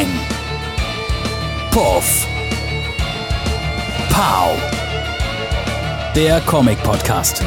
Peng. 0.00 0.08
Puff. 1.72 2.26
Pow. 4.08 4.58
Der 6.16 6.40
Comic-Podcast. 6.46 7.42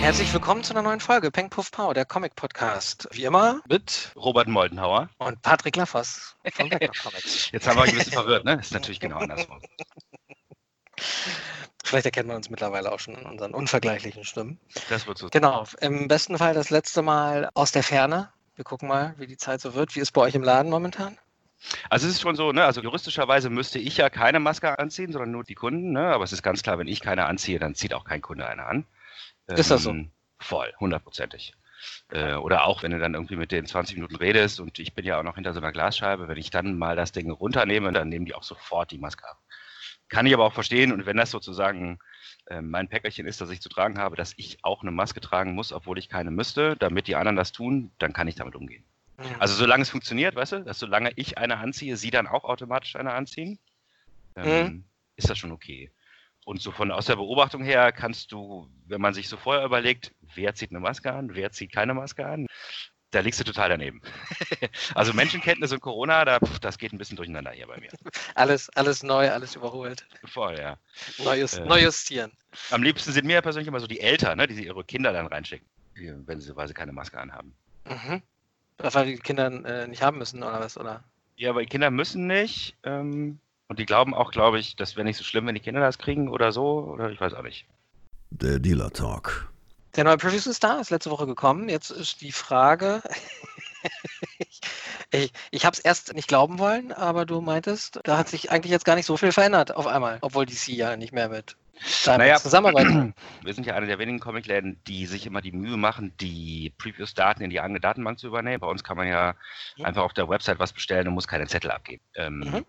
Herzlich 0.00 0.30
willkommen 0.34 0.62
zu 0.62 0.74
einer 0.74 0.82
neuen 0.82 1.00
Folge 1.00 1.30
Peng 1.30 1.48
Puff 1.48 1.70
Pow, 1.70 1.94
der 1.94 2.04
Comic-Podcast. 2.04 3.08
Wie 3.12 3.24
immer 3.24 3.62
mit 3.70 4.12
Robert 4.16 4.48
Moldenhauer. 4.48 5.08
und 5.16 5.40
Patrick 5.40 5.76
Laffers 5.76 6.36
von 6.52 6.70
Vector 6.70 6.90
Comics. 7.02 7.50
Jetzt 7.52 7.66
haben 7.66 7.76
wir 7.76 7.84
euch 7.84 7.88
ein 7.88 7.96
bisschen 7.96 8.12
verwirrt, 8.12 8.44
ne? 8.44 8.58
Ist 8.60 8.74
natürlich 8.74 9.00
genau 9.00 9.16
andersrum. 9.16 9.62
Vielleicht 11.84 12.04
erkennt 12.04 12.28
man 12.28 12.36
uns 12.36 12.50
mittlerweile 12.50 12.92
auch 12.92 12.98
schon 12.98 13.14
in 13.14 13.24
unseren 13.24 13.54
unvergleichlichen 13.54 14.24
Stimmen. 14.24 14.60
Das 14.90 15.06
wird 15.06 15.16
so. 15.16 15.28
Genau, 15.30 15.64
im 15.80 16.06
besten 16.06 16.36
Fall 16.36 16.52
das 16.52 16.68
letzte 16.68 17.00
Mal 17.00 17.48
aus 17.54 17.72
der 17.72 17.82
Ferne. 17.82 18.33
Wir 18.56 18.64
gucken 18.64 18.88
mal, 18.88 19.14
wie 19.18 19.26
die 19.26 19.36
Zeit 19.36 19.60
so 19.60 19.74
wird. 19.74 19.96
Wie 19.96 20.00
ist 20.00 20.12
bei 20.12 20.20
euch 20.20 20.34
im 20.34 20.42
Laden 20.42 20.70
momentan? 20.70 21.18
Also 21.90 22.06
es 22.06 22.14
ist 22.14 22.20
schon 22.20 22.36
so, 22.36 22.52
ne? 22.52 22.64
Also 22.64 22.82
juristischerweise 22.82 23.50
müsste 23.50 23.78
ich 23.78 23.96
ja 23.96 24.10
keine 24.10 24.38
Maske 24.38 24.78
anziehen, 24.78 25.12
sondern 25.12 25.30
nur 25.30 25.44
die 25.44 25.54
Kunden, 25.54 25.92
ne? 25.92 26.08
Aber 26.08 26.24
es 26.24 26.32
ist 26.32 26.42
ganz 26.42 26.62
klar, 26.62 26.78
wenn 26.78 26.86
ich 26.86 27.00
keine 27.00 27.26
anziehe, 27.26 27.58
dann 27.58 27.74
zieht 27.74 27.94
auch 27.94 28.04
kein 28.04 28.22
Kunde 28.22 28.46
eine 28.46 28.64
an. 28.64 28.86
Ist 29.46 29.70
das 29.70 29.82
so? 29.82 29.90
Ähm, 29.90 30.10
Voll, 30.38 30.74
hundertprozentig. 30.78 31.54
Äh, 32.10 32.34
oder 32.34 32.66
auch, 32.66 32.82
wenn 32.82 32.92
du 32.92 32.98
dann 32.98 33.14
irgendwie 33.14 33.36
mit 33.36 33.50
denen 33.50 33.66
20 33.66 33.96
Minuten 33.96 34.16
redest 34.16 34.60
und 34.60 34.78
ich 34.78 34.94
bin 34.94 35.04
ja 35.04 35.18
auch 35.18 35.22
noch 35.22 35.36
hinter 35.36 35.54
so 35.54 35.60
einer 35.60 35.72
Glasscheibe, 35.72 36.28
wenn 36.28 36.36
ich 36.36 36.50
dann 36.50 36.76
mal 36.76 36.96
das 36.96 37.12
Ding 37.12 37.30
runternehme, 37.30 37.92
dann 37.92 38.08
nehmen 38.08 38.26
die 38.26 38.34
auch 38.34 38.42
sofort 38.42 38.90
die 38.90 38.98
Maske 38.98 39.28
ab. 39.28 39.38
Kann 40.08 40.26
ich 40.26 40.34
aber 40.34 40.44
auch 40.44 40.52
verstehen 40.52 40.92
und 40.92 41.06
wenn 41.06 41.16
das 41.16 41.30
sozusagen 41.30 41.98
mein 42.60 42.88
Päckerchen 42.88 43.26
ist, 43.26 43.40
das 43.40 43.50
ich 43.50 43.60
zu 43.60 43.68
tragen 43.68 43.98
habe, 43.98 44.16
dass 44.16 44.34
ich 44.36 44.58
auch 44.62 44.82
eine 44.82 44.90
Maske 44.90 45.20
tragen 45.20 45.54
muss, 45.54 45.72
obwohl 45.72 45.98
ich 45.98 46.08
keine 46.08 46.30
müsste, 46.30 46.76
damit 46.76 47.06
die 47.06 47.16
anderen 47.16 47.36
das 47.36 47.52
tun, 47.52 47.90
dann 47.98 48.12
kann 48.12 48.28
ich 48.28 48.34
damit 48.34 48.54
umgehen. 48.54 48.84
Also 49.38 49.54
solange 49.54 49.82
es 49.82 49.90
funktioniert, 49.90 50.34
weißt 50.34 50.52
du, 50.52 50.64
dass 50.64 50.78
solange 50.78 51.12
ich 51.16 51.38
eine 51.38 51.58
anziehe, 51.58 51.96
sie 51.96 52.10
dann 52.10 52.26
auch 52.26 52.44
automatisch 52.44 52.96
eine 52.96 53.12
anziehen, 53.12 53.58
ähm, 54.36 54.84
ist 55.16 55.30
das 55.30 55.38
schon 55.38 55.52
okay. 55.52 55.90
Und 56.44 56.60
so 56.60 56.72
von 56.72 56.90
aus 56.90 57.06
der 57.06 57.16
Beobachtung 57.16 57.62
her 57.64 57.92
kannst 57.92 58.32
du, 58.32 58.68
wenn 58.86 59.00
man 59.00 59.14
sich 59.14 59.28
so 59.28 59.36
vorher 59.36 59.64
überlegt, 59.64 60.14
wer 60.34 60.54
zieht 60.54 60.70
eine 60.70 60.80
Maske 60.80 61.12
an, 61.12 61.34
wer 61.34 61.52
zieht 61.52 61.72
keine 61.72 61.94
Maske 61.94 62.26
an, 62.26 62.46
da 63.14 63.20
liegst 63.20 63.40
du 63.40 63.44
total 63.44 63.68
daneben. 63.70 64.00
also 64.94 65.12
Menschenkenntnis 65.12 65.72
und 65.72 65.80
Corona, 65.80 66.24
da, 66.24 66.38
das 66.60 66.78
geht 66.78 66.92
ein 66.92 66.98
bisschen 66.98 67.16
durcheinander 67.16 67.52
hier 67.52 67.66
bei 67.66 67.78
mir. 67.78 67.90
Alles, 68.34 68.68
alles 68.70 69.02
neu, 69.02 69.30
alles 69.30 69.54
überholt. 69.54 70.06
Voll, 70.24 70.58
ja. 70.58 70.76
Neues, 71.18 71.54
Äh. 71.54 71.64
neu 71.64 71.80
justieren. 71.82 72.32
Am 72.70 72.82
liebsten 72.82 73.12
sind 73.12 73.26
mir 73.26 73.40
persönlich 73.42 73.68
immer 73.68 73.80
so 73.80 73.86
die 73.86 74.00
Eltern, 74.00 74.38
ne, 74.38 74.46
die 74.46 74.54
sie 74.54 74.66
ihre 74.66 74.84
Kinder 74.84 75.12
dann 75.12 75.26
reinschicken, 75.26 75.66
wenn 76.26 76.40
sie, 76.40 76.54
weil 76.56 76.66
sie 76.68 76.74
keine 76.74 76.92
Maske 76.92 77.18
anhaben. 77.18 77.54
Mhm. 77.88 78.22
Weil 78.78 79.06
die 79.06 79.16
Kinder 79.16 79.46
äh, 79.64 79.86
nicht 79.86 80.02
haben 80.02 80.18
müssen 80.18 80.42
oder 80.42 80.60
was, 80.60 80.76
oder? 80.76 81.04
Ja, 81.36 81.50
aber 81.50 81.60
die 81.60 81.66
Kinder 81.68 81.90
müssen 81.90 82.26
nicht. 82.26 82.76
Ähm, 82.82 83.38
und 83.68 83.78
die 83.78 83.86
glauben 83.86 84.14
auch, 84.14 84.30
glaube 84.30 84.58
ich, 84.58 84.76
das 84.76 84.96
wäre 84.96 85.04
nicht 85.04 85.16
so 85.16 85.24
schlimm, 85.24 85.46
wenn 85.46 85.54
die 85.54 85.60
Kinder 85.60 85.80
das 85.80 85.98
kriegen 85.98 86.28
oder 86.28 86.52
so. 86.52 86.80
Oder 86.80 87.10
ich 87.10 87.20
weiß 87.20 87.34
auch 87.34 87.42
nicht. 87.42 87.66
Der 88.30 88.58
Dealer 88.58 88.92
Talk. 88.92 89.52
Der 89.96 90.04
neue 90.04 90.16
Previews 90.16 90.46
ist 90.46 90.64
da, 90.64 90.80
ist 90.80 90.90
letzte 90.90 91.10
Woche 91.10 91.26
gekommen. 91.26 91.68
Jetzt 91.68 91.90
ist 91.90 92.20
die 92.20 92.32
Frage. 92.32 93.02
ich 94.38 94.60
ich, 95.12 95.32
ich 95.52 95.64
habe 95.64 95.74
es 95.74 95.78
erst 95.80 96.14
nicht 96.14 96.26
glauben 96.26 96.58
wollen, 96.58 96.90
aber 96.92 97.26
du 97.26 97.40
meintest, 97.40 98.00
da 98.02 98.18
hat 98.18 98.28
sich 98.28 98.50
eigentlich 98.50 98.72
jetzt 98.72 98.84
gar 98.84 98.96
nicht 98.96 99.06
so 99.06 99.16
viel 99.16 99.30
verändert 99.30 99.76
auf 99.76 99.86
einmal, 99.86 100.18
obwohl 100.22 100.46
DC 100.46 100.68
ja 100.68 100.96
nicht 100.96 101.12
mehr 101.12 101.28
mit 101.28 101.56
Naja. 102.06 102.36
zusammenarbeitet. 102.36 103.14
Wir 103.44 103.54
sind 103.54 103.66
ja 103.66 103.74
einer 103.74 103.86
der 103.86 103.98
wenigen 103.98 104.18
Comicläden, 104.18 104.80
die 104.86 105.06
sich 105.06 105.26
immer 105.26 105.42
die 105.42 105.52
Mühe 105.52 105.76
machen, 105.76 106.12
die 106.20 106.72
Previews-Daten 106.78 107.42
in 107.42 107.50
die 107.50 107.60
eigene 107.60 107.78
Datenbank 107.78 108.18
zu 108.18 108.26
übernehmen. 108.26 108.60
Bei 108.60 108.66
uns 108.66 108.82
kann 108.82 108.96
man 108.96 109.06
ja 109.06 109.34
Ja. 109.76 109.86
einfach 109.86 110.02
auf 110.02 110.14
der 110.14 110.28
Website 110.28 110.58
was 110.58 110.72
bestellen 110.72 111.06
und 111.06 111.14
muss 111.14 111.28
keinen 111.28 111.46
Zettel 111.46 111.70
abgeben. 111.70 112.02
Ähm, 112.16 112.38
Mhm. 112.40 112.64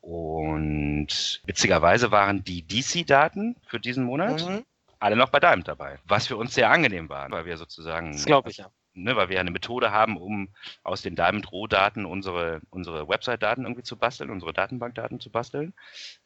Und 0.00 1.40
witzigerweise 1.46 2.10
waren 2.10 2.42
die 2.42 2.62
DC-Daten 2.66 3.56
für 3.66 3.78
diesen 3.78 4.04
Monat 4.04 4.44
Mhm. 4.44 4.64
Alle 5.02 5.16
noch 5.16 5.30
bei 5.30 5.40
Diamond 5.40 5.68
dabei, 5.68 5.98
was 6.04 6.26
für 6.26 6.36
uns 6.36 6.54
sehr 6.54 6.70
angenehm 6.70 7.08
war, 7.08 7.30
weil 7.30 7.44
wir 7.44 7.56
sozusagen 7.56 8.12
Das 8.12 8.24
glaube 8.24 8.50
ich 8.50 8.58
ja. 8.58 8.70
ne, 8.94 9.16
weil 9.16 9.28
wir 9.28 9.40
eine 9.40 9.50
Methode 9.50 9.90
haben, 9.90 10.16
um 10.16 10.48
aus 10.82 11.02
den 11.02 11.16
Diamond-Rohdaten 11.16 12.04
unsere, 12.06 12.60
unsere 12.70 13.08
Website-Daten 13.08 13.64
irgendwie 13.64 13.82
zu 13.82 13.96
basteln, 13.96 14.30
unsere 14.30 14.52
Datenbankdaten 14.52 15.20
zu 15.20 15.30
basteln. 15.30 15.74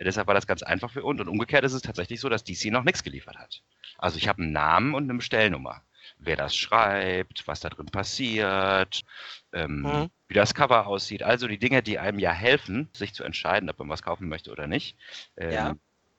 Deshalb 0.01 0.27
war 0.27 0.35
das 0.35 0.47
ganz 0.47 0.63
einfach 0.63 0.91
für 0.91 1.05
uns. 1.05 1.21
Und 1.21 1.29
umgekehrt 1.29 1.65
ist 1.65 1.73
es 1.73 1.83
tatsächlich 1.83 2.21
so, 2.21 2.29
dass 2.29 2.45
DC 2.45 2.67
noch 2.71 2.85
nichts 2.85 3.03
geliefert 3.03 3.37
hat. 3.39 3.63
Also 3.99 4.19
ich 4.19 4.29
habe 4.29 4.43
einen 4.43 4.53
Namen 4.53 4.95
und 4.95 5.05
eine 5.05 5.15
Bestellnummer. 5.15 5.83
Wer 6.19 6.37
das 6.37 6.57
schreibt, 6.57 7.47
was 7.49 7.61
da 7.61 7.69
drin 7.69 7.87
passiert, 7.87 9.03
ähm, 9.53 9.83
Mhm. 9.83 10.11
wie 10.29 10.35
das 10.35 10.55
Cover 10.55 10.87
aussieht. 10.87 11.23
Also 11.23 11.49
die 11.49 11.59
Dinge, 11.59 11.83
die 11.83 11.99
einem 11.99 12.19
ja 12.19 12.33
helfen, 12.33 12.89
sich 12.95 13.15
zu 13.15 13.25
entscheiden, 13.25 13.71
ob 13.71 13.79
man 13.79 13.89
was 13.89 14.03
kaufen 14.03 14.29
möchte 14.29 14.51
oder 14.53 14.67
nicht. 14.67 14.97
Ähm, 15.37 15.53
Ja. 15.53 15.75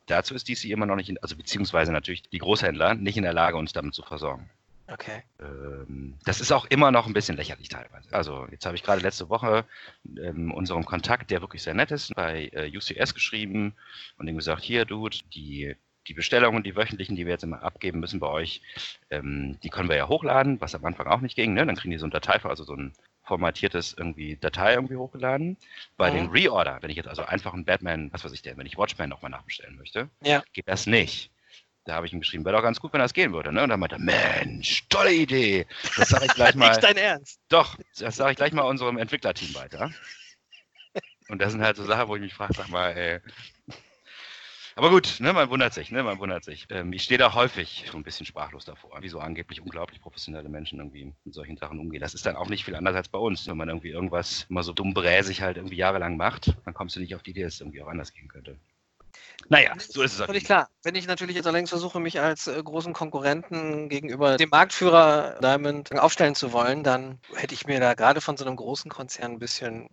Dazu 0.07 0.33
ist 0.33 0.49
DC 0.49 0.65
immer 0.65 0.85
noch 0.85 0.95
nicht, 0.95 1.09
in, 1.09 1.17
also 1.21 1.35
beziehungsweise 1.35 1.91
natürlich 1.91 2.23
die 2.23 2.39
Großhändler, 2.39 2.95
nicht 2.95 3.17
in 3.17 3.23
der 3.23 3.33
Lage, 3.33 3.57
uns 3.57 3.73
damit 3.73 3.93
zu 3.93 4.01
versorgen. 4.01 4.49
Okay. 4.89 5.21
Ähm, 5.41 6.15
das 6.23 6.39
ist 6.39 6.51
auch 6.53 6.65
immer 6.65 6.91
noch 6.91 7.07
ein 7.07 7.13
bisschen 7.13 7.35
lächerlich 7.35 7.67
teilweise. 7.67 8.07
Also 8.11 8.47
jetzt 8.51 8.65
habe 8.65 8.75
ich 8.75 8.83
gerade 8.83 9.01
letzte 9.01 9.29
Woche 9.29 9.65
ähm, 10.17 10.53
unserem 10.53 10.85
Kontakt, 10.85 11.29
der 11.29 11.41
wirklich 11.41 11.61
sehr 11.61 11.73
nett 11.73 11.91
ist, 11.91 12.15
bei 12.15 12.49
äh, 12.53 12.71
UCS 12.75 13.13
geschrieben 13.13 13.75
und 14.17 14.27
ihm 14.27 14.37
gesagt, 14.37 14.63
hier, 14.63 14.85
Dude, 14.85 15.17
die, 15.33 15.75
die 16.07 16.13
Bestellungen, 16.13 16.63
die 16.63 16.75
wöchentlichen, 16.75 17.15
die 17.15 17.25
wir 17.25 17.33
jetzt 17.33 17.43
immer 17.43 17.63
abgeben 17.63 17.99
müssen 17.99 18.19
bei 18.19 18.27
euch, 18.27 18.61
ähm, 19.09 19.59
die 19.61 19.69
können 19.69 19.89
wir 19.89 19.95
ja 19.97 20.07
hochladen, 20.07 20.59
was 20.61 20.73
am 20.75 20.85
Anfang 20.85 21.07
auch 21.07 21.21
nicht 21.21 21.35
ging. 21.35 21.53
Ne? 21.53 21.65
Dann 21.65 21.75
kriegen 21.75 21.91
die 21.91 21.97
so 21.97 22.05
ein 22.07 22.11
Datei, 22.11 22.39
also 22.43 22.63
so 22.63 22.73
ein 22.73 22.93
formatiertes 23.23 23.93
irgendwie 23.97 24.37
Datei 24.37 24.73
irgendwie 24.75 24.95
hochgeladen. 24.95 25.57
Bei 25.97 26.09
Mhm. 26.09 26.15
den 26.15 26.27
Reorder, 26.29 26.79
wenn 26.81 26.89
ich 26.89 26.95
jetzt 26.97 27.09
also 27.09 27.23
einfach 27.23 27.53
einen 27.53 27.65
Batman, 27.65 28.11
was 28.13 28.23
weiß 28.23 28.31
ich 28.31 28.41
denn, 28.41 28.57
wenn 28.57 28.65
ich 28.65 28.77
Watchmen 28.77 29.09
nochmal 29.09 29.31
nachbestellen 29.31 29.75
möchte, 29.77 30.09
Ja. 30.23 30.43
geht 30.53 30.67
das 30.67 30.87
nicht. 30.87 31.29
Da 31.83 31.95
habe 31.95 32.05
ich 32.05 32.13
ihm 32.13 32.19
geschrieben, 32.19 32.43
wäre 32.45 32.55
doch 32.55 32.63
ganz 32.63 32.79
gut, 32.81 32.91
wenn 32.93 32.99
das 32.99 33.13
gehen 33.13 33.33
würde. 33.33 33.51
Ne? 33.53 33.63
Und 33.63 33.69
dann 33.69 33.79
meinte 33.79 33.95
er, 33.95 33.99
Mensch, 33.99 34.87
tolle 34.89 35.13
Idee. 35.13 35.65
Das 35.95 36.09
sage 36.09 36.25
ich 36.25 36.33
gleich 36.33 36.55
mal. 36.55 36.69
Nicht 36.69 36.83
dein 36.83 36.97
Ernst. 36.97 37.39
Doch, 37.49 37.77
das 37.97 38.15
sage 38.17 38.31
ich 38.31 38.37
gleich 38.37 38.51
mal 38.53 38.63
unserem 38.63 38.97
Entwicklerteam 38.97 39.53
weiter. 39.55 39.91
Und 41.29 41.39
das 41.41 41.51
sind 41.51 41.61
halt 41.61 41.75
so 41.77 41.83
Sachen, 41.85 42.07
wo 42.07 42.15
ich 42.15 42.21
mich 42.21 42.33
frage, 42.33 42.53
sag 42.55 42.69
mal, 42.69 42.91
ey. 42.91 43.19
Aber 44.77 44.91
gut, 44.91 45.17
ne, 45.19 45.33
man 45.33 45.49
wundert 45.49 45.73
sich, 45.73 45.89
ne, 45.89 46.03
man 46.03 46.19
wundert 46.19 46.43
sich. 46.43 46.67
Ähm, 46.69 46.93
ich 46.93 47.01
stehe 47.01 47.17
da 47.17 47.33
häufig 47.33 47.85
so 47.91 47.97
ein 47.97 48.03
bisschen 48.03 48.27
sprachlos 48.27 48.63
davor, 48.63 49.01
wie 49.01 49.09
so 49.09 49.19
angeblich 49.19 49.59
unglaublich 49.59 49.99
professionelle 49.99 50.49
Menschen 50.49 50.77
irgendwie 50.77 51.15
mit 51.23 51.33
solchen 51.33 51.57
Sachen 51.57 51.79
umgehen. 51.79 51.99
Das 51.99 52.13
ist 52.13 52.27
dann 52.27 52.35
auch 52.35 52.47
nicht 52.47 52.63
viel 52.63 52.75
anders 52.75 52.95
als 52.95 53.09
bei 53.09 53.17
uns. 53.17 53.47
Wenn 53.47 53.57
man 53.57 53.69
irgendwie 53.69 53.89
irgendwas 53.89 54.45
immer 54.49 54.61
so 54.61 54.73
dumm 54.73 54.93
bräsig 54.93 55.41
halt 55.41 55.57
irgendwie 55.57 55.77
jahrelang 55.77 56.15
macht, 56.15 56.55
dann 56.63 56.75
kommst 56.75 56.95
du 56.95 56.99
nicht 56.99 57.15
auf 57.15 57.23
die 57.23 57.31
Idee, 57.31 57.41
dass 57.41 57.55
es 57.55 57.61
irgendwie 57.61 57.81
auch 57.81 57.87
anders 57.87 58.13
gehen 58.13 58.27
könnte. 58.27 58.59
Naja, 59.49 59.73
so 59.79 60.03
ist 60.03 60.19
es. 60.19 60.25
Völlig 60.25 60.43
klar. 60.43 60.69
Wenn 60.83 60.93
ich 60.93 61.07
natürlich 61.07 61.35
jetzt 61.35 61.47
allerdings 61.47 61.71
versuche, 61.71 61.99
mich 61.99 62.19
als 62.19 62.45
äh, 62.45 62.61
großen 62.61 62.93
Konkurrenten 62.93 63.89
gegenüber 63.89 64.37
dem 64.37 64.49
Marktführer 64.49 65.39
Diamond 65.41 65.97
aufstellen 65.97 66.35
zu 66.35 66.51
wollen, 66.51 66.83
dann 66.83 67.19
hätte 67.33 67.55
ich 67.55 67.65
mir 67.65 67.79
da 67.79 67.95
gerade 67.95 68.21
von 68.21 68.37
so 68.37 68.45
einem 68.45 68.57
großen 68.57 68.91
Konzern 68.91 69.31
ein 69.31 69.39
bisschen 69.39 69.89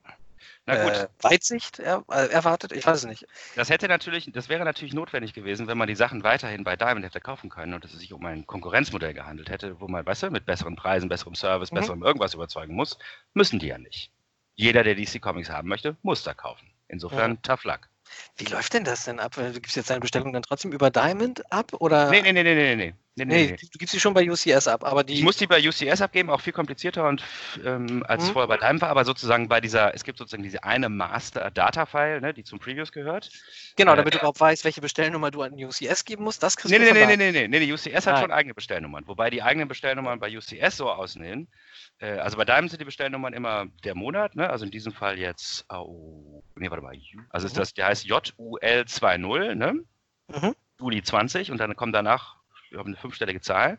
äh, 0.66 1.08
Weitsicht 1.20 1.78
er, 1.78 2.04
äh, 2.10 2.28
erwartet. 2.28 2.72
Ich 2.72 2.86
weiß 2.86 2.98
es 2.98 3.04
nicht. 3.04 3.26
Das 3.56 3.70
hätte 3.70 3.88
natürlich, 3.88 4.30
das 4.32 4.48
wäre 4.48 4.64
natürlich 4.64 4.94
notwendig 4.94 5.32
gewesen, 5.34 5.66
wenn 5.66 5.78
man 5.78 5.88
die 5.88 5.94
Sachen 5.94 6.22
weiterhin 6.24 6.64
bei 6.64 6.76
Diamond 6.76 7.04
hätte 7.04 7.20
kaufen 7.20 7.50
können 7.50 7.74
und 7.74 7.84
es 7.84 7.92
sich 7.92 8.12
um 8.12 8.24
ein 8.24 8.46
Konkurrenzmodell 8.46 9.14
gehandelt 9.14 9.50
hätte, 9.50 9.80
wo 9.80 9.88
man, 9.88 10.04
weißt 10.06 10.24
du, 10.24 10.30
mit 10.30 10.46
besseren 10.46 10.76
Preisen, 10.76 11.08
besserem 11.08 11.34
Service, 11.34 11.70
Mhm. 11.70 11.76
besserem 11.76 12.02
irgendwas 12.02 12.34
überzeugen 12.34 12.74
muss. 12.74 12.98
Müssen 13.34 13.58
die 13.58 13.66
ja 13.68 13.78
nicht. 13.78 14.10
Jeder, 14.54 14.84
der 14.84 14.94
DC 14.94 15.20
Comics 15.20 15.50
haben 15.50 15.68
möchte, 15.68 15.96
muss 16.02 16.22
da 16.22 16.32
kaufen. 16.34 16.70
Insofern 16.88 17.32
Ja. 17.32 17.38
tough 17.42 17.64
luck. 17.64 17.88
Wie 18.36 18.44
läuft 18.44 18.74
denn 18.74 18.84
das 18.84 19.04
denn 19.04 19.18
ab? 19.18 19.36
Äh, 19.38 19.52
Du 19.52 19.60
gibst 19.60 19.76
jetzt 19.76 19.90
deine 19.90 20.00
Bestellung 20.00 20.32
dann 20.32 20.42
trotzdem 20.42 20.72
über 20.72 20.90
Diamond 20.90 21.50
ab? 21.52 21.72
Oder? 21.80 22.10
Nee, 22.10 22.22
nee, 22.22 22.32
nee, 22.32 22.42
nee, 22.44 22.54
nee, 22.54 22.76
nee. 22.76 22.94
Nee, 23.16 23.24
nee, 23.24 23.46
Nee, 23.46 23.56
du 23.56 23.78
gibst 23.78 23.92
sie 23.92 24.00
schon 24.00 24.14
bei 24.14 24.28
UCS 24.30 24.66
ab, 24.68 24.84
aber 24.84 25.04
die. 25.04 25.14
Ich 25.14 25.22
muss 25.22 25.36
die 25.36 25.46
bei 25.46 25.60
UCS 25.66 26.00
abgeben, 26.00 26.30
auch 26.30 26.40
viel 26.40 26.52
komplizierter 26.52 27.08
und 27.08 27.22
ähm, 27.64 28.04
als 28.08 28.28
Mhm. 28.28 28.32
vorher 28.32 28.48
bei 28.48 28.56
Diamond 28.56 28.82
war, 28.82 28.88
aber 28.90 29.04
sozusagen 29.04 29.48
bei 29.48 29.60
dieser, 29.60 29.94
es 29.94 30.04
gibt 30.04 30.18
sozusagen 30.18 30.42
diese 30.42 30.64
eine 30.64 30.88
Master-Data-File, 30.88 32.20
ne, 32.20 32.34
die 32.34 32.44
zum 32.44 32.58
Previews 32.58 32.90
gehört. 32.92 33.30
genau, 33.76 33.92
äh, 33.92 33.96
damit 33.96 34.14
du 34.14 34.18
überhaupt 34.18 34.40
weißt, 34.40 34.64
welche 34.64 34.80
Bestellnummer 34.80 35.30
du 35.30 35.42
an 35.42 35.52
UCS 35.54 36.04
geben 36.04 36.24
musst. 36.24 36.42
Das 36.42 36.56
kriegst 36.56 36.72
Nee, 36.72 36.78
du 36.78 36.84
nee, 36.84 36.92
nee, 36.92 37.16
nee, 37.16 37.16
nee, 37.16 37.32
nee, 37.32 37.48
nee, 37.48 37.60
die 37.60 37.72
UCS 37.72 38.06
hat 38.06 38.14
Nein. 38.14 38.22
schon 38.22 38.32
eigene 38.32 38.54
Bestellnummern. 38.54 39.06
Wobei 39.06 39.30
die 39.30 39.42
eigenen 39.42 39.68
Bestellnummern 39.68 40.18
bei 40.18 40.36
UCS 40.36 40.76
so 40.76 40.90
aussehen. 40.90 41.48
Äh, 41.98 42.18
also 42.18 42.36
bei 42.36 42.44
Diamond 42.44 42.70
sind 42.70 42.80
die 42.80 42.84
Bestellnummern 42.86 43.32
immer 43.32 43.66
der 43.84 43.94
Monat, 43.94 44.34
ne? 44.34 44.48
Also 44.50 44.64
in 44.64 44.70
diesem 44.70 44.92
Fall 44.92 45.18
jetzt, 45.18 45.66
oh, 45.70 46.42
nee, 46.56 46.70
warte 46.70 46.82
mal, 46.82 46.96
also 47.30 47.46
ist 47.46 47.56
Mhm. 47.56 47.60
das, 47.60 47.74
der 47.74 47.86
heißt 47.86 48.06
JUL20, 48.06 49.54
ne? 49.54 49.74
Mhm. 50.28 50.54
Juli 50.80 51.02
20 51.02 51.50
und 51.50 51.58
dann 51.58 51.76
kommt 51.76 51.94
danach 51.94 52.36
ich 52.74 52.76
glaube, 52.76 52.88
eine 52.88 52.96
fünfstellige 52.96 53.40
Zahl. 53.40 53.78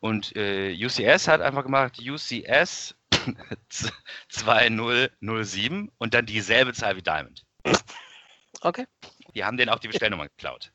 Und 0.00 0.36
äh, 0.36 0.74
UCS 0.74 1.28
hat 1.28 1.40
einfach 1.40 1.62
gemacht 1.62 1.98
UCS 1.98 2.94
2007 4.28 5.90
und 5.98 6.12
dann 6.12 6.26
dieselbe 6.26 6.74
Zahl 6.74 6.96
wie 6.96 7.02
Diamond. 7.02 7.46
Okay. 8.60 8.86
Die 9.34 9.44
haben 9.44 9.56
denen 9.56 9.70
auch 9.70 9.78
die 9.78 9.88
Bestellnummer 9.88 10.28
geklaut. 10.28 10.72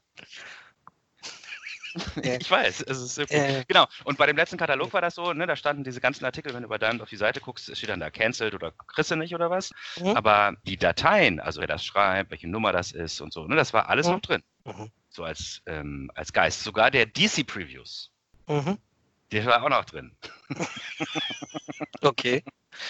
ich 2.24 2.50
weiß, 2.50 2.82
es 2.82 3.18
ist. 3.18 3.32
Äh. 3.32 3.66
Genau. 3.68 3.86
Und 4.04 4.18
bei 4.18 4.26
dem 4.26 4.36
letzten 4.36 4.58
Katalog 4.58 4.92
war 4.94 5.02
das 5.02 5.14
so, 5.16 5.34
ne, 5.34 5.46
da 5.46 5.56
standen 5.56 5.84
diese 5.84 6.02
ganzen 6.02 6.26
Artikel, 6.26 6.54
wenn 6.56 6.64
du 6.64 6.70
bei 6.70 6.78
Diamond 6.80 7.04
auf 7.04 7.10
die 7.10 7.18
Seite 7.18 7.40
guckst, 7.40 7.76
steht 7.78 7.90
dann 7.90 8.00
da 8.00 8.10
cancelled 8.10 8.56
oder 8.56 8.72
kriegst 8.72 9.12
du 9.12 9.16
nicht 9.16 9.36
oder 9.36 9.52
was. 9.52 9.72
Mhm. 10.00 10.16
Aber 10.16 10.56
die 10.64 10.78
Dateien, 10.78 11.40
also 11.40 11.62
wer 11.62 11.68
das 11.68 11.86
schreibt, 11.86 12.32
welche 12.32 12.48
Nummer 12.48 12.72
das 12.72 12.92
ist 12.92 13.22
und 13.22 13.32
so, 13.32 13.46
ne, 13.46 13.56
das 13.56 13.74
war 13.74 13.90
alles 13.90 14.08
Mhm. 14.08 14.14
noch 14.14 14.22
drin. 14.22 14.44
Mhm. 14.66 14.92
So 15.20 15.26
als, 15.26 15.62
ähm, 15.66 16.10
als 16.16 16.32
Geist. 16.32 16.64
Sogar 16.64 16.92
der 16.92 17.06
DC-Previews, 17.06 18.10
Mhm. 18.48 18.78
der 19.34 19.46
war 19.48 19.62
auch 19.62 19.68
noch 19.70 19.84
drin. 19.84 20.16
Okay. 22.02 22.42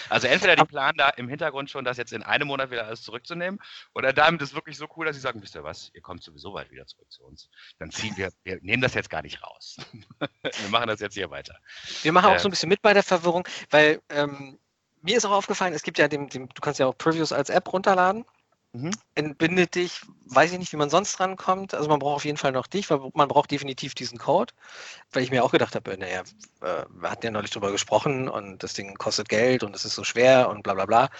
Also 0.08 0.28
entweder 0.28 0.54
die 0.54 0.64
planen 0.64 0.96
da 0.96 1.08
im 1.08 1.28
Hintergrund 1.28 1.68
schon, 1.70 1.84
das 1.84 1.96
jetzt 1.96 2.12
in 2.12 2.22
einem 2.22 2.46
Monat 2.46 2.70
wieder 2.70 2.86
alles 2.86 3.02
zurückzunehmen, 3.02 3.58
oder 3.94 4.12
Diamond 4.12 4.40
ist 4.42 4.54
wirklich 4.54 4.76
so 4.76 4.86
cool, 4.96 5.06
dass 5.06 5.16
sie 5.16 5.20
sagen, 5.22 5.42
wisst 5.42 5.56
ihr 5.56 5.64
was, 5.64 5.90
ihr 5.92 6.00
kommt 6.02 6.22
sowieso 6.22 6.52
bald 6.52 6.70
wieder 6.70 6.86
zurück 6.86 7.10
zu 7.10 7.24
uns. 7.24 7.48
Dann 7.80 7.90
ziehen 7.90 8.16
wir, 8.16 8.30
wir 8.44 8.60
nehmen 8.62 8.80
das 8.82 8.94
jetzt 8.94 9.10
gar 9.10 9.22
nicht 9.22 9.42
raus. 9.42 9.78
wir 10.42 10.68
machen 10.68 10.86
das 10.86 11.00
jetzt 11.00 11.14
hier 11.14 11.30
weiter. 11.30 11.56
Wir 12.02 12.12
machen 12.12 12.26
auch 12.26 12.36
Äh. 12.36 12.38
so 12.38 12.46
ein 12.46 12.52
bisschen 12.52 12.68
mit 12.68 12.80
bei 12.82 12.94
der 12.94 13.02
Verwirrung, 13.02 13.46
weil 13.70 14.00
ähm, 14.10 14.56
mir 15.02 15.16
ist 15.16 15.24
auch 15.24 15.32
aufgefallen, 15.32 15.74
es 15.74 15.82
gibt 15.82 15.98
ja 15.98 16.06
dem, 16.06 16.28
dem, 16.28 16.48
du 16.48 16.60
kannst 16.60 16.78
ja 16.78 16.86
auch 16.86 16.96
Previews 16.96 17.32
als 17.32 17.50
App 17.50 17.72
runterladen. 17.72 18.24
Mhm. 18.72 18.92
Entbindet 19.16 19.74
dich, 19.74 20.00
weiß 20.26 20.52
ich 20.52 20.58
nicht, 20.58 20.72
wie 20.72 20.76
man 20.76 20.90
sonst 20.90 21.18
rankommt. 21.18 21.74
Also 21.74 21.88
man 21.88 21.98
braucht 21.98 22.16
auf 22.16 22.24
jeden 22.24 22.36
Fall 22.38 22.52
noch 22.52 22.68
dich, 22.68 22.88
weil 22.88 23.00
man 23.14 23.26
braucht 23.26 23.50
definitiv 23.50 23.94
diesen 23.96 24.16
Code. 24.16 24.54
Weil 25.12 25.24
ich 25.24 25.30
mir 25.32 25.44
auch 25.44 25.52
gedacht 25.52 25.74
habe, 25.74 25.98
naja, 25.98 26.22
äh, 26.62 26.84
wir 26.90 27.10
hatten 27.10 27.26
ja 27.26 27.32
neulich 27.32 27.50
drüber 27.50 27.72
gesprochen 27.72 28.28
und 28.28 28.62
das 28.62 28.74
Ding 28.74 28.94
kostet 28.96 29.28
Geld 29.28 29.64
und 29.64 29.74
es 29.74 29.84
ist 29.84 29.96
so 29.96 30.04
schwer 30.04 30.48
und 30.50 30.62
bla 30.62 30.74
bla 30.74 30.86
bla. 30.86 31.10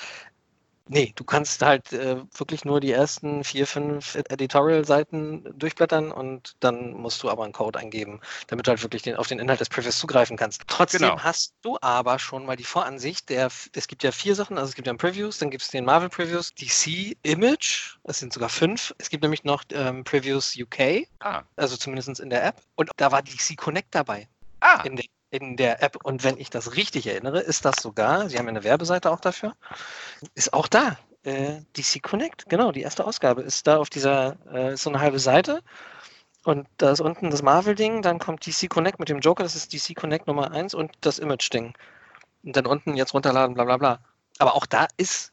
Nee, 0.92 1.12
du 1.14 1.22
kannst 1.22 1.62
halt 1.62 1.92
äh, 1.92 2.16
wirklich 2.36 2.64
nur 2.64 2.80
die 2.80 2.90
ersten 2.90 3.44
vier, 3.44 3.68
fünf 3.68 4.16
Editorial-Seiten 4.16 5.44
durchblättern 5.56 6.10
und 6.10 6.56
dann 6.58 6.94
musst 6.94 7.22
du 7.22 7.30
aber 7.30 7.44
einen 7.44 7.52
Code 7.52 7.78
eingeben, 7.78 8.20
damit 8.48 8.66
du 8.66 8.70
halt 8.70 8.82
wirklich 8.82 9.02
den, 9.02 9.14
auf 9.14 9.28
den 9.28 9.38
Inhalt 9.38 9.60
des 9.60 9.68
Previews 9.68 9.98
zugreifen 10.00 10.36
kannst. 10.36 10.62
Trotzdem 10.66 11.02
Genau. 11.02 11.20
hast 11.20 11.54
du 11.62 11.78
aber 11.80 12.18
schon 12.18 12.44
mal 12.44 12.56
die 12.56 12.64
Voransicht 12.64 13.28
der, 13.28 13.50
es 13.72 13.86
gibt 13.86 14.02
ja 14.02 14.10
vier 14.10 14.34
Sachen, 14.34 14.58
also 14.58 14.70
es 14.70 14.74
gibt 14.74 14.88
ja 14.88 14.94
Previews, 14.94 15.38
dann 15.38 15.50
gibt 15.50 15.62
es 15.62 15.68
den 15.70 15.84
Marvel 15.84 16.08
Previews, 16.08 16.52
DC 16.54 17.16
Image, 17.22 17.96
es 18.02 18.18
sind 18.18 18.32
sogar 18.32 18.48
fünf. 18.48 18.92
Es 18.98 19.10
gibt 19.10 19.22
nämlich 19.22 19.44
noch 19.44 19.62
ähm, 19.72 20.02
Previews 20.02 20.56
UK, 20.58 21.06
Ah, 21.20 21.42
also 21.56 21.76
zumindest 21.76 22.18
in 22.18 22.30
der 22.30 22.44
App. 22.44 22.62
Und 22.74 22.90
da 22.96 23.12
war 23.12 23.22
DC 23.22 23.56
Connect 23.56 23.94
dabei 23.94 24.28
ah 24.60 24.82
in 24.84 24.96
der, 24.96 25.04
in 25.30 25.56
der 25.56 25.82
App. 25.82 25.96
Und 26.04 26.24
wenn 26.24 26.38
ich 26.38 26.50
das 26.50 26.76
richtig 26.76 27.06
erinnere, 27.06 27.40
ist 27.40 27.64
das 27.64 27.76
sogar, 27.80 28.28
Sie 28.28 28.38
haben 28.38 28.46
ja 28.46 28.50
eine 28.50 28.64
Werbeseite 28.64 29.10
auch 29.10 29.20
dafür, 29.20 29.54
ist 30.34 30.52
auch 30.52 30.68
da. 30.68 30.98
Äh, 31.22 31.60
DC 31.76 32.02
Connect, 32.02 32.48
genau, 32.48 32.72
die 32.72 32.80
erste 32.80 33.04
Ausgabe 33.04 33.42
ist 33.42 33.66
da 33.66 33.76
auf 33.76 33.90
dieser, 33.90 34.38
äh, 34.52 34.72
ist 34.74 34.82
so 34.82 34.90
eine 34.90 35.00
halbe 35.00 35.18
Seite. 35.18 35.62
Und 36.44 36.66
da 36.78 36.92
ist 36.92 37.00
unten 37.00 37.30
das 37.30 37.42
Marvel-Ding, 37.42 38.00
dann 38.02 38.18
kommt 38.18 38.46
DC 38.46 38.70
Connect 38.70 38.98
mit 38.98 39.10
dem 39.10 39.20
Joker, 39.20 39.42
das 39.42 39.54
ist 39.54 39.72
DC 39.74 39.94
Connect 39.94 40.26
Nummer 40.26 40.50
1 40.50 40.72
und 40.74 40.92
das 41.02 41.18
Image-Ding. 41.18 41.74
Und 42.42 42.56
dann 42.56 42.66
unten 42.66 42.96
jetzt 42.96 43.12
runterladen, 43.12 43.54
bla 43.54 43.64
bla 43.64 43.76
bla. 43.76 44.00
Aber 44.38 44.54
auch 44.54 44.64
da 44.64 44.86
ist, 44.96 45.32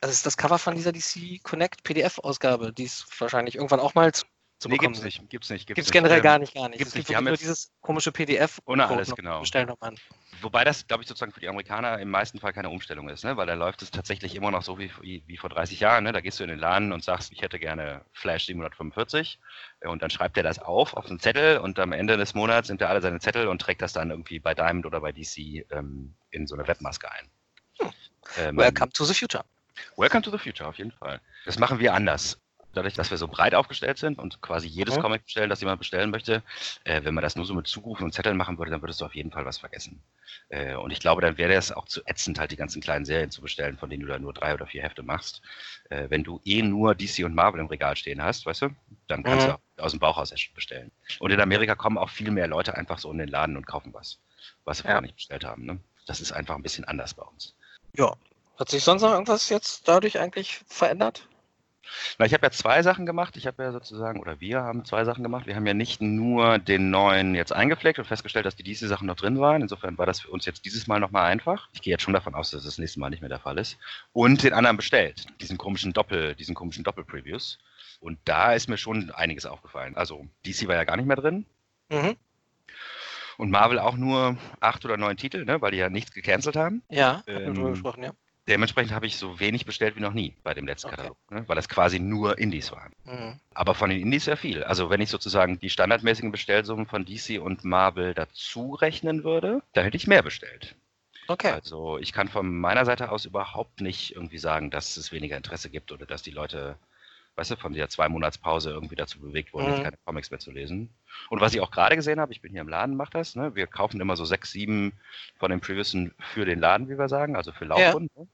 das 0.00 0.10
ist 0.10 0.26
das 0.26 0.36
Cover 0.36 0.58
von 0.58 0.74
dieser 0.74 0.90
DC 0.92 1.42
Connect 1.44 1.84
PDF-Ausgabe, 1.84 2.72
die 2.72 2.84
ist 2.84 3.06
wahrscheinlich 3.20 3.54
irgendwann 3.54 3.80
auch 3.80 3.94
mal 3.94 4.10
zu, 4.58 4.68
nee, 4.68 4.76
bekommen. 4.76 4.94
gibt's 4.94 5.04
nicht, 5.04 5.28
gibt's 5.28 5.50
nicht. 5.50 5.66
Gibt 5.66 5.78
es 5.78 5.86
nicht. 5.86 5.92
generell 5.92 6.18
Ähm, 6.18 6.22
gar 6.22 6.38
nicht, 6.38 6.54
gar 6.54 6.68
nicht. 6.68 6.78
gibt's 6.78 6.94
es 6.94 7.06
gibt 7.06 7.10
nicht. 7.10 7.28
Nur 7.28 7.36
dieses 7.36 7.72
komische 7.82 8.10
PDF. 8.10 8.58
Ohne 8.64 8.86
alles, 8.88 9.08
noch. 9.08 9.16
genau. 9.16 9.40
Bestell 9.40 9.66
nochmal 9.66 9.90
an. 9.90 9.96
Wobei 10.40 10.64
das, 10.64 10.86
glaube 10.86 11.02
ich, 11.02 11.08
sozusagen 11.08 11.32
für 11.32 11.40
die 11.40 11.48
Amerikaner 11.48 11.98
im 11.98 12.10
meisten 12.10 12.40
Fall 12.40 12.52
keine 12.52 12.70
Umstellung 12.70 13.08
ist, 13.08 13.24
ne? 13.24 13.36
weil 13.36 13.46
da 13.46 13.54
läuft 13.54 13.82
es 13.82 13.90
tatsächlich 13.90 14.34
immer 14.34 14.50
noch 14.50 14.62
so 14.62 14.78
wie, 14.78 14.90
wie, 15.00 15.22
wie 15.26 15.36
vor 15.36 15.50
30 15.50 15.80
Jahren. 15.80 16.04
Ne? 16.04 16.12
Da 16.12 16.20
gehst 16.20 16.40
du 16.40 16.44
in 16.44 16.50
den 16.50 16.58
Laden 16.58 16.92
und 16.92 17.04
sagst, 17.04 17.32
ich 17.32 17.42
hätte 17.42 17.58
gerne 17.58 18.02
Flash 18.12 18.46
745 18.46 19.38
äh, 19.80 19.88
und 19.88 20.02
dann 20.02 20.10
schreibt 20.10 20.36
er 20.36 20.42
das 20.42 20.58
auf 20.58 20.94
auf 20.94 21.06
einen 21.06 21.20
Zettel 21.20 21.58
und 21.58 21.78
am 21.78 21.92
Ende 21.92 22.16
des 22.16 22.34
Monats 22.34 22.68
nimmt 22.68 22.80
er 22.80 22.88
alle 22.88 23.02
seine 23.02 23.20
Zettel 23.20 23.48
und 23.48 23.60
trägt 23.60 23.82
das 23.82 23.92
dann 23.92 24.10
irgendwie 24.10 24.38
bei 24.38 24.54
Diamond 24.54 24.86
oder 24.86 25.00
bei 25.00 25.12
DC 25.12 25.66
ähm, 25.70 26.14
in 26.30 26.46
so 26.46 26.54
eine 26.54 26.66
Webmaske 26.66 27.10
ein. 27.10 27.30
Ähm, 28.38 28.56
Welcome 28.56 28.90
to 28.92 29.04
the 29.04 29.14
future. 29.14 29.44
Welcome 29.96 30.22
to 30.22 30.30
the 30.30 30.38
Future, 30.38 30.68
auf 30.68 30.78
jeden 30.78 30.92
Fall. 30.92 31.20
Das 31.44 31.58
machen 31.58 31.78
wir 31.78 31.92
anders. 31.92 32.38
Dadurch, 32.76 32.94
dass 32.94 33.10
wir 33.10 33.16
so 33.16 33.26
breit 33.26 33.54
aufgestellt 33.54 33.96
sind 33.96 34.18
und 34.18 34.42
quasi 34.42 34.68
jedes 34.68 34.96
Mhm. 34.96 35.00
Comic 35.00 35.24
bestellen, 35.24 35.48
das 35.48 35.60
jemand 35.60 35.78
bestellen 35.78 36.10
möchte, 36.10 36.42
äh, 36.84 37.02
wenn 37.04 37.14
man 37.14 37.22
das 37.22 37.34
nur 37.34 37.46
so 37.46 37.54
mit 37.54 37.66
Zurufen 37.66 38.04
und 38.04 38.12
Zetteln 38.12 38.36
machen 38.36 38.58
würde, 38.58 38.70
dann 38.70 38.82
würdest 38.82 39.00
du 39.00 39.06
auf 39.06 39.14
jeden 39.14 39.30
Fall 39.30 39.46
was 39.46 39.56
vergessen. 39.58 40.02
Äh, 40.50 40.74
und 40.74 40.90
ich 40.90 41.00
glaube, 41.00 41.22
dann 41.22 41.38
wäre 41.38 41.54
es 41.54 41.72
auch 41.72 41.86
zu 41.86 42.02
ätzend, 42.04 42.38
halt 42.38 42.50
die 42.50 42.56
ganzen 42.56 42.82
kleinen 42.82 43.06
Serien 43.06 43.30
zu 43.30 43.40
bestellen, 43.40 43.78
von 43.78 43.88
denen 43.88 44.02
du 44.02 44.08
dann 44.08 44.20
nur 44.20 44.34
drei 44.34 44.52
oder 44.52 44.66
vier 44.66 44.82
Hefte 44.82 45.02
machst. 45.02 45.40
Äh, 45.88 46.10
wenn 46.10 46.22
du 46.22 46.40
eh 46.44 46.60
nur 46.62 46.94
DC 46.94 47.24
und 47.24 47.34
Marvel 47.34 47.60
im 47.60 47.66
Regal 47.66 47.96
stehen 47.96 48.22
hast, 48.22 48.44
weißt 48.44 48.62
du, 48.62 48.68
dann 49.08 49.22
kannst 49.22 49.46
Mhm. 49.46 49.52
du 49.52 49.54
auch 49.56 49.84
aus 49.84 49.92
dem 49.92 50.00
Bauchhaus 50.00 50.34
bestellen. 50.54 50.92
Und 51.18 51.30
in 51.30 51.40
Amerika 51.40 51.74
kommen 51.74 51.96
auch 51.96 52.10
viel 52.10 52.30
mehr 52.30 52.46
Leute 52.46 52.76
einfach 52.76 52.98
so 52.98 53.10
in 53.10 53.18
den 53.18 53.28
Laden 53.28 53.56
und 53.56 53.66
kaufen 53.66 53.94
was, 53.94 54.18
was 54.66 54.78
sie 54.78 54.82
Ja. 54.84 54.88
vorher 54.90 55.00
nicht 55.00 55.16
bestellt 55.16 55.44
haben. 55.44 55.64
Ne? 55.64 55.80
Das 56.06 56.20
ist 56.20 56.32
einfach 56.32 56.54
ein 56.54 56.62
bisschen 56.62 56.84
anders 56.84 57.14
bei 57.14 57.22
uns. 57.22 57.54
Ja. 57.96 58.14
Hat 58.58 58.70
sich 58.70 58.82
sonst 58.82 59.02
noch 59.02 59.12
irgendwas 59.12 59.50
jetzt 59.50 59.86
dadurch 59.86 60.18
eigentlich 60.18 60.60
verändert? 60.66 61.28
Na, 62.18 62.26
ich 62.26 62.32
habe 62.34 62.46
ja 62.46 62.50
zwei 62.50 62.82
Sachen 62.82 63.06
gemacht. 63.06 63.36
Ich 63.36 63.46
habe 63.46 63.62
ja 63.62 63.72
sozusagen, 63.72 64.20
oder 64.20 64.40
wir 64.40 64.62
haben 64.62 64.84
zwei 64.84 65.04
Sachen 65.04 65.22
gemacht. 65.22 65.46
Wir 65.46 65.56
haben 65.56 65.66
ja 65.66 65.74
nicht 65.74 66.00
nur 66.02 66.58
den 66.58 66.90
neuen 66.90 67.34
jetzt 67.34 67.52
eingepflegt 67.52 67.98
und 67.98 68.04
festgestellt, 68.06 68.46
dass 68.46 68.56
die 68.56 68.62
diese 68.62 68.88
Sachen 68.88 69.06
noch 69.06 69.16
drin 69.16 69.40
waren. 69.40 69.62
Insofern 69.62 69.98
war 69.98 70.06
das 70.06 70.20
für 70.20 70.30
uns 70.30 70.46
jetzt 70.46 70.64
dieses 70.64 70.86
Mal 70.86 71.00
nochmal 71.00 71.24
einfach. 71.30 71.68
Ich 71.72 71.82
gehe 71.82 71.92
jetzt 71.92 72.02
schon 72.02 72.14
davon 72.14 72.34
aus, 72.34 72.50
dass 72.50 72.62
das, 72.62 72.72
das 72.74 72.78
nächste 72.78 73.00
Mal 73.00 73.10
nicht 73.10 73.20
mehr 73.20 73.28
der 73.28 73.38
Fall 73.40 73.58
ist. 73.58 73.78
Und 74.12 74.42
den 74.42 74.52
anderen 74.52 74.76
bestellt. 74.76 75.26
Diesen 75.40 75.58
komischen 75.58 75.92
Doppel, 75.92 76.34
diesen 76.34 76.54
komischen 76.54 76.84
Doppel-Previews. 76.84 77.58
Und 78.00 78.18
da 78.24 78.52
ist 78.52 78.68
mir 78.68 78.76
schon 78.78 79.10
einiges 79.10 79.46
aufgefallen. 79.46 79.96
Also 79.96 80.26
DC 80.44 80.68
war 80.68 80.74
ja 80.74 80.84
gar 80.84 80.96
nicht 80.96 81.06
mehr 81.06 81.16
drin. 81.16 81.46
Mhm. 81.88 82.16
Und 83.38 83.50
Marvel 83.50 83.78
auch 83.78 83.96
nur 83.96 84.36
acht 84.60 84.84
oder 84.84 84.96
neun 84.96 85.16
Titel, 85.16 85.44
ne, 85.44 85.60
weil 85.60 85.72
die 85.72 85.78
ja 85.78 85.90
nichts 85.90 86.12
gecancelt 86.12 86.56
haben. 86.56 86.82
Ja, 86.88 87.18
hatten 87.18 87.26
wir 87.26 87.40
Ähm, 87.40 87.54
drüber 87.54 87.70
gesprochen, 87.70 88.02
ja. 88.04 88.12
Dementsprechend 88.48 88.92
habe 88.92 89.06
ich 89.06 89.16
so 89.16 89.40
wenig 89.40 89.66
bestellt 89.66 89.96
wie 89.96 90.00
noch 90.00 90.12
nie 90.12 90.36
bei 90.44 90.54
dem 90.54 90.66
letzten 90.66 90.88
Okay. 90.88 90.96
Katalog, 90.96 91.18
ne, 91.30 91.44
weil 91.48 91.56
das 91.56 91.68
quasi 91.68 91.98
nur 91.98 92.38
Indies 92.38 92.70
waren. 92.70 92.92
Mhm. 93.04 93.40
Aber 93.54 93.74
von 93.74 93.90
den 93.90 94.00
Indies 94.00 94.26
sehr 94.26 94.36
viel. 94.36 94.62
Also 94.62 94.88
wenn 94.88 95.00
ich 95.00 95.10
sozusagen 95.10 95.58
die 95.58 95.70
standardmäßigen 95.70 96.30
Bestellsummen 96.30 96.86
von 96.86 97.04
DC 97.04 97.40
und 97.40 97.64
Marvel 97.64 98.14
dazu 98.14 98.74
rechnen 98.74 99.24
würde, 99.24 99.62
dann 99.72 99.84
hätte 99.84 99.96
ich 99.96 100.06
mehr 100.06 100.22
bestellt. 100.22 100.76
Okay. 101.28 101.50
Also 101.50 101.98
ich 101.98 102.12
kann 102.12 102.28
von 102.28 102.56
meiner 102.60 102.84
Seite 102.84 103.10
aus 103.10 103.24
überhaupt 103.24 103.80
nicht 103.80 104.14
irgendwie 104.14 104.38
sagen, 104.38 104.70
dass 104.70 104.96
es 104.96 105.10
weniger 105.10 105.36
Interesse 105.36 105.70
gibt 105.70 105.90
oder 105.90 106.06
dass 106.06 106.22
die 106.22 106.30
Leute, 106.30 106.76
weißt 107.36 107.50
du, 107.52 107.56
von 107.56 107.72
der 107.74 107.88
zwei 107.88 108.08
Monatspause 108.08 108.70
irgendwie 108.70 108.96
dazu 108.96 109.20
bewegt 109.20 109.52
wurden, 109.52 109.68
jetzt 109.68 109.78
Mhm. 109.78 109.82
keine 109.84 109.96
Comics 110.04 110.30
mehr 110.30 110.40
zu 110.40 110.50
lesen. 110.50 110.88
Und 111.28 111.40
was 111.40 111.54
ich 111.54 111.60
auch 111.60 111.70
gerade 111.70 111.94
gesehen 111.96 112.18
habe, 112.18 112.32
ich 112.32 112.40
bin 112.40 112.50
hier 112.52 112.62
im 112.62 112.68
Laden, 112.68 112.96
mach 112.96 113.10
das, 113.10 113.36
ne? 113.36 113.54
Wir 113.54 113.66
kaufen 113.66 114.00
immer 114.00 114.16
so 114.16 114.24
sechs, 114.24 114.50
sieben 114.50 114.92
von 115.38 115.50
den 115.50 115.60
Previews 115.60 115.96
für 116.32 116.44
den 116.44 116.58
Laden, 116.58 116.88
wie 116.88 116.98
wir 116.98 117.08
sagen, 117.08 117.36
also 117.36 117.52
für 117.52 117.64
Laufkunden. 117.66 118.10
ne? 118.16 118.26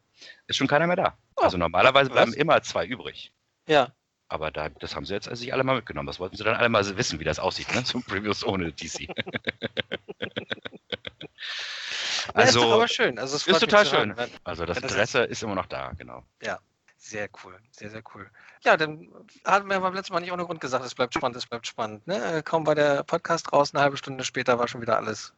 Ist 0.47 0.57
schon 0.57 0.69
keiner 0.69 0.87
mehr 0.87 0.97
da. 0.97 1.17
Oh, 1.37 1.43
Also 1.43 1.59
normalerweise 1.59 2.11
was? 2.11 2.15
bleiben 2.15 2.33
immer 2.35 2.63
zwei 2.63 2.87
übrig. 2.87 3.33
Ja. 3.67 3.93
Aber 4.29 4.51
da, 4.51 4.69
das 4.71 4.95
haben 4.97 5.05
sie 5.05 5.13
jetzt 5.15 5.25
sich 5.37 5.53
alle 5.53 5.63
mal 5.65 5.77
mitgenommen. 5.77 6.07
Das 6.07 6.19
wollten 6.21 6.37
sie 6.37 6.45
dann 6.45 6.55
alle 6.55 6.69
mal 6.71 6.83
so 6.85 6.97
wissen, 6.97 7.21
wie 7.21 7.25
das 7.25 7.39
aussieht, 7.39 7.75
ne? 7.75 7.85
Zum 7.85 8.03
Previews 8.03 8.45
ohne 8.45 8.73
DC. 8.73 9.09
Ja, 12.35 12.43
ist 12.43 12.57
also, 12.57 12.73
aber 12.73 12.89
schön. 12.89 13.19
Also 13.19 13.37
ist 13.37 13.61
total 13.61 13.85
schön. 13.85 14.17
wenn- 14.17 14.31
also 14.45 14.65
das 14.65 14.77
Ja, 14.77 14.81
das 14.83 14.93
Interesse 14.93 15.25
ist 15.25 15.43
immer 15.43 15.55
noch 15.57 15.67
da, 15.67 15.93
genau. 15.99 16.23
Sehr 17.05 17.29
cool, 17.43 17.59
sehr, 17.73 17.91
sehr 17.91 18.03
cool. 18.15 18.31
Ja, 18.63 18.77
dann 18.77 19.09
hatten 19.45 19.69
wir 19.69 19.81
beim 19.81 19.93
letzten 19.93 20.15
Mal 20.15 20.21
nicht 20.21 20.31
ohne 20.31 20.45
Grund 20.45 20.61
gesagt, 20.61 20.85
es 20.85 20.95
bleibt 20.95 21.13
spannend, 21.13 21.37
es 21.37 21.47
bleibt 21.47 21.67
spannend. 21.67 22.07
Ne? 22.07 22.17
Äh, 22.39 22.43
Kaum 22.43 22.65
war 22.65 22.77
der 22.77 23.03
Podcast 23.03 23.53
raus, 23.53 23.75
eine 23.75 23.83
halbe 23.83 23.97
Stunde 23.97 24.23
später 24.23 24.57
war 24.61 24.69
schon 24.69 24.81
wieder 24.81 24.97
alles, 24.97 25.33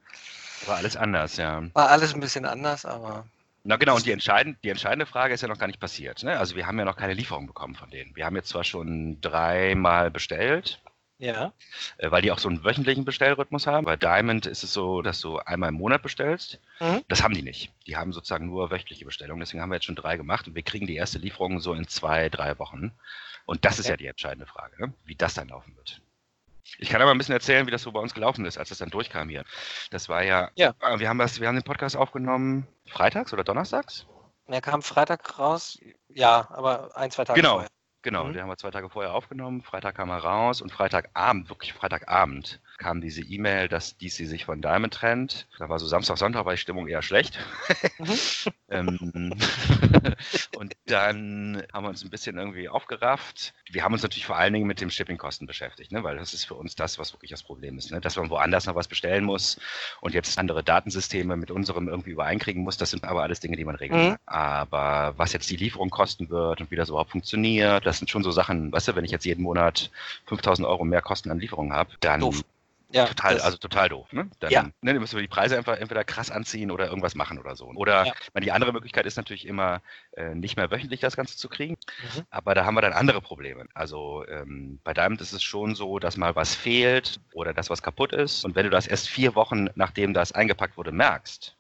War 0.67 0.77
alles 0.77 0.95
anders, 0.95 1.39
ja. 1.39 1.63
war 1.73 1.89
alles 1.89 2.13
ein 2.13 2.21
bisschen 2.21 2.45
anders, 2.45 2.85
aber 2.85 3.25
Na 3.65 3.77
genau, 3.77 3.97
und 3.97 4.05
die, 4.05 4.13
entscheidend, 4.13 4.59
die 4.63 4.69
entscheidende 4.69 5.07
Frage 5.07 5.33
ist 5.33 5.41
ja 5.41 5.49
noch 5.49 5.59
gar 5.59 5.67
nicht 5.67 5.81
passiert. 5.81 6.23
Ne? 6.23 6.39
Also 6.39 6.55
wir 6.55 6.67
haben 6.67 6.79
ja 6.79 6.85
noch 6.85 6.97
keine 6.97 7.15
Lieferung 7.15 7.47
bekommen 7.47 7.75
von 7.75 7.91
denen. 7.91 8.15
Wir 8.15 8.27
haben 8.27 8.37
jetzt 8.37 8.51
zwar 8.51 8.65
schon 8.65 9.19
dreimal 9.23 10.11
bestellt, 10.11 10.83
ja. 11.19 11.53
äh, 11.99 12.11
weil 12.11 12.23
die 12.23 12.31
auch 12.33 12.39
so 12.39 12.49
einen 12.49 12.65
wöchentlichen 12.65 13.05
Bestellrhythmus 13.05 13.67
haben. 13.67 13.85
Bei 13.85 13.97
Diamond 13.97 14.47
ist 14.47 14.63
es 14.65 14.73
so, 14.73 15.03
dass 15.03 15.21
du 15.21 15.39
einmal 15.39 15.69
im 15.71 15.77
Monat 15.77 16.03
bestellst. 16.03 16.61
Mhm. 16.81 17.03
Das 17.09 17.23
haben 17.23 17.35
die 17.35 17.43
nicht. 17.43 17.73
Die 17.87 17.97
haben 17.97 18.13
sozusagen 18.13 18.47
nur 18.47 18.71
wöchentliche 18.71 19.05
Bestellungen. 19.05 19.41
Deswegen 19.41 19.63
haben 19.63 19.71
wir 19.71 19.77
jetzt 19.77 19.85
schon 19.87 19.95
drei 19.97 20.17
gemacht 20.17 20.47
und 20.49 20.55
wir 20.55 20.63
kriegen 20.63 20.87
die 20.87 20.97
erste 20.97 21.19
Lieferung 21.19 21.61
so 21.61 21.73
in 21.75 21.87
zwei, 21.89 22.29
drei 22.29 22.59
Wochen. 22.59 22.93
Und 23.47 23.65
das 23.65 23.79
ist 23.79 23.87
Okay. 23.87 23.93
ja 23.93 23.97
die 23.99 24.07
entscheidende 24.07 24.47
Frage, 24.47 24.81
ne? 24.81 24.93
wie 25.05 25.15
das 25.15 25.35
dann 25.35 25.49
laufen 25.49 25.77
wird. 25.77 26.01
Ich 26.79 26.89
kann 26.89 27.03
aber 27.03 27.11
ein 27.11 27.19
bisschen 27.19 27.35
erzählen, 27.35 27.67
wie 27.67 27.71
das 27.71 27.83
so 27.83 27.93
bei 27.93 28.01
uns 28.01 28.15
gelaufen 28.15 28.47
ist, 28.47 28.57
als 28.57 28.71
das 28.71 28.79
dann 28.79 28.89
durchkam 28.89 29.29
hier. 29.29 29.45
Das 29.91 30.09
war 30.09 30.25
ja, 30.25 30.51
Ja. 30.55 30.75
äh, 30.81 30.99
wir 30.99 31.09
haben 31.11 31.19
das, 31.19 31.39
wir 31.41 31.47
haben 31.47 31.55
den 31.57 31.63
Podcast 31.63 31.95
aufgenommen 31.97 32.67
freitags 32.87 33.33
oder 33.35 33.45
donnerstags? 33.45 34.07
Er 34.47 34.61
kam 34.63 34.83
Freitag 34.83 35.39
raus, 35.39 35.79
ja, 36.09 36.49
aber 36.51 36.97
ein, 36.97 37.11
zwei 37.11 37.25
Tage 37.25 37.41
Genau. 37.41 37.55
vorher. 37.55 37.69
Genau, 38.05 38.27
Mhm. 38.27 38.35
den 38.35 38.43
haben 38.43 38.51
wir 38.51 38.59
zwei 38.59 38.71
Tage 38.71 38.91
vorher 38.91 39.15
aufgenommen. 39.15 39.63
Freitag 39.63 39.95
kam 39.97 40.11
er 40.11 40.19
raus 40.19 40.61
und 40.61 40.71
Freitagabend, 40.71 41.49
wirklich 41.49 41.73
Freitagabend, 41.73 42.61
kam 42.79 43.01
diese 43.01 43.23
E-Mail, 43.23 43.69
dass 43.69 43.97
DC 43.97 44.27
sich 44.27 44.45
von 44.45 44.61
Diamond 44.61 44.95
trennt. 44.95 45.47
Da 45.59 45.69
war 45.69 45.79
so 45.79 45.87
Samstag, 45.87 46.19
Sonntag 46.19 46.45
war 46.45 46.53
die 46.53 46.59
Stimmung 46.59 46.89
eher 46.89 47.03
schlecht. 47.03 47.39
Mhm. 47.99 48.19
ähm, 48.71 49.35
und 50.57 50.75
dann 50.87 51.63
haben 51.73 51.85
wir 51.85 51.89
uns 51.89 52.05
ein 52.05 52.11
bisschen 52.11 52.37
irgendwie 52.37 52.69
aufgerafft. 52.69 53.55
Wir 53.71 53.85
haben 53.85 53.93
uns 53.93 54.03
natürlich 54.03 54.27
vor 54.27 54.37
allen 54.37 54.53
Dingen 54.53 54.67
mit 54.67 54.81
dem 54.81 54.91
Shippingkosten 54.91 55.47
beschäftigt, 55.47 55.93
ne? 55.93 56.03
weil 56.05 56.17
das 56.17 56.35
ist 56.35 56.45
für 56.45 56.55
uns 56.55 56.75
das, 56.75 56.99
was 56.99 57.13
wirklich 57.13 57.31
das 57.31 57.43
Problem 57.43 57.79
ist. 57.79 57.91
Ne? 57.91 58.01
Dass 58.01 58.17
man 58.17 58.31
woanders 58.31 58.67
noch 58.67 58.75
was 58.75 58.89
bestellen 58.89 59.25
muss 59.25 59.61
und 60.01 60.15
jetzt 60.15 60.39
andere 60.39 60.63
Datensysteme 60.63 61.37
mit 61.37 61.51
unserem 61.51 61.89
irgendwie 61.89 62.11
übereinkriegen 62.11 62.63
muss, 62.63 62.77
das 62.77 62.91
sind 62.91 63.05
aber 63.05 63.23
alles 63.23 63.41
Dinge, 63.41 63.57
die 63.57 63.65
man 63.65 63.77
regeln 63.77 64.01
mhm. 64.01 64.09
kann. 64.11 64.19
Aber 64.27 65.15
was 65.17 65.33
jetzt 65.33 65.51
die 65.51 65.57
Lieferung 65.57 65.91
kosten 65.91 66.29
wird 66.31 66.61
und 66.61 66.71
wie 66.71 66.77
das 66.77 66.89
überhaupt 66.89 67.11
funktioniert, 67.11 67.87
das 67.87 67.99
sind 67.99 68.11
schon 68.11 68.23
so 68.23 68.31
Sachen, 68.31 68.73
weißt 68.73 68.89
du, 68.89 68.97
wenn 68.97 69.05
ich 69.05 69.11
jetzt 69.11 69.25
jeden 69.25 69.43
Monat 69.43 69.91
5000 70.27 70.67
Euro 70.67 70.85
mehr 70.85 71.03
Kosten 71.03 71.31
an 71.31 71.39
Lieferungen 71.39 71.73
habe, 71.73 71.91
dann 72.01 72.21
Doof. 72.21 72.45
Ja, 72.95 73.07
total, 73.07 73.41
also 73.41 73.57
total 73.57 73.89
doof. 73.89 74.13
Ne? 74.13 74.31
Dann, 74.39 74.51
ja. 74.53 74.71
ne, 74.81 74.95
müssen 74.95 75.17
wir 75.17 75.23
die 75.23 75.29
Preise 75.29 75.57
einfach 75.57 75.77
entweder 75.77 76.05
krass 76.05 76.31
anziehen 76.31 76.71
oder 76.71 76.87
irgendwas 76.87 77.17
machen 77.17 77.41
oder 77.41 77.57
so. 77.57 77.67
Oder 77.67 78.07
ja. 78.07 78.13
meine, 78.35 78.45
die 78.45 78.53
andere 78.53 78.73
Möglichkeit 78.73 79.05
ist 79.05 79.17
natürlich 79.17 79.47
immer, 79.49 79.83
äh, 80.13 80.35
nicht 80.37 80.57
mehr 80.57 80.71
wöchentlich 80.71 81.01
das 81.01 81.17
Ganze 81.17 81.37
zu 81.37 81.49
kriegen. 81.49 81.75
Mhm. 81.75 82.23
Aber 82.31 82.55
da 82.55 82.65
haben 82.65 82.75
wir 82.75 82.83
dann 82.83 82.93
andere 82.93 83.21
Probleme. 83.21 83.67
Also 83.75 84.25
ähm, 84.29 84.79
bei 84.85 84.95
Diamond 84.95 85.21
ist 85.21 85.33
es 85.33 85.43
schon 85.43 85.75
so, 85.75 85.99
dass 85.99 86.17
mal 86.17 86.37
was 86.37 86.55
fehlt 86.55 87.19
oder 87.33 87.53
dass 87.53 87.69
was 87.69 87.83
kaputt 87.83 88.13
ist. 88.13 88.45
Und 88.45 88.55
wenn 88.55 88.65
du 88.65 88.71
das 88.71 88.87
erst 88.87 89.09
vier 89.09 89.35
Wochen, 89.35 89.69
nachdem 89.75 90.15
das 90.15 90.31
eingepackt 90.31 90.77
wurde, 90.77 90.93
merkst, 90.93 91.57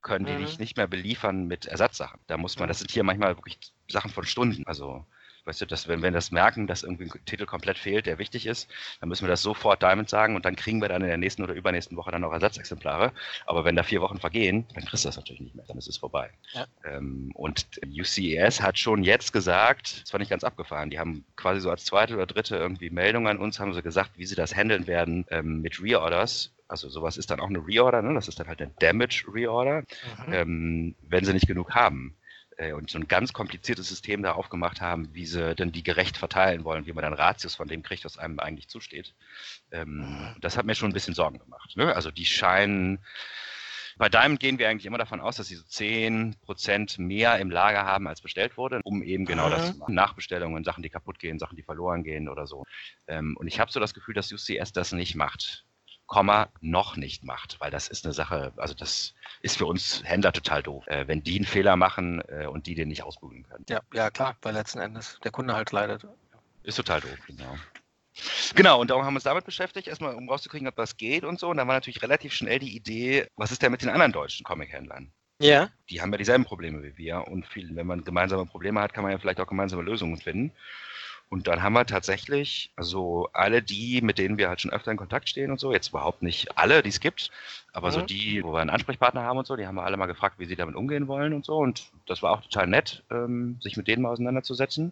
können 0.00 0.24
die 0.24 0.32
mhm. 0.32 0.46
dich 0.46 0.58
nicht 0.58 0.78
mehr 0.78 0.86
beliefern 0.86 1.46
mit 1.46 1.66
Ersatzsachen. 1.66 2.20
Da 2.26 2.38
muss 2.38 2.58
man, 2.58 2.68
das 2.68 2.78
sind 2.78 2.90
hier 2.90 3.04
manchmal 3.04 3.36
wirklich 3.36 3.58
Sachen 3.86 4.10
von 4.10 4.24
Stunden. 4.24 4.66
Also 4.66 5.04
Weißt 5.44 5.60
du, 5.60 5.66
dass, 5.66 5.88
wenn 5.88 6.02
wir 6.02 6.10
das 6.10 6.30
merken, 6.30 6.66
dass 6.66 6.82
irgendwie 6.82 7.04
ein 7.04 7.24
Titel 7.24 7.46
komplett 7.46 7.78
fehlt, 7.78 8.06
der 8.06 8.18
wichtig 8.18 8.46
ist, 8.46 8.70
dann 9.00 9.08
müssen 9.08 9.24
wir 9.24 9.28
das 9.28 9.42
sofort 9.42 9.82
Diamond 9.82 10.08
sagen 10.08 10.36
und 10.36 10.44
dann 10.44 10.56
kriegen 10.56 10.80
wir 10.80 10.88
dann 10.88 11.02
in 11.02 11.08
der 11.08 11.16
nächsten 11.16 11.42
oder 11.42 11.54
übernächsten 11.54 11.96
Woche 11.96 12.10
dann 12.10 12.22
noch 12.22 12.32
Ersatzexemplare. 12.32 13.12
Aber 13.46 13.64
wenn 13.64 13.76
da 13.76 13.82
vier 13.82 14.00
Wochen 14.00 14.18
vergehen, 14.18 14.66
dann 14.74 14.84
kriegst 14.84 15.04
du 15.04 15.08
das 15.08 15.16
natürlich 15.16 15.40
nicht 15.40 15.54
mehr, 15.54 15.64
dann 15.66 15.78
ist 15.78 15.88
es 15.88 15.96
vorbei. 15.96 16.30
Ja. 16.52 16.66
Ähm, 16.84 17.30
und 17.34 17.66
UCES 17.86 18.60
hat 18.60 18.78
schon 18.78 19.02
jetzt 19.02 19.32
gesagt, 19.32 20.02
das 20.02 20.12
war 20.12 20.20
nicht 20.20 20.30
ganz 20.30 20.44
abgefahren, 20.44 20.90
die 20.90 20.98
haben 20.98 21.24
quasi 21.36 21.60
so 21.60 21.70
als 21.70 21.84
zweite 21.84 22.14
oder 22.14 22.26
dritte 22.26 22.56
irgendwie 22.56 22.90
Meldung 22.90 23.28
an 23.28 23.38
uns, 23.38 23.60
haben 23.60 23.74
sie 23.74 23.82
gesagt, 23.82 24.12
wie 24.16 24.26
sie 24.26 24.34
das 24.34 24.54
handeln 24.54 24.86
werden 24.86 25.24
ähm, 25.30 25.60
mit 25.60 25.82
Reorders 25.82 26.52
also 26.68 26.88
sowas 26.88 27.16
ist 27.16 27.32
dann 27.32 27.40
auch 27.40 27.48
eine 27.48 27.66
Reorder, 27.66 28.00
ne? 28.00 28.14
das 28.14 28.28
ist 28.28 28.38
dann 28.38 28.46
halt 28.46 28.62
eine 28.62 28.70
Damage 28.78 29.24
Reorder, 29.26 29.80
mhm. 29.80 30.32
ähm, 30.32 30.94
wenn 31.02 31.24
sie 31.24 31.32
nicht 31.32 31.48
genug 31.48 31.74
haben 31.74 32.14
äh, 32.60 32.72
und 32.72 32.90
so 32.90 32.98
ein 32.98 33.08
ganz 33.08 33.32
kompliziertes 33.32 33.88
System 33.88 34.22
da 34.22 34.32
aufgemacht 34.32 34.80
haben, 34.80 35.08
wie 35.14 35.26
sie 35.26 35.54
dann 35.54 35.72
die 35.72 35.82
gerecht 35.82 36.16
verteilen 36.16 36.64
wollen, 36.64 36.86
wie 36.86 36.92
man 36.92 37.02
dann 37.02 37.14
Ratios 37.14 37.54
von 37.54 37.68
dem 37.68 37.82
kriegt, 37.82 38.04
was 38.04 38.18
einem 38.18 38.38
eigentlich 38.38 38.68
zusteht. 38.68 39.14
Ähm, 39.72 40.36
das 40.40 40.56
hat 40.56 40.66
mir 40.66 40.74
schon 40.74 40.90
ein 40.90 40.94
bisschen 40.94 41.14
Sorgen 41.14 41.38
gemacht. 41.38 41.76
Ne? 41.76 41.94
Also 41.94 42.10
die 42.10 42.26
scheinen, 42.26 42.98
bei 43.96 44.08
Diamond 44.10 44.40
gehen 44.40 44.58
wir 44.58 44.68
eigentlich 44.68 44.86
immer 44.86 44.98
davon 44.98 45.20
aus, 45.20 45.36
dass 45.36 45.48
sie 45.48 45.56
so 45.56 45.64
10% 45.64 47.00
mehr 47.00 47.38
im 47.38 47.50
Lager 47.50 47.84
haben, 47.84 48.06
als 48.06 48.20
bestellt 48.20 48.56
wurde, 48.58 48.80
um 48.84 49.02
eben 49.02 49.24
genau 49.24 49.46
mhm. 49.46 49.52
das 49.52 49.72
zu 49.72 49.78
machen. 49.78 49.94
Nachbestellungen, 49.94 50.62
Sachen, 50.62 50.82
die 50.82 50.90
kaputt 50.90 51.18
gehen, 51.18 51.38
Sachen, 51.38 51.56
die 51.56 51.62
verloren 51.62 52.04
gehen 52.04 52.28
oder 52.28 52.46
so. 52.46 52.64
Ähm, 53.06 53.36
und 53.38 53.46
ich 53.46 53.58
habe 53.58 53.72
so 53.72 53.80
das 53.80 53.94
Gefühl, 53.94 54.14
dass 54.14 54.30
UCS 54.30 54.72
das 54.72 54.92
nicht 54.92 55.14
macht. 55.14 55.64
Komma 56.10 56.48
noch 56.60 56.96
nicht 56.96 57.22
macht, 57.22 57.60
weil 57.60 57.70
das 57.70 57.86
ist 57.86 58.04
eine 58.04 58.12
Sache, 58.12 58.52
also 58.56 58.74
das 58.74 59.14
ist 59.42 59.56
für 59.56 59.66
uns 59.66 60.02
Händler 60.04 60.32
total 60.32 60.60
doof, 60.60 60.84
äh, 60.88 61.06
wenn 61.06 61.22
die 61.22 61.36
einen 61.36 61.44
Fehler 61.44 61.76
machen 61.76 62.20
äh, 62.26 62.46
und 62.46 62.66
die 62.66 62.74
den 62.74 62.88
nicht 62.88 63.04
ausbügeln 63.04 63.44
können. 63.44 63.64
Ja, 63.68 63.80
ja, 63.94 64.10
klar, 64.10 64.36
weil 64.42 64.54
letzten 64.54 64.80
Endes 64.80 65.20
der 65.22 65.30
Kunde 65.30 65.54
halt 65.54 65.70
leidet. 65.70 66.04
Ist 66.64 66.74
total 66.74 67.00
doof, 67.00 67.16
genau. 67.28 67.56
Genau, 68.56 68.80
und 68.80 68.90
darum 68.90 69.04
haben 69.04 69.14
wir 69.14 69.18
uns 69.18 69.24
damit 69.24 69.44
beschäftigt, 69.44 69.86
erstmal 69.86 70.16
um 70.16 70.28
rauszukriegen, 70.28 70.66
ob 70.66 70.74
das 70.74 70.96
geht 70.96 71.22
und 71.22 71.38
so. 71.38 71.48
Und 71.48 71.58
dann 71.58 71.68
war 71.68 71.76
natürlich 71.76 72.02
relativ 72.02 72.32
schnell 72.32 72.58
die 72.58 72.74
Idee, 72.74 73.28
was 73.36 73.52
ist 73.52 73.62
denn 73.62 73.70
mit 73.70 73.82
den 73.82 73.88
anderen 73.88 74.10
deutschen 74.10 74.42
Comic-Händlern? 74.42 75.12
Ja. 75.38 75.70
Die 75.90 76.02
haben 76.02 76.10
ja 76.10 76.18
dieselben 76.18 76.44
Probleme 76.44 76.82
wie 76.82 76.98
wir 76.98 77.28
und 77.28 77.46
viel, 77.46 77.74
wenn 77.76 77.86
man 77.86 78.02
gemeinsame 78.02 78.46
Probleme 78.46 78.80
hat, 78.80 78.92
kann 78.92 79.04
man 79.04 79.12
ja 79.12 79.18
vielleicht 79.18 79.40
auch 79.40 79.46
gemeinsame 79.46 79.82
Lösungen 79.82 80.18
finden. 80.18 80.50
Und 81.30 81.46
dann 81.46 81.62
haben 81.62 81.74
wir 81.74 81.86
tatsächlich, 81.86 82.72
also 82.74 83.28
alle 83.32 83.62
die, 83.62 84.02
mit 84.02 84.18
denen 84.18 84.36
wir 84.36 84.48
halt 84.48 84.60
schon 84.60 84.72
öfter 84.72 84.90
in 84.90 84.96
Kontakt 84.96 85.28
stehen 85.28 85.52
und 85.52 85.60
so, 85.60 85.72
jetzt 85.72 85.90
überhaupt 85.90 86.22
nicht 86.22 86.58
alle, 86.58 86.82
die 86.82 86.88
es 86.88 86.98
gibt, 86.98 87.30
aber 87.72 87.88
mhm. 87.88 87.92
so 87.92 88.02
die, 88.02 88.42
wo 88.42 88.52
wir 88.52 88.58
einen 88.58 88.68
Ansprechpartner 88.68 89.22
haben 89.22 89.38
und 89.38 89.46
so, 89.46 89.54
die 89.54 89.64
haben 89.64 89.76
wir 89.76 89.84
alle 89.84 89.96
mal 89.96 90.06
gefragt, 90.06 90.40
wie 90.40 90.46
sie 90.46 90.56
damit 90.56 90.74
umgehen 90.74 91.06
wollen 91.06 91.32
und 91.32 91.44
so. 91.44 91.56
Und 91.56 91.92
das 92.06 92.20
war 92.22 92.32
auch 92.32 92.42
total 92.42 92.66
nett, 92.66 93.04
ähm, 93.12 93.58
sich 93.62 93.76
mit 93.76 93.86
denen 93.86 94.02
mal 94.02 94.10
auseinanderzusetzen. 94.10 94.90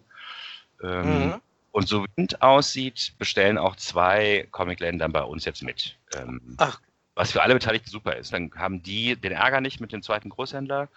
Ähm, 0.81 1.25
mhm. 1.25 1.41
Und 1.71 1.89
so 1.89 2.05
wie 2.15 2.23
es 2.23 2.41
aussieht, 2.41 3.13
bestellen 3.19 3.57
auch 3.57 3.75
zwei 3.75 4.47
Comicläden 4.51 4.97
dann 4.97 5.11
bei 5.11 5.23
uns 5.23 5.43
jetzt 5.43 5.61
mit. 5.61 5.97
Ähm, 6.15 6.55
Ach. 6.57 6.79
Was 7.15 7.33
für 7.33 7.43
alle 7.43 7.53
Beteiligten 7.53 7.89
super 7.89 8.15
ist. 8.15 8.31
Dann 8.31 8.49
haben 8.55 8.81
die 8.81 9.17
den 9.17 9.33
Ärger 9.33 9.59
nicht 9.59 9.81
mit 9.81 9.91
dem 9.91 10.01
zweiten 10.01 10.29
Großhändler 10.29 10.87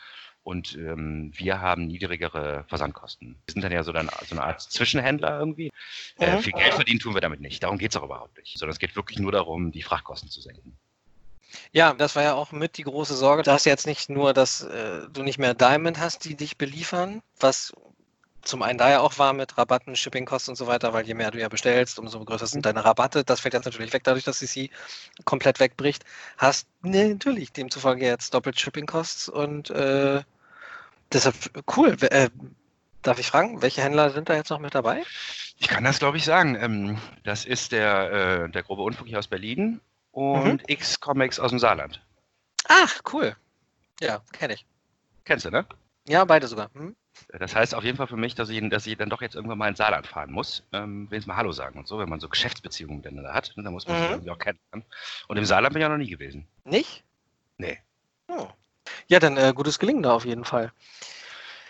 und 0.45 0.75
ähm, 0.75 1.33
wir 1.35 1.61
haben 1.61 1.87
niedrigere 1.87 2.65
Versandkosten. 2.69 3.37
Wir 3.47 3.53
sind 3.53 3.63
dann 3.63 3.73
ja 3.73 3.85
so, 3.85 3.93
dann, 3.93 4.11
so 4.27 4.35
eine 4.35 4.45
Art 4.45 4.61
Zwischenhändler 4.61 5.39
irgendwie. 5.39 5.71
Äh, 6.19 6.39
viel 6.39 6.53
Geld 6.53 6.75
verdienen 6.75 6.99
tun 6.99 7.15
wir 7.15 7.21
damit 7.21 7.41
nicht. 7.41 7.63
Darum 7.63 7.79
geht 7.79 7.93
es 7.93 7.97
auch 7.97 8.05
überhaupt 8.05 8.37
nicht. 8.39 8.59
Sondern 8.59 8.73
es 8.73 8.79
geht 8.79 8.97
wirklich 8.97 9.19
nur 9.19 9.33
darum, 9.33 9.71
die 9.71 9.83
Frachtkosten 9.83 10.29
zu 10.29 10.41
senken. 10.41 10.77
Ja, 11.71 11.93
das 11.95 12.17
war 12.17 12.23
ja 12.23 12.35
auch 12.35 12.51
mit 12.53 12.77
die 12.79 12.83
große 12.83 13.15
Sorge. 13.15 13.43
Du 13.43 13.53
hast 13.53 13.67
jetzt 13.67 13.87
nicht 13.87 14.11
nur, 14.11 14.33
dass 14.33 14.63
äh, 14.63 15.03
du 15.13 15.23
nicht 15.23 15.39
mehr 15.39 15.55
Diamond 15.55 15.99
hast, 15.99 16.25
die 16.25 16.35
dich 16.35 16.57
beliefern, 16.57 17.23
was 17.39 17.73
zum 18.43 18.63
einen 18.63 18.79
da 18.79 18.91
ja 18.91 19.01
auch 19.01 19.19
war 19.19 19.33
mit 19.33 19.57
Rabatten, 19.57 19.95
Shippingkosten 19.95 20.53
und 20.53 20.57
so 20.57 20.67
weiter, 20.67 20.93
weil 20.93 21.07
je 21.07 21.15
mehr 21.15 21.31
du 21.31 21.39
ja 21.39 21.49
bestellst, 21.49 21.99
umso 21.99 22.25
größer 22.25 22.47
sind 22.47 22.67
deine 22.67 22.85
Rabatte. 22.85 23.25
Das 23.25 23.41
fällt 23.41 23.55
jetzt 23.55 23.65
natürlich 23.65 23.93
weg, 23.93 24.03
dadurch, 24.05 24.25
dass 24.25 24.39
CC 24.39 24.71
komplett 25.25 25.61
wegbricht. 25.61 26.05
Hast 26.39 26.67
ne, 26.83 27.11
natürlich 27.11 27.53
demzufolge 27.53 28.05
jetzt 28.05 28.35
doppelt 28.35 28.59
Shippingkosts 28.59 29.29
und 29.29 29.71
äh, 29.71 30.23
deshalb 31.13 31.37
cool. 31.77 31.97
Äh, 32.03 32.31
darf 33.03 33.19
ich 33.19 33.27
fragen, 33.27 33.63
welche 33.63 33.83
Händler 33.83 34.11
sind 34.11 34.29
da 34.29 34.35
jetzt 34.35 34.51
noch 34.51 34.59
mit 34.59 34.75
dabei? 34.75 35.03
Ich 35.59 35.69
kann 35.69 35.85
das, 35.85 35.99
glaube 35.99 36.17
ich, 36.17 36.25
sagen. 36.25 36.57
Ähm, 36.57 36.99
das 37.25 37.45
ist 37.45 37.73
der, 37.73 38.45
äh, 38.45 38.51
der 38.51 38.63
grobe 38.63 38.83
Unfug 38.83 39.07
hier 39.07 39.19
aus 39.19 39.29
Berlin 39.29 39.81
und 40.13 40.63
mhm. 40.63 40.67
X-Comics 40.67 41.39
aus 41.39 41.51
dem 41.51 41.59
Saarland. 41.59 42.01
Ach, 42.69 43.01
cool. 43.13 43.37
Ja, 44.01 44.23
kenne 44.33 44.55
ich. 44.55 44.67
Kennst 45.25 45.45
du, 45.45 45.51
ne? 45.51 45.67
Ja, 46.09 46.25
beide 46.25 46.47
sogar. 46.47 46.71
Hm? 46.75 46.97
Das 47.39 47.55
heißt 47.55 47.75
auf 47.75 47.85
jeden 47.85 47.97
Fall 47.97 48.07
für 48.07 48.17
mich, 48.17 48.35
dass 48.35 48.49
ich, 48.49 48.69
dass 48.69 48.87
ich 48.87 48.97
dann 48.97 49.11
doch 49.11 49.23
jetzt 49.23 49.35
irgendwann 49.35 49.59
mal 49.59 49.69
ins 49.69 49.79
Saarland 49.79 50.07
fahren 50.07 50.33
muss, 50.33 50.65
ähm, 50.73 51.11
wenigstens 51.11 51.27
mal 51.27 51.37
Hallo 51.37 51.53
sagen 51.53 51.79
und 51.79 51.87
so, 51.87 51.99
wenn 51.99 52.09
man 52.09 52.21
so 52.21 52.29
Geschäftsbeziehungen 52.29 52.97
miteinander 52.99 53.33
hat, 53.33 53.53
ne, 53.57 53.63
dann 53.63 53.73
muss 53.73 53.87
man 53.87 53.97
mhm. 53.97 54.03
sich 54.03 54.11
irgendwie 54.11 54.31
auch 54.31 54.39
kennen. 54.39 54.59
Und 55.29 55.37
im 55.37 55.45
Saarland 55.45 55.73
bin 55.73 55.81
ich 55.81 55.85
ja 55.85 55.89
noch 55.89 55.99
nie 55.99 56.11
gewesen. 56.11 56.47
Nicht? 56.65 57.05
Nee. 57.59 57.79
Oh. 58.29 58.49
Ja, 59.09 59.19
dann 59.19 59.37
äh, 59.37 59.53
gutes 59.55 59.79
Gelingen 59.79 60.03
da 60.03 60.13
auf 60.13 60.25
jeden 60.25 60.45
Fall. 60.45 60.73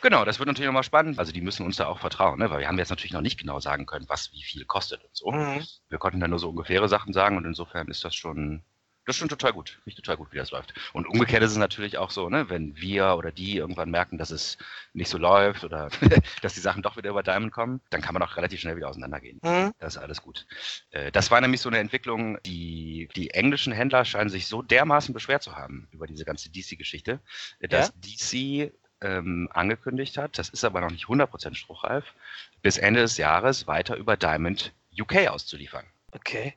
Genau, 0.03 0.25
das 0.25 0.41
wird 0.41 0.49
natürlich 0.49 0.67
nochmal 0.67 0.83
spannend. 0.83 1.21
Also 1.21 1.33
die 1.33 1.41
müssen 1.41 1.65
uns 1.65 1.77
da 1.77 1.87
auch 1.87 2.01
vertrauen, 2.01 2.41
ne? 2.41 2.51
weil 2.51 2.61
wir 2.61 2.69
haben 2.69 2.79
jetzt 2.79 2.91
natürlich 2.91 3.13
noch 3.13 3.21
nicht 3.21 3.39
genau 3.39 3.61
sagen 3.61 3.87
können, 3.87 4.09
was 4.09 4.33
wie 4.33 4.43
viel 4.43 4.65
kostet 4.65 5.05
und 5.05 5.17
so. 5.17 5.31
Mhm. 5.31 5.65
Wir 5.89 5.99
konnten 5.99 6.19
dann 6.19 6.31
nur 6.31 6.41
so 6.41 6.51
ungefähre 6.51 6.89
Sachen 6.89 7.13
sagen 7.13 7.37
und 7.37 7.45
insofern 7.45 7.87
ist 7.87 8.05
das 8.05 8.15
schon 8.15 8.65
das 9.05 9.17
ist 9.17 9.19
schon 9.19 9.29
total 9.29 9.53
gut. 9.53 9.71
Finde 9.71 9.83
ich 9.87 9.95
total 9.97 10.17
gut, 10.17 10.33
wie 10.33 10.37
das 10.37 10.51
läuft. 10.53 10.75
Und 10.93 11.07
umgekehrt 11.07 11.43
ist 11.43 11.51
es 11.51 11.57
natürlich 11.57 11.99
auch 11.99 12.11
so, 12.11 12.29
ne, 12.29 12.49
wenn 12.51 12.77
wir 12.77 13.17
oder 13.17 13.33
die 13.33 13.57
irgendwann 13.57 13.91
merken, 13.91 14.17
dass 14.17 14.31
es 14.31 14.59
nicht 14.93 15.09
so 15.09 15.19
läuft 15.19 15.65
oder 15.65 15.89
dass 16.43 16.55
die 16.55 16.61
Sachen 16.61 16.83
doch 16.83 16.97
wieder 16.97 17.11
über 17.11 17.23
Diamond 17.23 17.53
kommen, 17.53 17.81
dann 17.91 18.01
kann 18.01 18.15
man 18.15 18.23
auch 18.23 18.37
relativ 18.37 18.61
schnell 18.61 18.77
wieder 18.77 18.89
auseinandergehen. 18.89 19.41
Mhm. 19.43 19.73
Das 19.79 19.97
ist 19.97 20.03
alles 20.03 20.23
gut. 20.23 20.47
Äh, 20.91 21.11
das 21.11 21.31
war 21.31 21.41
nämlich 21.41 21.61
so 21.61 21.69
eine 21.69 21.79
Entwicklung, 21.79 22.39
die, 22.45 23.09
die 23.17 23.31
englischen 23.31 23.73
Händler 23.73 24.05
scheinen 24.05 24.31
sich 24.31 24.47
so 24.47 24.63
dermaßen 24.63 25.13
beschwert 25.13 25.43
zu 25.43 25.57
haben 25.57 25.89
über 25.91 26.07
diese 26.07 26.25
ganze 26.25 26.51
DC-Geschichte, 26.51 27.21
dass 27.61 27.89
ja? 27.89 28.69
DC 28.69 28.73
ähm, 29.01 29.49
angekündigt 29.53 30.17
hat, 30.17 30.39
das 30.39 30.49
ist 30.49 30.65
aber 30.65 30.81
noch 30.81 30.91
nicht 30.91 31.07
100% 31.07 31.55
spruchreif, 31.55 32.15
bis 32.63 32.79
Ende 32.79 33.01
des 33.01 33.17
Jahres 33.17 33.67
weiter 33.67 33.97
über 33.97 34.17
Diamond 34.17 34.73
UK 34.99 35.29
auszuliefern. 35.29 35.87
Okay. 36.13 36.55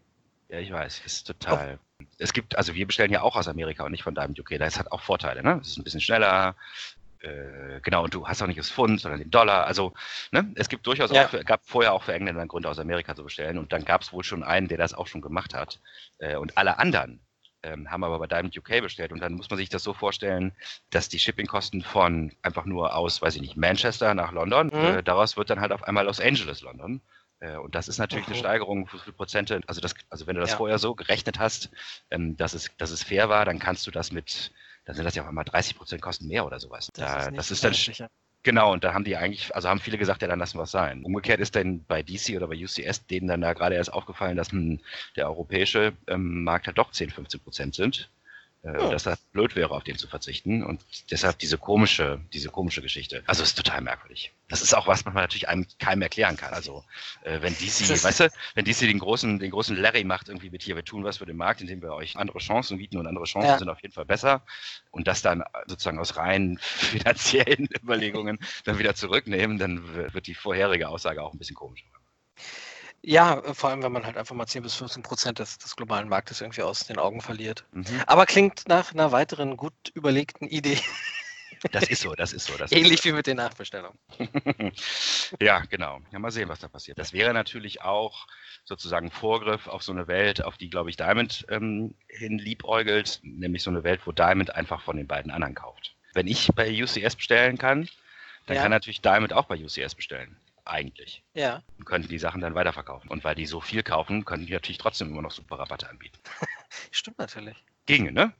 Ja, 0.49 0.59
ich 0.59 0.71
weiß, 0.71 1.01
ist 1.05 1.25
total. 1.25 1.79
Es 2.17 2.33
gibt, 2.33 2.57
also 2.57 2.75
wir 2.75 2.87
bestellen 2.87 3.11
ja 3.11 3.21
auch 3.21 3.35
aus 3.35 3.47
Amerika 3.47 3.83
und 3.83 3.91
nicht 3.91 4.03
von 4.03 4.15
Diamond 4.15 4.39
UK. 4.39 4.57
Das 4.59 4.79
hat 4.79 4.91
auch 4.91 5.01
Vorteile, 5.01 5.43
ne? 5.43 5.59
Es 5.61 5.69
ist 5.69 5.77
ein 5.77 5.83
bisschen 5.83 6.01
schneller, 6.01 6.55
äh, 7.25 7.79
genau, 7.81 8.03
und 8.03 8.13
du 8.13 8.27
hast 8.27 8.41
auch 8.41 8.47
nicht 8.47 8.59
das 8.59 8.69
Pfund, 8.69 9.01
sondern 9.01 9.19
den 9.19 9.31
Dollar. 9.31 9.65
Also, 9.65 9.93
ne, 10.31 10.51
es 10.55 10.69
gibt 10.69 10.85
durchaus 10.85 11.11
ja. 11.11 11.25
auch, 11.25 11.29
für, 11.29 11.43
gab 11.43 11.65
vorher 11.65 11.93
auch 11.93 12.03
für 12.03 12.13
Engländer 12.13 12.41
einen 12.41 12.47
Grund, 12.47 12.65
aus 12.65 12.79
Amerika 12.79 13.15
zu 13.15 13.23
bestellen. 13.23 13.57
Und 13.57 13.73
dann 13.73 13.85
gab 13.85 14.01
es 14.01 14.13
wohl 14.13 14.23
schon 14.23 14.43
einen, 14.43 14.67
der 14.67 14.77
das 14.77 14.93
auch 14.93 15.07
schon 15.07 15.21
gemacht 15.21 15.53
hat. 15.53 15.79
Äh, 16.19 16.35
und 16.35 16.57
alle 16.57 16.77
anderen 16.77 17.19
ähm, 17.63 17.89
haben 17.89 18.03
aber 18.03 18.19
bei 18.19 18.27
Diamond 18.27 18.57
UK 18.57 18.81
bestellt. 18.81 19.11
Und 19.11 19.21
dann 19.21 19.33
muss 19.33 19.49
man 19.49 19.57
sich 19.57 19.69
das 19.69 19.83
so 19.83 19.93
vorstellen, 19.93 20.51
dass 20.91 21.09
die 21.09 21.19
Shippingkosten 21.19 21.81
von 21.81 22.31
einfach 22.41 22.65
nur 22.65 22.95
aus, 22.95 23.21
weiß 23.21 23.35
ich 23.35 23.41
nicht, 23.41 23.57
Manchester 23.57 24.13
nach 24.13 24.31
London, 24.31 24.67
mhm. 24.67 24.97
äh, 24.97 25.03
daraus 25.03 25.35
wird 25.37 25.49
dann 25.49 25.61
halt 25.61 25.71
auf 25.71 25.83
einmal 25.83 26.05
Los 26.05 26.19
Angeles 26.19 26.61
London. 26.61 27.01
Äh, 27.39 27.57
und 27.57 27.75
das 27.75 27.87
ist 27.87 27.97
natürlich 27.97 28.27
eine 28.27 28.35
Steigerung 28.35 28.87
für 28.87 29.11
Prozente. 29.11 29.61
Also, 29.67 29.81
das, 29.81 29.95
also 30.09 30.27
wenn 30.27 30.35
du 30.35 30.41
das 30.41 30.51
ja. 30.51 30.57
vorher 30.57 30.79
so 30.79 30.95
gerechnet 30.95 31.39
hast, 31.39 31.69
ähm, 32.11 32.37
dass, 32.37 32.53
es, 32.53 32.71
dass 32.77 32.91
es 32.91 33.03
fair 33.03 33.29
war, 33.29 33.45
dann 33.45 33.59
kannst 33.59 33.85
du 33.87 33.91
das 33.91 34.11
mit, 34.11 34.51
dann 34.85 34.95
sind 34.95 35.05
das 35.05 35.15
ja 35.15 35.23
auch 35.23 35.27
einmal 35.27 35.45
30 35.45 35.77
Prozent 35.77 36.01
Kosten 36.01 36.27
mehr 36.27 36.45
oder 36.45 36.59
sowas. 36.59 36.89
Das, 36.93 37.11
da, 37.11 37.27
ist, 37.27 37.37
das 37.37 37.51
ist 37.51 37.63
dann, 37.99 38.09
Genau, 38.43 38.73
und 38.73 38.83
da 38.83 38.93
haben 38.93 39.03
die 39.03 39.17
eigentlich, 39.17 39.55
also 39.55 39.69
haben 39.69 39.79
viele 39.79 39.97
gesagt, 39.97 40.21
ja, 40.21 40.27
dann 40.27 40.37
lassen 40.37 40.59
wir 40.59 40.63
es 40.63 40.71
sein. 40.71 41.03
Umgekehrt 41.03 41.39
ist 41.39 41.55
denn 41.55 41.83
bei 41.83 42.03
DC 42.03 42.35
oder 42.35 42.47
bei 42.47 42.55
UCS 42.55 43.07
denen 43.07 43.27
dann 43.27 43.41
da 43.41 43.53
gerade 43.53 43.73
erst 43.73 43.91
aufgefallen, 43.91 44.37
dass 44.37 44.51
hm, 44.51 44.79
der 45.15 45.27
europäische 45.27 45.93
ähm, 46.05 46.43
Markt 46.43 46.67
halt 46.67 46.77
doch 46.77 46.91
10, 46.91 47.09
15 47.09 47.39
Prozent 47.39 47.73
sind 47.73 48.07
äh, 48.65 48.81
Hm. 48.81 48.89
dass 48.91 49.03
das 49.03 49.19
blöd 49.31 49.55
wäre, 49.55 49.71
auf 49.71 49.83
den 49.83 49.95
zu 49.97 50.07
verzichten. 50.07 50.63
Und 50.63 50.83
deshalb 51.11 51.37
diese 51.39 51.57
komische, 51.59 52.19
diese 52.33 52.49
komische 52.49 52.81
Geschichte. 52.81 53.23
Also 53.27 53.43
ist 53.43 53.53
total 53.55 53.81
merkwürdig. 53.81 54.33
Das 54.49 54.61
ist 54.63 54.73
auch 54.73 54.87
was, 54.87 55.05
was 55.05 55.13
man 55.13 55.21
natürlich 55.23 55.47
einem 55.47 55.67
keinem 55.79 56.01
erklären 56.01 56.35
kann. 56.35 56.53
Also 56.53 56.83
äh, 57.23 57.41
wenn 57.41 57.53
DC, 57.53 57.87
Das- 57.87 58.03
weißt 58.03 58.19
du, 58.21 58.29
wenn 58.55 58.65
DC 58.65 58.79
den 58.87 58.97
großen, 58.99 59.37
den 59.39 59.51
großen 59.51 59.75
Larry 59.75 60.03
macht, 60.03 60.29
irgendwie 60.29 60.49
mit 60.49 60.63
hier, 60.63 60.75
wir 60.75 60.83
tun 60.83 61.03
was 61.03 61.17
für 61.17 61.25
den 61.27 61.37
Markt, 61.37 61.61
indem 61.61 61.81
wir 61.83 61.93
euch 61.93 62.17
andere 62.17 62.39
Chancen 62.39 62.77
bieten 62.79 62.97
und 62.97 63.05
andere 63.07 63.25
Chancen 63.25 63.49
Ja. 63.49 63.57
sind 63.59 63.69
auf 63.69 63.81
jeden 63.81 63.93
Fall 63.93 64.05
besser. 64.05 64.43
Und 64.91 65.07
das 65.07 65.21
dann 65.21 65.43
sozusagen 65.67 65.99
aus 65.99 66.17
rein 66.17 66.57
finanziellen 66.61 67.67
Überlegungen 67.83 68.39
dann 68.63 68.79
wieder 68.79 68.95
zurücknehmen, 68.95 69.57
dann 69.59 70.13
wird 70.13 70.25
die 70.27 70.33
vorherige 70.35 70.89
Aussage 70.89 71.21
auch 71.21 71.33
ein 71.33 71.37
bisschen 71.37 71.55
komisch. 71.55 71.85
Ja, 73.07 73.39
äh, 73.39 73.53
vor 73.53 73.69
allem, 73.69 73.83
wenn 73.83 73.91
man 73.91 74.05
halt 74.05 74.17
einfach 74.17 74.35
mal 74.35 74.47
10 74.47 74.63
bis 74.63 74.75
15 74.75 75.03
Prozent 75.03 75.39
des, 75.39 75.57
des 75.59 75.75
globalen 75.75 76.09
Marktes 76.09 76.41
irgendwie 76.41 76.63
aus 76.63 76.85
den 76.87 76.97
Augen 76.97 77.21
verliert. 77.21 77.65
Mhm. 77.71 77.85
Aber 78.07 78.25
klingt 78.25 78.67
nach 78.67 78.93
einer 78.93 79.11
weiteren 79.11 79.57
gut 79.57 79.73
überlegten 79.93 80.47
Idee, 80.47 80.79
Das 81.71 81.87
ist 81.87 82.01
so, 82.01 82.13
das 82.13 82.33
ist 82.33 82.45
so. 82.47 82.57
Das 82.57 82.71
ist 82.71 82.77
ähnlich 82.77 83.03
wie 83.05 83.11
mit 83.11 83.27
den 83.27 83.37
Nachbestellungen. 83.37 83.97
ja, 85.39 85.59
genau. 85.69 85.99
Ja, 86.11 86.19
mal 86.19 86.31
sehen, 86.31 86.49
was 86.49 86.59
da 86.59 86.67
passiert. 86.67 86.97
Das 86.99 87.13
wäre 87.13 87.33
natürlich 87.33 87.81
auch 87.81 88.27
sozusagen 88.65 89.11
Vorgriff 89.11 89.67
auf 89.67 89.83
so 89.83 89.91
eine 89.91 90.07
Welt, 90.07 90.43
auf 90.43 90.57
die, 90.57 90.69
glaube 90.69 90.89
ich, 90.89 90.97
Diamond 90.97 91.45
ähm, 91.49 91.95
hin 92.07 92.39
liebäugelt, 92.39 93.19
nämlich 93.23 93.63
so 93.63 93.69
eine 93.69 93.83
Welt, 93.83 94.01
wo 94.05 94.11
Diamond 94.11 94.55
einfach 94.55 94.81
von 94.81 94.97
den 94.97 95.07
beiden 95.07 95.31
anderen 95.31 95.55
kauft. 95.55 95.95
Wenn 96.13 96.27
ich 96.27 96.49
bei 96.55 96.69
UCS 96.83 97.15
bestellen 97.15 97.57
kann, 97.57 97.87
dann 98.47 98.55
Ja. 98.55 98.63
kann 98.63 98.71
natürlich 98.71 99.01
Diamond 99.01 99.33
auch 99.33 99.45
bei 99.45 99.55
UCS 99.55 99.95
bestellen. 99.95 100.37
Eigentlich. 100.65 101.23
Ja, 101.35 101.61
Und 101.77 101.85
könnte 101.85 102.07
die 102.07 102.17
Sachen 102.19 102.41
dann 102.41 102.55
weiterverkaufen. 102.55 103.09
Und 103.11 103.23
weil 103.23 103.35
die 103.35 103.45
so 103.45 103.61
viel 103.61 103.83
kaufen, 103.83 104.25
können 104.25 104.45
die 104.47 104.53
natürlich 104.53 104.79
trotzdem 104.79 105.09
immer 105.09 105.21
noch 105.21 105.31
super 105.31 105.59
Rabatte 105.59 105.89
anbieten. 105.89 106.17
stimmt 106.91 107.19
natürlich. 107.19 107.63
Ginge, 107.85 108.11
ne? 108.11 108.33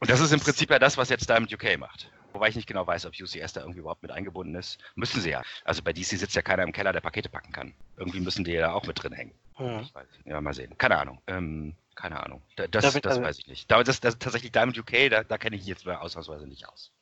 Und 0.00 0.10
das 0.10 0.20
ist 0.20 0.32
im 0.32 0.40
Prinzip 0.40 0.70
ja 0.70 0.78
das, 0.78 0.96
was 0.96 1.08
jetzt 1.08 1.28
Diamond 1.28 1.52
UK 1.52 1.78
macht. 1.78 2.10
Wobei 2.32 2.48
ich 2.48 2.56
nicht 2.56 2.68
genau 2.68 2.86
weiß, 2.86 3.04
ob 3.06 3.14
UCS 3.18 3.52
da 3.54 3.60
irgendwie 3.60 3.80
überhaupt 3.80 4.02
mit 4.02 4.12
eingebunden 4.12 4.54
ist. 4.54 4.78
Müssen 4.94 5.20
sie 5.20 5.30
ja. 5.30 5.42
Also 5.64 5.82
bei 5.82 5.92
DC 5.92 6.04
sitzt 6.04 6.36
ja 6.36 6.42
keiner 6.42 6.62
im 6.62 6.72
Keller, 6.72 6.92
der 6.92 7.00
Pakete 7.00 7.28
packen 7.28 7.52
kann. 7.52 7.74
Irgendwie 7.96 8.20
müssen 8.20 8.44
die 8.44 8.52
ja 8.52 8.60
da 8.60 8.72
auch 8.72 8.84
mit 8.86 9.02
drin 9.02 9.12
hängen. 9.12 9.34
Hm. 9.54 9.88
Ja, 10.24 10.40
mal 10.40 10.54
sehen. 10.54 10.76
Keine 10.78 10.98
Ahnung. 10.98 11.20
Ähm, 11.26 11.74
keine 11.96 12.22
Ahnung. 12.22 12.42
Da, 12.56 12.68
das 12.68 12.84
Da 12.84 12.90
bin- 12.92 13.00
das 13.02 13.10
also- 13.12 13.22
weiß 13.22 13.38
ich 13.40 13.46
nicht. 13.48 13.70
Da, 13.70 13.82
das, 13.82 13.98
das, 14.00 14.18
tatsächlich 14.18 14.52
Diamond 14.52 14.78
UK, 14.78 15.08
da, 15.10 15.24
da 15.24 15.36
kenne 15.36 15.56
ich 15.56 15.66
jetzt 15.66 15.86
ausnahmsweise 15.88 16.46
nicht 16.46 16.68
aus. 16.68 16.92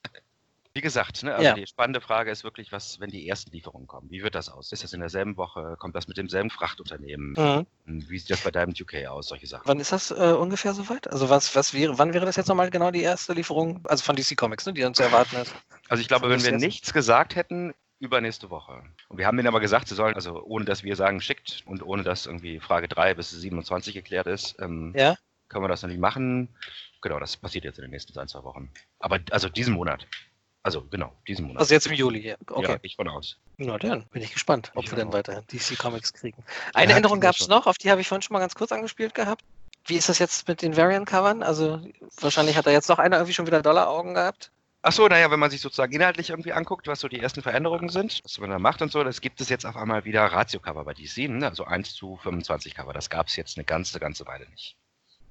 Wie 0.76 0.82
gesagt, 0.82 1.22
ne, 1.22 1.34
also 1.34 1.42
Ja. 1.42 1.54
die 1.54 1.66
spannende 1.66 2.02
Frage 2.02 2.30
ist 2.30 2.44
wirklich, 2.44 2.70
was, 2.70 3.00
wenn 3.00 3.08
die 3.08 3.26
ersten 3.26 3.50
Lieferungen 3.50 3.86
kommen, 3.86 4.10
wie 4.10 4.22
wird 4.22 4.34
das 4.34 4.50
aus? 4.50 4.72
Ist 4.72 4.84
das 4.84 4.92
in 4.92 5.00
derselben 5.00 5.38
Woche? 5.38 5.74
Kommt 5.78 5.96
das 5.96 6.06
mit 6.06 6.18
demselben 6.18 6.50
Frachtunternehmen? 6.50 7.66
Mhm. 7.86 8.04
Wie 8.10 8.18
sieht 8.18 8.28
das 8.28 8.42
bei 8.42 8.50
Diamond 8.50 8.78
UK 8.78 9.06
aus? 9.06 9.28
Solche 9.28 9.46
Sachen. 9.46 9.62
Wann 9.64 9.80
ist 9.80 9.90
das 9.92 10.10
äh, 10.10 10.34
ungefähr 10.38 10.74
soweit? 10.74 11.10
Also 11.10 11.30
was, 11.30 11.56
was 11.56 11.72
wäre, 11.72 11.96
wann 11.98 12.12
wäre 12.12 12.26
das 12.26 12.36
jetzt 12.36 12.48
nochmal 12.48 12.68
genau 12.68 12.90
die 12.90 13.00
erste 13.00 13.32
Lieferung? 13.32 13.80
Also 13.86 14.04
von 14.04 14.16
DC 14.16 14.36
Comics, 14.36 14.66
ne, 14.66 14.74
die 14.74 14.82
dann 14.82 14.92
zu 14.92 15.02
erwarten 15.02 15.36
ist. 15.36 15.54
Also 15.88 16.02
ich 16.02 16.08
glaube, 16.08 16.28
wenn 16.28 16.44
wir 16.44 16.52
nichts 16.52 16.92
gesagt 16.92 17.36
hätten, 17.36 17.72
übernächste 17.98 18.50
Woche. 18.50 18.82
Und 19.08 19.16
wir 19.16 19.26
haben 19.26 19.38
denen 19.38 19.48
aber 19.48 19.60
gesagt, 19.60 19.88
sie 19.88 19.94
sollen, 19.94 20.14
also 20.14 20.42
ohne 20.42 20.66
dass 20.66 20.84
wir 20.84 20.94
sagen, 20.94 21.22
schickt 21.22 21.62
und 21.64 21.82
ohne 21.82 22.02
dass 22.02 22.26
irgendwie 22.26 22.60
Frage 22.60 22.86
3 22.86 23.14
bis 23.14 23.30
27 23.30 23.94
geklärt 23.94 24.26
ist, 24.26 24.56
ähm, 24.60 24.92
Ja? 24.94 25.16
können 25.48 25.64
wir 25.64 25.68
das 25.68 25.80
noch 25.80 25.88
nicht 25.88 26.00
machen. 26.00 26.54
Genau, 27.00 27.18
das 27.18 27.38
passiert 27.38 27.64
jetzt 27.64 27.78
in 27.78 27.82
den 27.82 27.92
nächsten 27.92 28.18
ein, 28.18 28.28
zwei 28.28 28.42
Wochen. 28.42 28.70
Aber 28.98 29.20
also 29.30 29.48
diesen 29.48 29.72
Monat. 29.72 30.06
Also 30.66 30.82
genau, 30.82 31.12
diesen 31.28 31.46
Monat. 31.46 31.60
Also 31.60 31.74
jetzt 31.74 31.86
im 31.86 31.92
Juli, 31.92 32.26
ja. 32.26 32.34
Okay. 32.50 32.72
Ja, 32.72 32.76
ich 32.82 32.96
von 32.96 33.06
aus. 33.06 33.38
Na 33.56 33.78
dann, 33.78 34.04
bin 34.08 34.20
ich 34.20 34.32
gespannt, 34.32 34.72
ob 34.74 34.82
Ich 34.84 34.90
wir 34.96 35.06
auch. 35.06 35.12
weiterhin 35.12 35.44
DC 35.46 35.78
Comics 35.78 36.12
kriegen. 36.12 36.42
Eine 36.74 36.90
Ja, 36.90 36.96
Änderung 36.96 37.20
gab 37.20 37.36
es 37.36 37.46
noch, 37.46 37.68
auf 37.68 37.78
die 37.78 37.88
habe 37.88 38.00
ich 38.00 38.08
vorhin 38.08 38.22
schon 38.22 38.34
mal 38.34 38.40
ganz 38.40 38.56
kurz 38.56 38.72
angespielt 38.72 39.14
gehabt. 39.14 39.44
Wie 39.86 39.94
ist 39.94 40.08
das 40.08 40.18
jetzt 40.18 40.48
mit 40.48 40.62
den 40.62 40.76
Variant-Covern? 40.76 41.44
Also 41.44 41.80
wahrscheinlich 42.20 42.56
hat 42.56 42.66
da 42.66 42.72
jetzt 42.72 42.88
noch 42.88 42.98
einer 42.98 43.16
irgendwie 43.18 43.34
schon 43.34 43.46
wieder 43.46 43.62
Dollaraugen 43.62 44.14
gehabt. 44.14 44.50
Achso, 44.82 45.06
naja, 45.06 45.30
wenn 45.30 45.38
man 45.38 45.50
sich 45.52 45.60
sozusagen 45.60 45.92
inhaltlich 45.92 46.30
irgendwie 46.30 46.52
anguckt, 46.52 46.88
was 46.88 46.98
so 46.98 47.06
die 47.06 47.20
ersten 47.20 47.42
Veränderungen 47.42 47.88
sind, 47.88 48.20
was 48.24 48.36
man 48.38 48.50
da 48.50 48.58
macht 48.58 48.82
und 48.82 48.90
so, 48.90 49.04
das 49.04 49.20
gibt 49.20 49.40
es 49.40 49.48
jetzt 49.48 49.64
auf 49.66 49.76
einmal 49.76 50.04
wieder 50.04 50.24
Ratio-Cover 50.24 50.84
bei 50.84 50.94
DC, 50.94 51.28
ne? 51.28 51.46
also 51.46 51.64
1 51.64 51.94
zu 51.94 52.16
25 52.16 52.74
Cover. 52.74 52.92
Das 52.92 53.08
gab 53.08 53.28
es 53.28 53.36
jetzt 53.36 53.56
eine 53.56 53.64
ganze, 53.64 54.00
ganze 54.00 54.26
Weile 54.26 54.48
nicht. 54.50 54.76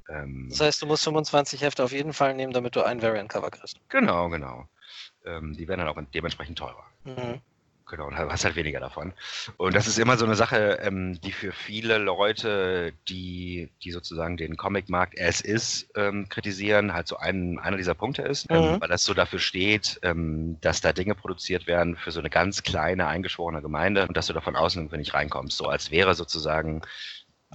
Ähm, 0.10 0.48
Das 0.50 0.62
heißt, 0.62 0.82
du 0.82 0.86
musst 0.86 1.04
25 1.04 1.62
Hefte 1.62 1.84
auf 1.84 1.92
jeden 1.92 2.14
Fall 2.14 2.34
nehmen, 2.34 2.54
damit 2.54 2.76
du 2.78 2.84
ein 2.84 3.02
Variant-Cover 3.02 3.52
kriegst. 3.52 3.78
genau, 3.90 4.30
genau. 4.30 4.68
Ähm, 5.26 5.54
die 5.54 5.68
werden 5.68 5.80
dann 5.86 5.90
auch 5.90 6.02
dementsprechend 6.14 6.58
teurer. 6.58 6.86
Mhm. 7.04 7.42
Genau, 7.88 8.08
und 8.08 8.18
hast 8.18 8.44
halt 8.46 8.56
weniger 8.56 8.80
davon. 8.80 9.14
Und 9.58 9.76
das 9.76 9.86
ist 9.86 10.00
immer 10.00 10.18
so 10.18 10.26
eine 10.26 10.34
Sache, 10.34 10.80
ähm, 10.82 11.22
die 11.22 11.32
für 11.32 11.52
viele 11.52 12.00
Leute, 12.00 12.94
die, 13.08 13.70
die 13.84 13.92
sozusagen 13.92 14.38
den 14.38 14.58
Comicmarkt 14.58 15.22
as 15.22 15.40
is 15.40 15.88
ähm, 15.96 16.28
kritisieren, 16.28 16.94
halt 16.94 17.08
so 17.08 17.18
ein, 17.18 17.60
einer 17.60 17.78
dieser 17.78 17.94
Punkte 17.94 18.24
ist, 18.24 18.48
ähm, 18.50 18.74
Mhm. 18.74 18.82
weil 18.82 18.90
das 18.90 19.04
so 19.04 19.14
dafür 19.14 19.38
steht, 19.38 20.00
ähm, 20.02 20.58
dass 20.62 20.82
da 20.82 20.94
Dinge 20.94 21.14
produziert 21.14 21.68
werden 21.68 21.96
für 21.96 22.10
so 22.10 22.20
eine 22.20 22.32
ganz 22.32 22.64
kleine, 22.64 23.06
eingeschworene 23.06 23.62
Gemeinde 23.62 24.08
und 24.08 24.18
dass 24.18 24.26
du 24.26 24.34
da 24.34 24.42
von 24.42 24.56
außen 24.56 24.82
irgendwie 24.82 24.98
nicht 24.98 25.14
reinkommst. 25.14 25.56
So 25.56 25.68
als 25.68 25.92
wäre 25.92 26.16
sozusagen 26.16 26.82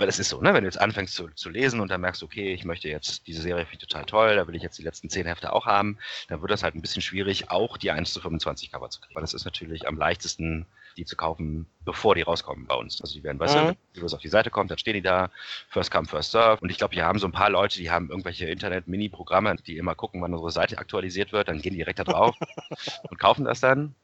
weil 0.01 0.09
es 0.09 0.19
ist 0.19 0.31
so, 0.31 0.41
ne? 0.41 0.53
wenn 0.55 0.63
du 0.65 0.69
jetzt 0.69 0.81
anfängst 0.81 1.15
zu, 1.15 1.29
zu 1.29 1.51
lesen 1.51 1.81
und 1.81 1.91
dann 1.91 2.01
merkst, 2.01 2.23
okay, 2.23 2.53
ich 2.55 2.65
möchte 2.65 2.89
jetzt 2.89 3.27
diese 3.27 3.43
Serie 3.43 3.67
finde 3.67 3.83
ich 3.85 3.89
total 3.89 4.07
toll, 4.07 4.37
da 4.37 4.47
will 4.49 4.57
ich 4.57 4.63
jetzt 4.63 4.79
die 4.79 4.83
letzten 4.83 5.11
zehn 5.11 5.27
Hefte 5.27 5.53
auch 5.53 5.67
haben, 5.67 5.99
dann 6.29 6.41
wird 6.43 6.51
das 6.51 6.63
halt 6.63 6.75
ein 6.75 6.83
bisschen 6.83 7.03
schwierig, 7.03 7.51
auch 7.51 7.77
die 7.77 7.91
1 7.93 8.13
zu 8.13 8.21
25 8.21 8.73
Cover 8.73 8.91
zu 8.91 9.01
kriegen. 9.01 9.15
Weil 9.15 9.23
das 9.23 9.35
ist 9.35 9.45
natürlich 9.45 9.87
am 9.87 9.97
leichtesten, 9.99 10.67
die 10.97 11.05
zu 11.05 11.17
kaufen, 11.17 11.67
bevor 11.85 12.15
die 12.17 12.23
rauskommen 12.23 12.67
bei 12.67 12.75
uns. 12.75 13.01
Also 13.01 13.15
die 13.15 13.23
werden, 13.23 13.39
weißt 13.39 13.55
Mhm. 13.55 13.57
du, 13.57 13.77
wenn 13.95 14.03
was 14.03 14.15
auf 14.15 14.21
die 14.21 14.29
Seite 14.29 14.51
kommt, 14.51 14.71
dann 14.71 14.79
stehen 14.79 14.95
die 14.95 15.03
da, 15.03 15.31
first 15.69 15.91
come, 15.91 16.07
first 16.09 16.33
serve. 16.33 16.61
Und 16.61 16.71
ich 16.71 16.79
glaube, 16.79 16.95
wir 16.97 17.05
haben 17.05 17.19
so 17.19 17.27
ein 17.27 17.33
paar 17.33 17.51
Leute, 17.51 17.79
die 17.79 17.91
haben 17.91 18.11
irgendwelche 18.11 18.47
Internet-Mini-Programme, 18.47 19.57
die 19.57 19.77
immer 19.79 19.95
gucken, 19.95 20.21
wann 20.23 20.33
unsere 20.35 20.51
Seite 20.51 20.79
aktualisiert 20.79 21.33
wird, 21.33 21.49
dann 21.49 21.61
gehen 21.61 21.73
die 21.73 21.79
direkt 21.79 21.99
da 22.01 22.05
drauf 22.05 22.37
und 23.11 23.19
kaufen 23.19 23.45
das 23.45 23.61
dann. 23.61 23.95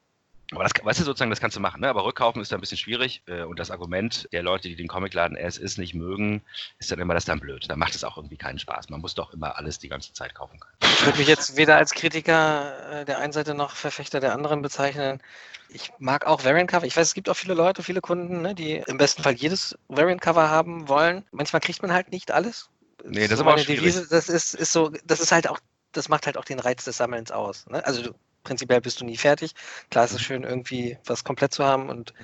Aber 0.53 0.63
das, 0.63 0.73
weißt 0.81 1.01
du, 1.01 1.05
sozusagen, 1.05 1.31
das 1.31 1.41
kannst 1.41 1.57
du 1.57 1.61
machen, 1.61 1.81
ne? 1.81 1.89
Aber 1.89 2.05
rückkaufen 2.05 2.41
ist 2.41 2.53
da 2.53 2.57
ein 2.57 2.61
bisschen 2.61 2.79
schwierig. 2.79 3.23
Äh, 3.27 3.43
und 3.43 3.59
das 3.59 3.71
Argument 3.71 4.29
der 4.33 4.43
Leute, 4.43 4.69
die 4.69 4.77
den 4.77 4.87
Comicladen 4.87 5.37
as 5.37 5.59
ist 5.59 5.77
nicht 5.77 5.95
mögen, 5.95 6.43
ist 6.79 6.91
dann 6.91 7.01
immer, 7.01 7.15
das 7.15 7.23
ist 7.23 7.29
dann 7.29 7.41
blöd. 7.41 7.69
Da 7.69 7.77
macht 7.77 7.95
es 7.95 8.05
auch 8.05 8.17
irgendwie 8.17 8.37
keinen 8.37 8.59
Spaß. 8.59 8.89
Man 8.91 9.01
muss 9.01 9.15
doch 9.15 9.33
immer 9.33 9.57
alles 9.57 9.79
die 9.79 9.89
ganze 9.89 10.13
Zeit 10.13 10.35
kaufen 10.35 10.61
können. 10.61 10.77
Ich 10.83 11.05
würde 11.05 11.19
mich 11.19 11.29
jetzt 11.29 11.57
weder 11.57 11.77
als 11.77 11.93
Kritiker 11.93 13.01
äh, 13.01 13.05
der 13.05 13.19
einen 13.19 13.33
Seite 13.33 13.55
noch 13.55 13.73
Verfechter 13.73 14.21
der 14.21 14.35
anderen 14.35 14.63
bezeichnen. 14.63 15.21
Ich 15.69 15.91
mag 15.99 16.27
auch 16.27 16.45
Variant-Cover. 16.45 16.87
Ich 16.87 16.97
weiß, 16.97 17.09
es 17.09 17.15
gibt 17.15 17.29
auch 17.29 17.37
viele 17.37 17.55
Leute, 17.55 17.83
viele 17.83 18.01
Kunden, 18.01 18.43
ne, 18.43 18.55
die 18.55 18.77
im 18.87 18.99
besten 18.99 19.23
Fall 19.23 19.35
jedes 19.35 19.77
Variant-Cover 19.89 20.49
haben 20.49 20.89
wollen. 20.89 21.25
Manchmal 21.33 21.61
kriegt 21.61 21.83
man 21.83 21.93
halt 21.93 22.13
nicht 22.13 22.31
alles. 22.31 22.71
Nee, 23.05 23.23
das 23.23 23.33
ist 23.33 23.39
so 23.39 23.45
aber 23.45 23.55
auch 23.55 23.59
schwierig. 23.59 23.81
Devise. 23.81 24.07
Das 24.09 24.29
ist, 24.29 24.55
ist 24.55 24.73
so, 24.73 24.93
das 25.05 25.21
ist 25.21 25.33
halt 25.33 25.49
auch, 25.49 25.59
das 25.91 26.09
macht 26.09 26.27
halt 26.27 26.37
auch 26.37 26.45
den 26.45 26.61
Reiz 26.61 26.85
des 26.85 26.97
Sammelns 26.97 27.33
aus. 27.33 27.67
Ne? 27.67 27.85
Also 27.85 28.03
du, 28.03 28.15
prinzipiell 28.47 28.81
bist 28.81 29.01
du 29.01 29.05
nie 29.05 29.17
fertig. 29.17 29.53
Klar 29.91 30.05
ist 30.05 30.13
es 30.13 30.23
schön, 30.23 30.45
irgendwie 30.45 30.97
was 31.05 31.25
komplett 31.25 31.53
zu 31.53 31.65
haben 31.65 31.89
und 31.89 32.15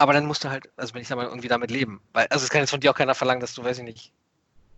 aber 0.00 0.12
dann 0.12 0.26
musst 0.26 0.44
du 0.44 0.48
halt, 0.50 0.70
also 0.76 0.94
wenn 0.94 1.02
ich 1.02 1.08
sag 1.08 1.16
mal, 1.16 1.26
irgendwie 1.26 1.48
damit 1.48 1.72
leben. 1.72 2.00
Weil, 2.12 2.28
also 2.28 2.44
es 2.44 2.50
kann 2.50 2.60
jetzt 2.60 2.70
von 2.70 2.78
dir 2.80 2.92
auch 2.92 2.96
keiner 2.96 3.16
verlangen, 3.16 3.40
dass 3.40 3.54
du, 3.54 3.64
weiß 3.64 3.78
ich 3.78 3.84
nicht, 3.84 4.12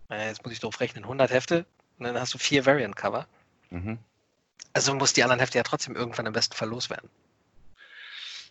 äh, 0.09 0.27
jetzt 0.27 0.43
muss 0.43 0.51
ich 0.51 0.59
doof 0.59 0.79
rechnen, 0.79 1.03
100 1.03 1.29
Hefte 1.31 1.65
und 1.99 2.05
dann 2.05 2.19
hast 2.19 2.33
du 2.33 2.39
vier 2.39 2.65
Variant-Cover. 2.65 3.27
Mhm. 3.69 3.99
Also 4.73 4.95
muss 4.95 5.13
die 5.13 5.21
anderen 5.23 5.39
Hefte 5.39 5.59
ja 5.59 5.63
trotzdem 5.63 5.95
irgendwann 5.95 6.25
am 6.25 6.33
besten 6.33 6.55
verlos 6.55 6.89
werden. 6.89 7.09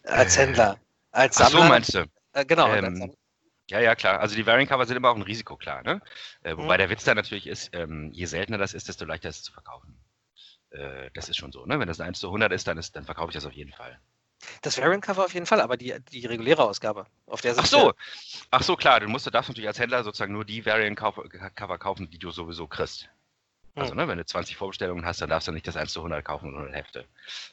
Als 0.04 0.36
Äh, 0.36 0.42
Händler. 0.42 0.78
Als 1.12 1.40
Ach 1.40 1.48
Sammler. 1.48 1.62
so, 1.64 1.68
meinst 1.68 1.94
du? 1.94 2.04
Äh, 2.34 2.44
genau. 2.44 2.66
als 2.66 2.86
Ähm. 2.86 3.14
Ja, 3.68 3.78
ja, 3.80 3.94
klar. 3.94 4.20
Also 4.20 4.34
die 4.34 4.46
Variant-Cover 4.46 4.84
sind 4.86 4.96
immer 4.96 5.10
auch 5.10 5.16
ein 5.16 5.22
Risiko, 5.22 5.56
klar. 5.56 5.82
Ne? 5.82 6.00
Äh, 6.42 6.56
wobei 6.56 6.74
Mhm. 6.74 6.78
der 6.78 6.90
Witz 6.90 7.04
da 7.04 7.14
natürlich 7.14 7.46
ist, 7.46 7.70
ähm, 7.72 8.10
je 8.12 8.26
seltener 8.26 8.58
das 8.58 8.74
ist, 8.74 8.88
desto 8.88 9.04
leichter 9.04 9.28
ist 9.28 9.36
es 9.38 9.42
zu 9.44 9.52
verkaufen. 9.52 9.96
Äh, 10.70 11.10
das 11.14 11.28
ist 11.28 11.36
schon 11.36 11.52
so. 11.52 11.66
Ne? 11.66 11.78
Wenn 11.78 11.88
das 11.88 12.00
ein 12.00 12.08
1 12.08 12.20
zu 12.20 12.28
100 12.28 12.52
ist, 12.52 12.66
dann, 12.66 12.78
ist, 12.78 12.96
dann 12.96 13.04
verkaufe 13.04 13.30
ich 13.30 13.34
das 13.34 13.46
auf 13.46 13.52
jeden 13.52 13.72
Fall. 13.72 13.98
Das 14.62 14.78
Variant-Cover 14.78 15.24
auf 15.24 15.34
jeden 15.34 15.46
Fall, 15.46 15.60
aber 15.60 15.76
die, 15.76 15.94
die 16.12 16.24
reguläre 16.26 16.64
Ausgabe, 16.64 17.06
auf 17.26 17.42
der 17.42 17.54
Ach 17.58 17.66
so, 17.66 17.92
ach 18.50 18.62
so, 18.62 18.74
klar. 18.74 19.00
Du 19.00 19.08
musst, 19.08 19.26
du 19.26 19.30
darfst 19.30 19.50
natürlich 19.50 19.68
als 19.68 19.78
Händler 19.78 20.02
sozusagen 20.02 20.32
nur 20.32 20.46
die 20.46 20.64
Variant-Cover 20.64 21.78
kaufen, 21.78 22.10
die 22.10 22.18
du 22.18 22.30
sowieso 22.30 22.66
kriegst. 22.66 23.10
Also, 23.76 23.92
Hm. 23.92 23.98
ne, 23.98 24.08
wenn 24.08 24.18
du 24.18 24.24
20 24.24 24.56
Vorbestellungen 24.56 25.04
hast, 25.04 25.20
dann 25.20 25.30
darfst 25.30 25.46
du 25.46 25.52
nicht 25.52 25.66
das 25.66 25.76
1 25.76 25.92
zu 25.92 26.00
100 26.00 26.24
kaufen 26.24 26.48
und 26.48 26.56
100 26.56 26.74
Hefte. 26.74 27.04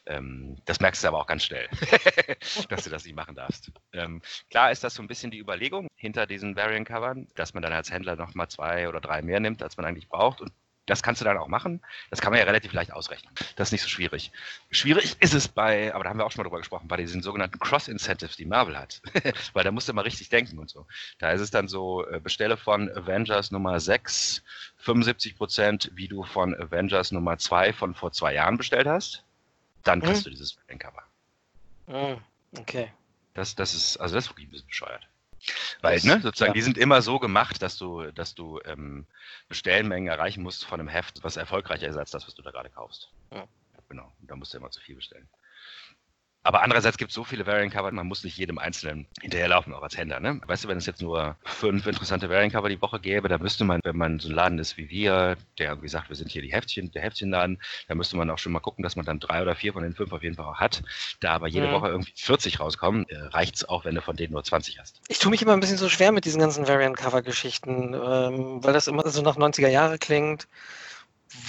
Ähm, 0.05 0.57
das 0.65 0.79
merkst 0.79 1.03
du 1.03 1.09
aber 1.09 1.19
auch 1.19 1.27
ganz 1.27 1.43
schnell, 1.43 1.67
dass 2.69 2.83
du 2.83 2.89
das 2.89 3.05
nicht 3.05 3.15
machen 3.15 3.35
darfst. 3.35 3.71
Ähm, 3.93 4.21
klar 4.49 4.71
ist 4.71 4.83
das 4.83 4.95
so 4.95 5.03
ein 5.03 5.07
bisschen 5.07 5.29
die 5.29 5.39
Überlegung 5.39 5.87
hinter 5.95 6.25
diesen 6.25 6.55
Variant-Covern, 6.55 7.27
dass 7.35 7.53
man 7.53 7.61
dann 7.61 7.73
als 7.73 7.91
Händler 7.91 8.15
nochmal 8.15 8.47
zwei 8.47 8.89
oder 8.89 8.99
drei 8.99 9.21
mehr 9.21 9.39
nimmt, 9.39 9.61
als 9.61 9.77
man 9.77 9.85
eigentlich 9.85 10.09
braucht. 10.09 10.41
Und 10.41 10.51
das 10.87 11.03
kannst 11.03 11.21
du 11.21 11.25
dann 11.25 11.37
auch 11.37 11.47
machen. 11.47 11.81
Das 12.09 12.19
kann 12.21 12.31
man 12.31 12.39
ja 12.39 12.45
relativ 12.45 12.73
leicht 12.73 12.91
ausrechnen. 12.91 13.31
Das 13.55 13.67
ist 13.67 13.71
nicht 13.73 13.83
so 13.83 13.87
schwierig. 13.89 14.31
Schwierig 14.71 15.15
ist 15.19 15.33
es 15.35 15.47
bei, 15.47 15.93
aber 15.93 16.03
da 16.03 16.09
haben 16.09 16.17
wir 16.17 16.25
auch 16.25 16.31
schon 16.31 16.39
mal 16.41 16.45
drüber 16.49 16.57
gesprochen, 16.57 16.87
bei 16.87 16.97
diesen 16.97 17.21
sogenannten 17.21 17.59
Cross-Incentives, 17.59 18.35
die 18.37 18.45
Marvel 18.45 18.77
hat. 18.77 19.01
Weil 19.53 19.63
da 19.63 19.71
musst 19.71 19.87
du 19.87 19.93
mal 19.93 20.01
richtig 20.01 20.29
denken 20.29 20.57
und 20.57 20.69
so. 20.69 20.87
Da 21.19 21.31
ist 21.31 21.41
es 21.41 21.51
dann 21.51 21.67
so, 21.67 22.05
äh, 22.07 22.19
bestelle 22.19 22.57
von 22.57 22.89
Avengers 22.89 23.51
Nummer 23.51 23.79
6 23.79 24.41
75 24.77 25.37
Prozent, 25.37 25.91
wie 25.93 26.07
du 26.07 26.23
von 26.23 26.55
Avengers 26.55 27.11
Nummer 27.11 27.37
2 27.37 27.73
von 27.73 27.93
vor 27.93 28.11
zwei 28.11 28.33
Jahren 28.33 28.57
bestellt 28.57 28.87
hast. 28.87 29.23
dann 29.83 30.01
kriegst 30.01 30.21
Mhm. 30.21 30.23
du 30.25 30.29
dieses 30.31 30.57
Variant-Cover. 30.57 31.03
Mhm. 31.87 32.17
Okay. 32.59 32.91
Das, 33.33 33.55
das 33.55 33.73
ist, 33.73 33.97
also 33.97 34.15
das 34.15 34.25
ist 34.25 34.31
wirklich 34.31 34.47
ein 34.47 34.51
bisschen 34.51 34.67
bescheuert. 34.67 35.07
Weil, 35.81 35.99
ne, 36.03 36.19
sozusagen, 36.21 36.51
ja. 36.51 36.53
die 36.53 36.61
sind 36.61 36.77
immer 36.77 37.01
so 37.01 37.19
gemacht, 37.19 37.61
dass 37.61 37.77
du, 37.77 38.11
dass 38.11 38.35
du 38.35 38.59
ähm, 38.65 39.05
Bestellmengen 39.47 40.09
erreichen 40.09 40.43
musst 40.43 40.65
von 40.65 40.79
einem 40.79 40.89
Heft, 40.89 41.23
was 41.23 41.37
erfolgreicher 41.37 41.87
ist 41.87 41.97
als 41.97 42.11
das, 42.11 42.27
was 42.27 42.35
du 42.35 42.41
da 42.41 42.51
gerade 42.51 42.69
kaufst. 42.69 43.09
Ja. 43.31 43.47
Genau. 43.89 44.11
Und 44.19 44.29
da 44.29 44.35
musst 44.35 44.53
du 44.53 44.57
immer 44.57 44.69
zu 44.69 44.81
viel 44.81 44.95
bestellen. 44.95 45.29
Aber 46.47 46.63
andererseits 46.63 46.97
gibt 46.97 47.11
es 47.11 47.15
so 47.15 47.25
viele 47.25 47.45
Variant-Cover, 47.45 47.91
man 47.91 48.07
muss 48.07 48.23
nicht 48.23 48.37
jedem 48.37 48.57
Einzelnen 48.57 49.05
hinterherlaufen, 49.19 49.73
auch 49.73 49.83
als 49.83 49.97
Händler. 49.97 50.21
Ne? 50.21 50.39
Weißt 50.47 50.63
du, 50.63 50.69
wenn 50.69 50.77
es 50.77 50.85
jetzt 50.85 51.01
nur 51.01 51.35
fünf 51.43 51.85
interessante 51.85 52.29
Variant-Cover 52.29 52.69
die 52.69 52.81
Woche 52.81 53.01
gäbe, 53.01 53.27
da 53.27 53.37
müsste 53.37 53.65
man, 53.65 53.81
wenn 53.83 53.97
man 53.97 54.19
so 54.19 54.29
ein 54.29 54.33
Laden 54.33 54.57
ist 54.57 54.77
wie 54.77 54.89
wir, 54.89 55.35
der 55.57 55.71
irgendwie 55.71 55.89
sagt, 55.89 56.07
wir 56.07 56.15
sind 56.15 56.31
hier 56.31 56.41
die 56.41 56.53
Heftchen, 56.53 56.89
der 56.93 57.01
Heftchenladen, 57.01 57.61
da 57.89 57.95
müsste 57.95 58.15
man 58.15 58.29
auch 58.29 58.37
schon 58.37 58.53
mal 58.53 58.61
gucken, 58.61 58.81
dass 58.81 58.95
man 58.95 59.05
dann 59.05 59.19
drei 59.19 59.41
oder 59.41 59.55
vier 59.55 59.73
von 59.73 59.83
den 59.83 59.93
fünf 59.93 60.13
auf 60.13 60.23
jeden 60.23 60.35
Fall 60.35 60.45
auch 60.45 60.55
hat. 60.55 60.83
Da 61.19 61.33
aber 61.33 61.49
jede 61.49 61.67
Mhm. 61.67 61.71
Woche 61.73 61.89
irgendwie 61.89 62.13
40 62.15 62.61
rauskommen, 62.61 63.05
äh, 63.09 63.17
reicht 63.17 63.55
es 63.55 63.67
auch, 63.67 63.83
wenn 63.83 63.95
du 63.95 64.01
von 64.01 64.15
denen 64.15 64.31
nur 64.31 64.41
20 64.41 64.79
hast. 64.79 65.01
Ich 65.09 65.19
tue 65.19 65.31
mich 65.31 65.41
immer 65.41 65.51
ein 65.51 65.59
bisschen 65.59 65.75
so 65.77 65.89
schwer 65.89 66.13
mit 66.13 66.23
diesen 66.23 66.39
ganzen 66.39 66.65
Variant-Cover-Geschichten, 66.65 67.93
ähm, 67.93 68.63
weil 68.63 68.71
das 68.71 68.87
immer 68.87 69.05
so 69.09 69.21
nach 69.21 69.35
90er 69.35 69.67
Jahre 69.67 69.97
klingt, 69.97 70.47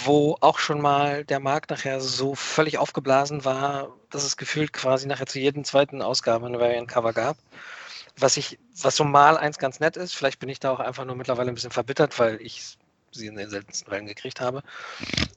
wo 0.04 0.36
auch 0.40 0.58
schon 0.58 0.80
mal 0.80 1.24
der 1.24 1.40
Markt 1.40 1.70
nachher 1.70 2.00
so 2.00 2.34
völlig 2.34 2.78
aufgeblasen 2.78 3.44
war, 3.44 3.94
dass 4.10 4.24
es 4.24 4.36
gefühlt 4.36 4.72
quasi 4.72 5.06
nachher 5.06 5.26
zu 5.26 5.38
jedem 5.38 5.64
zweiten 5.64 6.02
Ausgabe 6.02 6.46
eine 6.46 6.58
Variant-Cover 6.58 7.12
gab. 7.12 7.36
Was 8.16 8.36
ich, 8.36 8.58
was 8.82 8.96
so 8.96 9.04
mal 9.04 9.36
eins 9.36 9.58
ganz 9.58 9.78
nett 9.78 9.96
ist, 9.96 10.14
vielleicht 10.14 10.40
bin 10.40 10.48
ich 10.48 10.58
da 10.58 10.72
auch 10.72 10.80
einfach 10.80 11.04
nur 11.04 11.14
mittlerweile 11.14 11.50
ein 11.50 11.54
bisschen 11.54 11.70
verbittert, 11.70 12.18
weil 12.18 12.40
ich 12.42 12.76
sie 13.12 13.26
in 13.26 13.36
den 13.36 13.48
seltensten 13.48 13.88
Fällen 13.88 14.06
gekriegt 14.06 14.40
habe. 14.40 14.62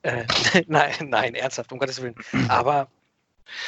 Äh, 0.02 0.26
nein, 0.68 1.10
nein, 1.10 1.36
ernsthaft, 1.36 1.72
um 1.72 1.80
Gottes 1.80 2.02
Willen. 2.02 2.16
Aber 2.48 2.88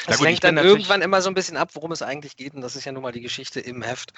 es 0.08 0.18
gut, 0.18 0.26
ich 0.28 0.32
lenkt 0.32 0.44
dann 0.44 0.58
irgendwann 0.58 1.02
immer 1.02 1.22
so 1.22 1.30
ein 1.30 1.34
bisschen 1.34 1.58
ab, 1.58 1.70
worum 1.74 1.92
es 1.92 2.02
eigentlich 2.02 2.36
geht. 2.38 2.54
Und 2.54 2.62
das 2.62 2.76
ist 2.76 2.86
ja 2.86 2.92
nun 2.92 3.04
mal 3.04 3.12
die 3.12 3.22
Geschichte 3.22 3.60
im 3.60 3.82
Heft. 3.82 4.14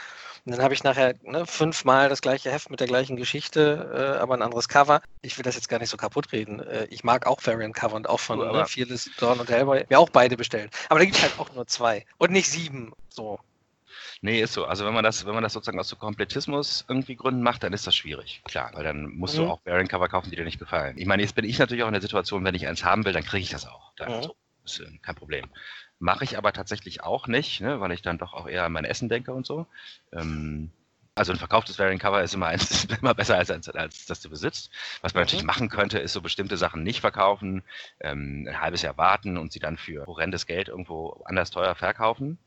Und 0.46 0.52
dann 0.54 0.62
habe 0.62 0.74
ich 0.74 0.84
nachher 0.84 1.16
ne, 1.24 1.46
fünfmal 1.46 2.10
das 2.10 2.22
gleiche 2.22 2.52
Heft 2.52 2.70
mit 2.70 2.80
der 2.80 2.88
gleichen 2.88 3.16
Geschichte, 3.16 4.16
äh, 4.18 4.20
aber 4.22 4.36
ein 4.36 4.42
anderes 4.42 4.68
Cover. 4.68 5.02
Ich 5.22 5.38
will 5.38 5.44
das 5.44 5.56
jetzt 5.56 5.70
gar 5.70 5.80
nicht 5.80 5.90
so 5.90 5.98
kaputt 5.98 6.32
reden. 6.32 6.60
Äh, 6.60 6.86
ich 6.90 7.04
mag 7.04 7.26
auch 7.26 7.40
Variant 7.46 7.76
Cover 7.76 7.96
und 7.96 8.08
auch 8.10 8.20
von 8.20 8.40
Du, 8.40 8.46
ne, 8.46 8.66
Fearless 8.68 9.10
Dawn 9.18 9.40
und 9.40 9.50
Hellboy. 9.50 9.86
Mir 9.90 10.00
auch 10.00 10.10
beide 10.10 10.38
bestellen. 10.38 10.70
Aber 10.90 11.00
da 11.00 11.06
gibt 11.06 11.18
es 11.18 11.24
halt 11.24 11.40
auch 11.40 11.52
nur 11.54 11.68
zwei. 11.68 12.06
Und 12.18 12.32
nicht 12.32 12.50
sieben. 12.50 12.94
So. 13.10 13.40
Nee, 14.22 14.42
ist 14.42 14.54
so. 14.54 14.66
Also 14.66 14.86
wenn 14.86 14.94
man 14.94 15.04
das, 15.04 15.26
wenn 15.26 15.34
man 15.34 15.44
das 15.44 15.54
sozusagen 15.54 15.80
aus 15.80 15.88
so 15.90 15.96
Komplettismus 15.96 16.86
irgendwie 16.88 17.16
Gründen 17.16 17.42
macht, 17.42 17.64
dann 17.64 17.74
ist 17.74 17.86
das 17.88 17.96
schwierig. 17.96 18.42
Klar, 18.46 18.72
weil 18.74 18.84
dann 18.84 19.08
musst 19.08 19.38
Mhm. 19.38 19.44
du 19.44 19.48
auch 19.50 19.66
Variant-Cover 19.66 20.10
kaufen, 20.10 20.30
die 20.30 20.36
dir 20.36 20.46
nicht 20.46 20.60
gefallen. 20.60 20.98
Ich 20.98 21.06
meine, 21.06 21.22
jetzt 21.22 21.36
bin 21.36 21.46
ich 21.46 21.60
natürlich 21.60 21.84
auch 21.84 21.88
in 21.88 21.94
der 21.94 22.02
Situation, 22.02 22.44
wenn 22.44 22.56
ich 22.56 22.68
eins 22.68 22.84
haben 22.84 23.06
will, 23.06 23.14
dann 23.14 23.24
kriege 23.26 23.44
ich 23.44 23.50
das 23.50 23.66
auch. 23.68 23.94
Dann 23.98 24.18
Mhm. 24.18 24.24
so. 24.24 24.36
Ist 24.66 24.80
äh, 24.80 24.98
kein 25.02 25.16
Problem. 25.16 25.50
Mache 26.00 26.24
ich 26.24 26.38
aber 26.38 26.54
tatsächlich 26.54 27.04
auch 27.04 27.28
nicht, 27.28 27.62
ne, 27.62 27.80
weil 27.80 27.92
ich 27.92 28.02
dann 28.02 28.18
doch 28.18 28.34
auch 28.34 28.48
eher 28.48 28.66
an 28.66 28.72
mein 28.72 28.86
Essen 28.86 29.10
denke 29.10 29.34
und 29.34 29.46
so. 29.46 29.68
Ähm, 30.12 30.72
also 31.16 31.32
ein 31.32 31.38
verkauftes 31.38 31.80
Variant-Cover 31.80 32.22
ist 32.24 32.34
immer, 32.34 32.52
ist 32.54 32.92
immer 32.92 33.14
besser 33.14 33.38
als, 33.38 33.50
als, 33.50 33.70
als 33.70 34.06
das 34.06 34.22
du 34.22 34.30
besitzt. 34.30 34.72
Was 35.02 35.14
man 35.14 35.22
Mhm. 35.22 35.24
natürlich 35.24 35.44
machen 35.46 35.70
könnte, 35.70 36.00
ist 36.00 36.14
so 36.14 36.22
bestimmte 36.22 36.58
Sachen 36.58 36.84
nicht 36.84 37.00
verkaufen, 37.02 37.64
ähm, 38.02 38.46
ein 38.50 38.60
halbes 38.62 38.82
Jahr 38.82 38.98
warten 38.98 39.38
und 39.38 39.52
sie 39.54 39.60
dann 39.60 39.78
für 39.78 40.06
horrendes 40.06 40.46
Geld 40.46 40.68
irgendwo 40.68 41.22
anders 41.26 41.52
teuer 41.52 41.76
verkaufen. 41.76 42.38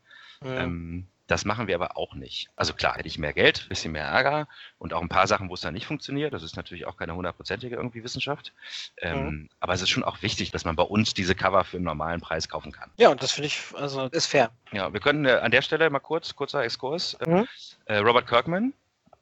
Mhm. 0.41 0.57
Ähm, 0.57 1.07
das 1.29 1.45
machen 1.45 1.67
wir 1.67 1.75
aber 1.75 1.95
auch 1.95 2.15
nicht. 2.15 2.49
Also 2.55 2.73
klar, 2.73 2.95
hätte 2.95 3.07
ich 3.07 3.19
mehr 3.19 3.33
Geld, 3.33 3.69
bisschen 3.69 3.91
mehr 3.91 4.05
Ärger 4.05 4.47
und 4.79 4.93
auch 4.93 5.01
ein 5.01 5.09
paar 5.09 5.27
Sachen, 5.27 5.47
wo 5.49 5.53
es 5.53 5.61
dann 5.61 5.75
nicht 5.75 5.85
funktioniert. 5.85 6.33
Das 6.33 6.41
ist 6.41 6.55
natürlich 6.57 6.85
auch 6.87 6.97
keine 6.97 7.13
hundertprozentige 7.15 7.75
irgendwie 7.75 8.03
Wissenschaft. 8.03 8.51
Ähm, 8.97 9.47
Aber 9.59 9.73
es 9.73 9.81
ist 9.81 9.89
schon 9.89 10.03
auch 10.03 10.21
wichtig, 10.23 10.49
dass 10.51 10.65
man 10.65 10.75
bei 10.75 10.83
uns 10.83 11.13
diese 11.13 11.35
Cover 11.35 11.63
für 11.63 11.77
einen 11.77 11.85
normalen 11.85 12.19
Preis 12.19 12.49
kaufen 12.49 12.71
kann. 12.71 12.91
ja, 12.97 13.09
und 13.09 13.21
das 13.21 13.31
finde 13.31 13.47
ich, 13.47 13.61
also 13.75 14.07
ist 14.07 14.25
fair. 14.25 14.49
Ja, 14.71 14.91
wir 14.91 14.99
können 14.99 15.25
äh, 15.25 15.33
an 15.33 15.51
der 15.51 15.61
Stelle 15.61 15.89
mal 15.89 15.99
kurz, 15.99 16.35
kurzer 16.35 16.63
Exkurs. 16.63 17.13
Äh, 17.15 17.29
Mhm. 17.29 17.47
äh, 17.85 17.97
Robert 17.97 18.27
Kirkman, 18.27 18.73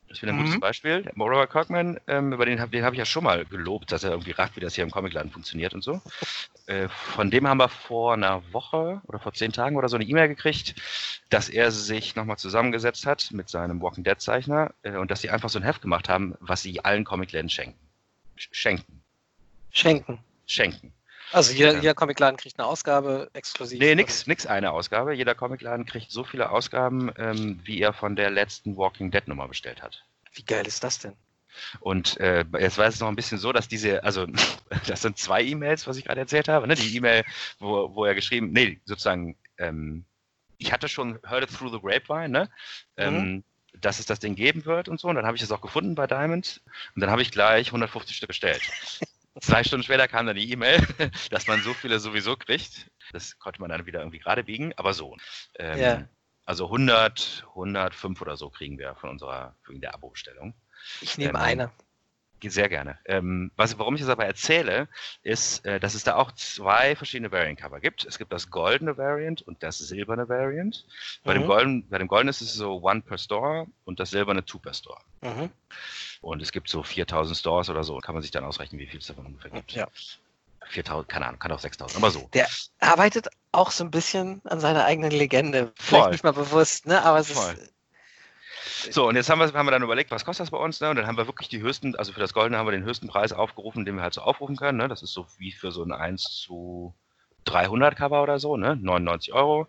das 0.08 0.18
ist 0.18 0.22
wieder 0.22 0.32
ein 0.34 0.38
gutes 0.38 0.56
Mhm. 0.56 0.60
Beispiel. 0.60 1.04
Der 1.04 1.14
Robert 1.16 1.52
Kirkman, 1.52 2.00
ähm, 2.08 2.34
über 2.34 2.46
den 2.46 2.60
habe 2.60 2.72
den 2.72 2.84
hab 2.84 2.94
ich 2.94 3.00
ja 3.00 3.06
schon 3.06 3.24
mal 3.24 3.46
gelobt, 3.46 3.92
dass 3.92 4.04
er 4.04 4.12
irgendwie 4.12 4.32
rafft, 4.32 4.56
wie 4.56 4.60
das 4.62 4.76
hier 4.76 4.84
im 4.84 4.92
Comicladen 4.92 5.32
funktioniert 5.32 5.74
und 5.74 5.84
so. 5.84 6.02
Äh, 6.68 6.90
von 6.90 7.32
dem 7.32 7.48
haben 7.48 7.60
wir 7.60 7.70
vor 7.70 8.12
einer 8.12 8.44
Woche 8.52 9.02
oder 9.06 9.20
vor 9.20 9.32
zehn 9.32 9.54
Tagen 9.54 9.78
oder 9.78 9.88
so 9.88 9.96
eine 9.96 10.04
E-Mail 10.04 10.28
gekriegt, 10.28 10.76
dass 11.30 11.48
er 11.48 11.72
sich 11.72 12.18
nochmal 12.18 12.36
zusammengesetzt 12.38 13.06
hat 13.06 13.30
mit 13.32 13.48
seinem 13.48 13.82
Walking 13.82 14.04
Dead 14.04 14.20
Zeichner 14.20 14.74
äh, 14.84 14.98
und 14.98 15.10
dass 15.10 15.22
sie 15.22 15.30
einfach 15.30 15.48
so 15.48 15.60
ein 15.60 15.64
Heft 15.64 15.82
gemacht 15.82 16.10
haben, 16.10 16.36
was 16.42 16.64
sie 16.64 16.84
allen 16.84 17.06
Comicläden 17.06 17.50
schenken. 17.50 17.80
Sch- 18.38 18.50
Schenken. 18.52 19.02
Schenken. 19.72 20.20
Schenken. 20.46 20.92
Also 21.32 21.54
jeder, 21.54 21.76
jeder 21.76 21.94
Comicladen 21.94 22.38
kriegt 22.38 22.58
eine 22.60 22.68
Ausgabe 22.68 23.30
exklusiv. 23.34 23.80
Nee, 23.80 23.96
nix, 23.96 24.28
nix 24.28 24.46
eine 24.46 24.72
Ausgabe. 24.72 25.14
Jeder 25.14 25.36
Comicladen 25.36 25.86
kriegt 25.86 26.12
so 26.12 26.24
viele 26.24 26.50
Ausgaben, 26.50 27.12
ähm, 27.18 27.60
wie 27.64 27.82
er 27.82 27.94
von 27.94 28.16
der 28.16 28.30
letzten 28.30 28.78
Walking 28.78 29.12
Dead 29.12 29.28
Nummer 29.28 29.48
bestellt 29.48 29.82
hat. 29.82 30.04
Wie 30.34 30.44
geil 30.44 30.66
ist 30.66 30.84
das 30.84 31.00
denn? 31.00 31.14
Und 31.80 32.20
äh, 32.20 32.46
jetzt 32.60 32.78
war 32.78 32.86
es 32.86 33.00
noch 33.00 33.08
ein 33.08 33.16
bisschen 33.16 33.40
so, 33.40 33.52
dass 33.52 33.68
diese, 33.68 34.04
also 34.04 34.26
das 34.88 35.02
sind 35.02 35.18
zwei 35.18 35.44
E-Mails, 35.44 35.88
was 35.88 35.98
ich 35.98 36.06
gerade 36.06 36.22
erzählt 36.22 36.48
habe. 36.48 36.68
Ne? 36.68 36.76
Die 36.76 36.96
E-Mail, 36.96 37.24
wo, 37.60 37.94
wo 37.94 38.06
er 38.06 38.16
geschrieben, 38.16 38.52
nee, 38.52 38.80
sozusagen, 38.86 39.36
ähm, 39.58 40.06
ich 40.58 40.72
hatte 40.72 40.88
schon 40.88 41.20
heard 41.28 41.44
it 41.44 41.56
through 41.56 41.72
the 41.72 41.80
grapevine, 41.80 42.30
ne? 42.30 42.50
Ähm, 42.96 43.44
dass 43.80 44.00
es 44.00 44.08
das 44.08 44.20
Ding 44.20 44.36
geben 44.36 44.66
wird 44.66 44.90
und 44.90 45.00
so. 45.00 45.08
Und 45.08 45.16
dann 45.16 45.26
habe 45.26 45.38
ich 45.38 45.44
es 45.44 45.52
auch 45.52 45.62
gefunden 45.62 45.94
bei 45.94 46.08
Diamond. 46.08 46.62
Und 46.96 47.02
dann 47.02 47.12
habe 47.12 47.22
ich 47.22 47.32
gleich 47.32 47.68
150 47.68 48.16
Stück 48.16 48.30
bestellt. 48.30 48.62
Zwei 49.42 49.64
Stunden 49.64 49.84
später 49.84 50.08
kam 50.08 50.26
dann 50.26 50.36
die 50.36 50.52
E-Mail, 50.52 50.80
dass 51.32 51.48
man 51.48 51.62
so 51.62 51.74
viele 51.74 52.00
sowieso 52.00 52.36
kriegt. 52.36 52.90
Das 53.12 53.38
konnte 53.40 53.62
man 53.62 53.70
dann 53.70 53.86
wieder 53.86 54.00
irgendwie 54.00 54.20
gerade 54.20 54.44
biegen, 54.44 54.74
aber 54.78 54.94
so. 54.94 55.16
Ähm, 55.60 55.80
Ja. 55.80 56.10
Also 56.46 56.66
100, 56.66 57.46
105 57.50 58.22
oder 58.22 58.38
so 58.38 58.50
kriegen 58.50 58.80
wir 58.80 58.96
von 58.96 59.10
unserer, 59.10 59.58
wegen 59.68 59.82
der 59.82 59.94
Abo-Bestellung. 59.94 60.54
Ich 61.02 61.18
nehme 61.18 61.32
Ähm, 61.32 61.36
eine. 61.36 61.72
Sehr 62.44 62.70
gerne. 62.70 63.00
Ähm, 63.06 63.52
was, 63.56 63.78
warum 63.80 63.96
ich 63.96 64.02
das 64.02 64.10
aber 64.10 64.26
erzähle, 64.26 64.88
ist, 65.24 65.66
äh, 65.66 65.80
dass 65.80 65.96
es 65.96 66.04
da 66.04 66.16
auch 66.16 66.32
zwei 66.34 66.96
verschiedene 66.96 67.32
Variant-Cover 67.32 67.80
gibt. 67.80 68.06
Es 68.06 68.18
gibt 68.18 68.32
das 68.32 68.50
goldene 68.50 68.98
Variant 68.98 69.42
und 69.42 69.64
das 69.64 69.78
silberne 69.80 70.30
Variant. 70.30 70.86
Bei, 71.24 71.34
dem 71.34 71.44
Mhm. 71.44 71.48
Golden, 71.48 71.90
bei 71.90 71.98
dem 71.98 72.08
goldenen 72.08 72.30
ist 72.30 72.42
es 72.42 72.54
so 72.54 72.82
One 72.82 73.02
per 73.02 73.18
Store 73.18 73.68
und 73.86 74.00
das 74.00 74.12
silberne 74.12 74.46
Two 74.46 74.60
per 74.60 74.74
Store. 74.74 75.02
Mhm. 75.22 75.50
Und 76.22 76.42
es 76.42 76.52
gibt 76.52 76.70
so 76.70 76.84
4000 76.84 77.38
Stores 77.38 77.70
oder 77.70 77.84
so. 77.84 77.98
Kann 77.98 78.14
man 78.16 78.22
sich 78.22 78.32
dann 78.32 78.44
ausrechnen, 78.44 78.80
wie 78.80 78.88
viel 78.88 79.00
es 79.00 79.08
davon 79.08 79.26
ungefähr 79.26 79.52
gibt. 79.52 79.72
Ja. 79.72 79.88
4000, 80.70 81.08
keine 81.10 81.28
Ahnung, 81.28 81.40
kann 81.40 81.52
auch 81.52 81.60
6000, 81.60 81.98
aber 81.98 82.12
so. 82.12 82.30
Der 82.34 82.48
arbeitet 82.80 83.30
auch 83.52 83.72
so 83.72 83.84
ein 83.84 83.92
bisschen 83.92 84.42
an 84.46 84.60
seiner 84.60 84.86
eigenen 84.86 85.12
Legende. 85.12 85.72
Vielleicht 85.76 86.04
Voll. 86.04 86.12
nicht 86.12 86.24
mal 86.24 86.34
bewusst, 86.34 86.86
ne? 86.86 87.04
Aber 87.04 87.20
es 87.20 87.32
Voll. 87.32 87.54
ist. 87.54 87.74
So, 88.92 89.08
und 89.08 89.16
jetzt 89.16 89.30
haben 89.30 89.40
wir, 89.40 89.52
haben 89.54 89.66
wir 89.66 89.72
dann 89.72 89.84
überlegt, 89.84 90.12
was 90.12 90.26
kostet 90.26 90.46
das 90.46 90.52
bei 90.52 90.58
uns? 90.58 90.80
Ne? 90.82 90.90
Und 90.90 90.96
dann 90.98 91.08
haben 91.08 91.18
wir 91.18 91.28
wirklich 91.28 91.50
die 91.50 91.60
höchsten, 91.62 91.96
also 91.96 92.14
für 92.14 92.20
das 92.20 92.34
Goldene 92.34 92.58
haben 92.58 92.68
wir 92.68 92.72
den 92.72 92.84
höchsten 92.84 93.08
Preis 93.08 93.34
aufgerufen, 93.34 93.86
den 93.86 93.96
wir 93.96 94.04
halt 94.04 94.14
so 94.14 94.22
aufrufen 94.22 94.56
können. 94.56 94.78
Ne? 94.78 94.88
Das 94.88 95.04
ist 95.04 95.14
so 95.14 95.28
wie 95.38 95.52
für 95.52 95.72
so 95.72 95.84
ein 95.84 95.92
1 95.92 96.24
zu 96.24 96.94
300 97.46 97.96
Cover 97.96 98.22
oder 98.24 98.40
so, 98.40 98.58
ne? 98.58 98.76
99 98.76 99.34
Euro. 99.34 99.68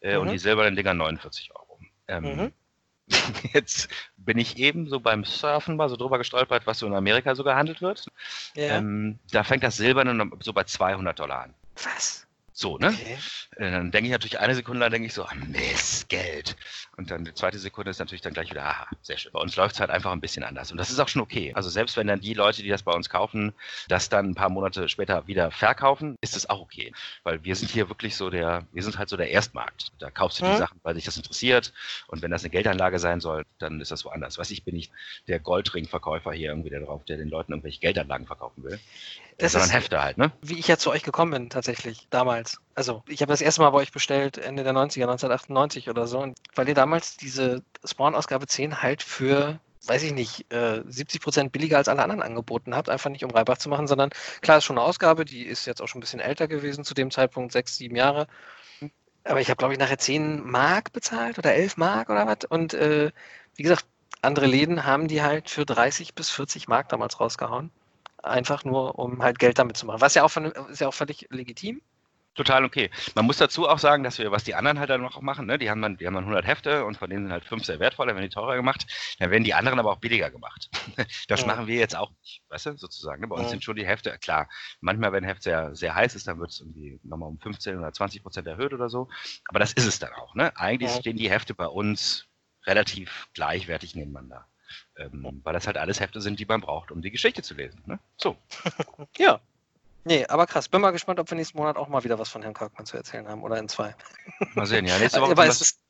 Äh, 0.00 0.16
Und 0.16 0.26
Mhm. 0.26 0.32
die 0.32 0.38
silbernen 0.38 0.76
Dinger 0.76 0.94
49 0.94 1.50
Euro. 1.54 1.78
Ähm, 2.08 2.24
Mhm. 2.24 2.52
Jetzt 3.52 3.88
bin 4.16 4.38
ich 4.38 4.56
eben 4.58 4.88
so 4.88 5.00
beim 5.00 5.24
Surfen 5.24 5.76
mal 5.76 5.88
so 5.88 5.96
drüber 5.96 6.18
gestolpert, 6.18 6.66
was 6.66 6.78
so 6.78 6.86
in 6.86 6.94
Amerika 6.94 7.34
so 7.34 7.42
gehandelt 7.44 7.82
wird. 7.82 8.06
Ja. 8.54 8.76
Ähm, 8.76 9.18
da 9.32 9.42
fängt 9.42 9.64
das 9.64 9.76
Silberne 9.76 10.30
so 10.40 10.52
bei 10.52 10.64
200 10.64 11.18
Dollar 11.18 11.42
an. 11.42 11.54
Was? 11.82 12.26
So, 12.60 12.76
ne? 12.76 12.88
Okay. 12.88 13.16
Äh, 13.56 13.70
Dann 13.70 13.90
denke 13.90 14.08
ich 14.08 14.12
natürlich 14.12 14.38
eine 14.38 14.54
Sekunde 14.54 14.80
lang, 14.80 14.90
denke 14.90 15.06
ich 15.06 15.14
so, 15.14 15.26
Mist, 15.48 16.10
Geld. 16.10 16.56
Und 16.98 17.10
dann 17.10 17.24
die 17.24 17.32
zweite 17.32 17.58
Sekunde 17.58 17.90
ist 17.90 17.98
natürlich 17.98 18.20
dann 18.20 18.34
gleich 18.34 18.50
wieder, 18.50 18.62
aha, 18.66 18.86
sehr 19.00 19.16
schön. 19.16 19.32
Bei 19.32 19.40
uns 19.40 19.56
läuft 19.56 19.76
es 19.76 19.80
halt 19.80 19.88
einfach 19.88 20.12
ein 20.12 20.20
bisschen 20.20 20.44
anders. 20.44 20.70
Und 20.70 20.76
das 20.76 20.90
ist 20.90 20.98
auch 21.00 21.08
schon 21.08 21.22
okay. 21.22 21.52
Also 21.54 21.70
selbst 21.70 21.96
wenn 21.96 22.06
dann 22.06 22.20
die 22.20 22.34
Leute, 22.34 22.62
die 22.62 22.68
das 22.68 22.82
bei 22.82 22.92
uns 22.92 23.08
kaufen, 23.08 23.54
das 23.88 24.10
dann 24.10 24.28
ein 24.28 24.34
paar 24.34 24.50
Monate 24.50 24.90
später 24.90 25.26
wieder 25.26 25.50
verkaufen, 25.50 26.16
ist 26.20 26.36
es 26.36 26.50
auch 26.50 26.60
okay. 26.60 26.92
Weil 27.22 27.42
wir 27.44 27.56
sind 27.56 27.70
hier 27.70 27.88
wirklich 27.88 28.14
so 28.14 28.28
der, 28.28 28.66
wir 28.72 28.82
sind 28.82 28.98
halt 28.98 29.08
so 29.08 29.16
der 29.16 29.30
Erstmarkt. 29.30 29.92
Da 29.98 30.10
kaufst 30.10 30.40
du 30.40 30.44
die 30.44 30.50
Mhm. 30.50 30.56
Sachen, 30.56 30.80
weil 30.82 30.92
dich 30.92 31.06
das 31.06 31.16
interessiert. 31.16 31.72
Und 32.08 32.20
wenn 32.20 32.30
das 32.30 32.42
eine 32.42 32.50
Geldanlage 32.50 32.98
sein 32.98 33.20
soll, 33.22 33.46
dann 33.58 33.80
ist 33.80 33.90
das 33.90 34.04
woanders. 34.04 34.36
Weiß 34.36 34.50
ich, 34.50 34.64
bin 34.64 34.74
nicht 34.74 34.92
der 35.28 35.40
Goldringverkäufer 35.40 36.32
hier 36.34 36.50
irgendwie 36.50 36.68
der 36.68 36.80
drauf, 36.80 37.04
der 37.06 37.16
den 37.16 37.30
Leuten 37.30 37.52
irgendwelche 37.52 37.80
Geldanlagen 37.80 38.26
verkaufen 38.26 38.62
will. 38.64 38.78
Das 39.38 39.52
sondern 39.52 39.68
ist- 39.70 39.74
Hefte 39.74 40.02
halt, 40.02 40.18
ne? 40.18 40.32
Wie 40.42 40.58
ich 40.58 40.68
ja 40.68 40.76
zu 40.76 40.90
euch 40.90 41.02
gekommen 41.02 41.32
bin, 41.32 41.50
tatsächlich, 41.50 42.06
damals. 42.10 42.58
Also, 42.74 43.02
ich 43.08 43.22
habe 43.22 43.32
das 43.32 43.40
erste 43.40 43.60
Mal 43.62 43.70
bei 43.70 43.78
euch 43.78 43.92
bestellt, 43.92 44.38
Ende 44.38 44.64
der 44.64 44.72
90er, 44.72 45.06
1998 45.06 45.88
oder 45.88 46.06
so. 46.06 46.18
Und 46.20 46.38
weil 46.54 46.68
ihr 46.68 46.74
damals 46.74 47.16
diese 47.16 47.62
Spawn-Ausgabe 47.84 48.46
10 48.46 48.82
halt 48.82 49.02
für, 49.02 49.58
weiß 49.86 50.02
ich 50.02 50.12
nicht, 50.12 50.52
äh, 50.52 50.82
70% 50.86 51.52
billiger 51.52 51.78
als 51.78 51.88
alle 51.88 52.02
anderen 52.02 52.22
angeboten 52.22 52.74
habt. 52.74 52.88
Einfach 52.90 53.10
nicht 53.10 53.24
um 53.24 53.30
Reibach 53.30 53.58
zu 53.58 53.68
machen, 53.68 53.86
sondern 53.86 54.10
klar, 54.40 54.58
ist 54.58 54.64
schon 54.64 54.78
eine 54.78 54.86
Ausgabe, 54.86 55.24
die 55.24 55.42
ist 55.44 55.66
jetzt 55.66 55.80
auch 55.82 55.88
schon 55.88 55.98
ein 55.98 56.02
bisschen 56.02 56.20
älter 56.20 56.48
gewesen 56.48 56.84
zu 56.84 56.94
dem 56.94 57.10
Zeitpunkt, 57.10 57.52
sechs, 57.52 57.76
sieben 57.76 57.96
Jahre. 57.96 58.26
Aber 59.24 59.40
ich 59.40 59.48
habe, 59.50 59.56
glaube 59.58 59.74
ich, 59.74 59.78
nachher 59.78 59.98
10 59.98 60.42
Mark 60.48 60.92
bezahlt 60.92 61.38
oder 61.38 61.54
11 61.54 61.76
Mark 61.76 62.08
oder 62.08 62.26
was. 62.26 62.38
Und 62.48 62.72
äh, 62.74 63.10
wie 63.56 63.62
gesagt, 63.62 63.84
andere 64.22 64.46
Läden 64.46 64.84
haben 64.84 65.08
die 65.08 65.22
halt 65.22 65.50
für 65.50 65.64
30 65.66 66.14
bis 66.14 66.30
40 66.30 66.68
Mark 66.68 66.88
damals 66.88 67.20
rausgehauen. 67.20 67.70
Einfach 68.22 68.64
nur, 68.64 68.98
um 68.98 69.22
halt 69.22 69.38
Geld 69.38 69.58
damit 69.58 69.76
zu 69.76 69.86
machen. 69.86 70.00
Was 70.00 70.14
ja 70.14 70.24
auch, 70.24 70.30
von, 70.30 70.46
ist 70.46 70.80
ja 70.80 70.88
auch 70.88 70.94
völlig 70.94 71.26
legitim. 71.30 71.80
Total 72.36 72.64
okay. 72.64 72.90
Man 73.16 73.26
muss 73.26 73.38
dazu 73.38 73.68
auch 73.68 73.78
sagen, 73.78 74.04
dass 74.04 74.18
wir, 74.18 74.30
was 74.30 74.44
die 74.44 74.54
anderen 74.54 74.78
halt 74.78 74.88
dann 74.88 75.00
noch 75.02 75.20
machen, 75.20 75.46
ne? 75.46 75.58
die, 75.58 75.68
haben 75.68 75.82
dann, 75.82 75.96
die 75.96 76.06
haben 76.06 76.14
dann 76.14 76.24
100 76.24 76.46
Hefte 76.46 76.84
und 76.84 76.96
von 76.96 77.10
denen 77.10 77.24
sind 77.24 77.32
halt 77.32 77.44
fünf 77.44 77.64
sehr 77.64 77.80
wertvoll, 77.80 78.06
dann 78.06 78.14
werden 78.14 78.28
die 78.28 78.34
teurer 78.34 78.54
gemacht, 78.54 78.86
dann 79.18 79.30
werden 79.32 79.42
die 79.42 79.52
anderen 79.52 79.78
aber 79.80 79.90
auch 79.92 79.98
billiger 79.98 80.30
gemacht. 80.30 80.70
Das 81.28 81.40
Ja. 81.40 81.46
machen 81.46 81.66
wir 81.66 81.76
jetzt 81.76 81.96
auch 81.96 82.10
nicht, 82.20 82.42
weißt 82.48 82.66
du, 82.66 82.76
sozusagen. 82.76 83.20
Ne? 83.20 83.28
Bei 83.28 83.34
uns 83.34 83.46
Ja. 83.46 83.50
sind 83.50 83.64
schon 83.64 83.76
die 83.76 83.86
Hefte, 83.86 84.16
klar, 84.18 84.48
manchmal, 84.80 85.12
wenn 85.12 85.24
ein 85.24 85.28
Heft 85.28 85.42
sehr, 85.42 85.74
sehr 85.74 85.94
heiß 85.94 86.14
ist, 86.14 86.28
dann 86.28 86.38
wird 86.38 86.50
es 86.50 86.60
irgendwie 86.60 87.00
nochmal 87.02 87.28
um 87.28 87.38
15 87.38 87.78
oder 87.78 87.92
20 87.92 88.22
Prozent 88.22 88.46
erhöht 88.46 88.72
oder 88.72 88.88
so, 88.88 89.08
aber 89.48 89.58
das 89.58 89.72
ist 89.72 89.86
es 89.86 89.98
dann 89.98 90.12
auch. 90.14 90.34
Ne? 90.34 90.56
Eigentlich 90.56 90.92
Ja. 90.92 90.96
stehen 91.00 91.16
die 91.16 91.30
Hefte 91.30 91.54
bei 91.54 91.66
uns 91.66 92.26
relativ 92.64 93.28
gleichwertig 93.34 93.94
nebeneinander. 93.96 94.46
Ähm, 94.96 95.40
weil 95.44 95.52
das 95.52 95.66
halt 95.66 95.76
alles 95.76 96.00
Hefte 96.00 96.20
sind, 96.20 96.38
die 96.38 96.46
man 96.46 96.60
braucht, 96.60 96.90
um 96.90 97.02
die 97.02 97.10
Geschichte 97.10 97.42
zu 97.42 97.54
lesen. 97.54 97.82
Ne? 97.86 97.98
So. 98.16 98.36
Ja. 99.18 99.40
Nee, 100.04 100.24
aber 100.26 100.46
krass. 100.46 100.68
Bin 100.68 100.80
mal 100.80 100.92
gespannt, 100.92 101.20
ob 101.20 101.30
wir 101.30 101.36
nächsten 101.36 101.58
Monat 101.58 101.76
auch 101.76 101.88
mal 101.88 102.04
wieder 102.04 102.18
was 102.18 102.30
von 102.30 102.40
Herrn 102.42 102.54
Kirkmann 102.54 102.86
zu 102.86 102.96
erzählen 102.96 103.28
haben 103.28 103.42
oder 103.42 103.58
in 103.58 103.68
zwei. 103.68 103.94
Mal 104.54 104.64
sehen. 104.66 104.86
Ja, 104.86 104.98
nächste 104.98 105.20
Woche. 105.20 105.32
aber 105.32 105.46
es 105.46 105.60
ist 105.60 105.80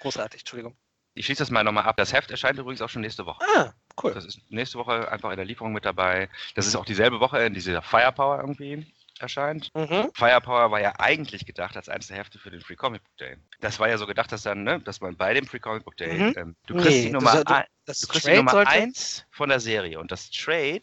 großartig, 0.00 0.40
Entschuldigung. 0.40 0.74
ich 1.14 1.26
schließe 1.26 1.42
das 1.42 1.50
mal 1.50 1.62
nochmal 1.62 1.84
ab. 1.84 1.96
Das 1.98 2.14
Heft 2.14 2.30
erscheint 2.30 2.58
übrigens 2.58 2.80
auch 2.80 2.88
schon 2.88 3.02
nächste 3.02 3.26
Woche. 3.26 3.44
Ah, 3.56 3.74
cool. 4.02 4.14
Das 4.14 4.24
ist 4.24 4.40
nächste 4.48 4.78
Woche 4.78 5.10
einfach 5.12 5.30
in 5.30 5.36
der 5.36 5.44
Lieferung 5.44 5.72
mit 5.74 5.84
dabei. 5.84 6.30
Das 6.54 6.66
ist 6.66 6.76
auch 6.76 6.86
dieselbe 6.86 7.20
Woche, 7.20 7.40
in 7.40 7.52
dieser 7.52 7.82
Firepower 7.82 8.38
irgendwie 8.40 8.86
erscheint. 9.22 9.70
Mhm. 9.74 10.10
Firepower 10.14 10.70
war 10.70 10.80
ja 10.80 10.92
eigentlich 10.98 11.46
gedacht 11.46 11.76
als 11.76 11.88
eines 11.88 12.08
der 12.08 12.16
Hefte 12.18 12.38
für 12.38 12.50
den 12.50 12.60
Free 12.60 12.76
Comic 12.76 13.02
Book 13.04 13.16
Day. 13.18 13.36
Das 13.60 13.78
war 13.78 13.88
ja 13.88 13.96
so 13.98 14.06
gedacht, 14.06 14.30
dass 14.32 14.42
dann, 14.42 14.64
ne, 14.64 14.80
dass 14.80 15.00
man 15.00 15.16
bei 15.16 15.32
dem 15.34 15.46
Free 15.46 15.60
Comic 15.60 15.84
Book 15.84 15.96
Day, 15.96 16.18
Mhm. 16.18 16.34
ähm, 16.36 16.56
du 16.66 16.74
kriegst 16.74 16.86
Nee, 16.88 17.02
die 17.02 17.06
du 17.08 17.12
Nummer, 17.14 17.44
du- 17.44 17.54
ein, 17.54 17.64
Das 17.86 18.00
du 18.00 18.08
kriegst 18.08 18.26
die 18.26 18.34
Nummer 18.34 18.50
sollte, 18.52 18.70
eins 18.70 19.24
von 19.30 19.48
der 19.48 19.60
Serie 19.60 19.98
und 20.00 20.10
das 20.12 20.30
Trade 20.30 20.82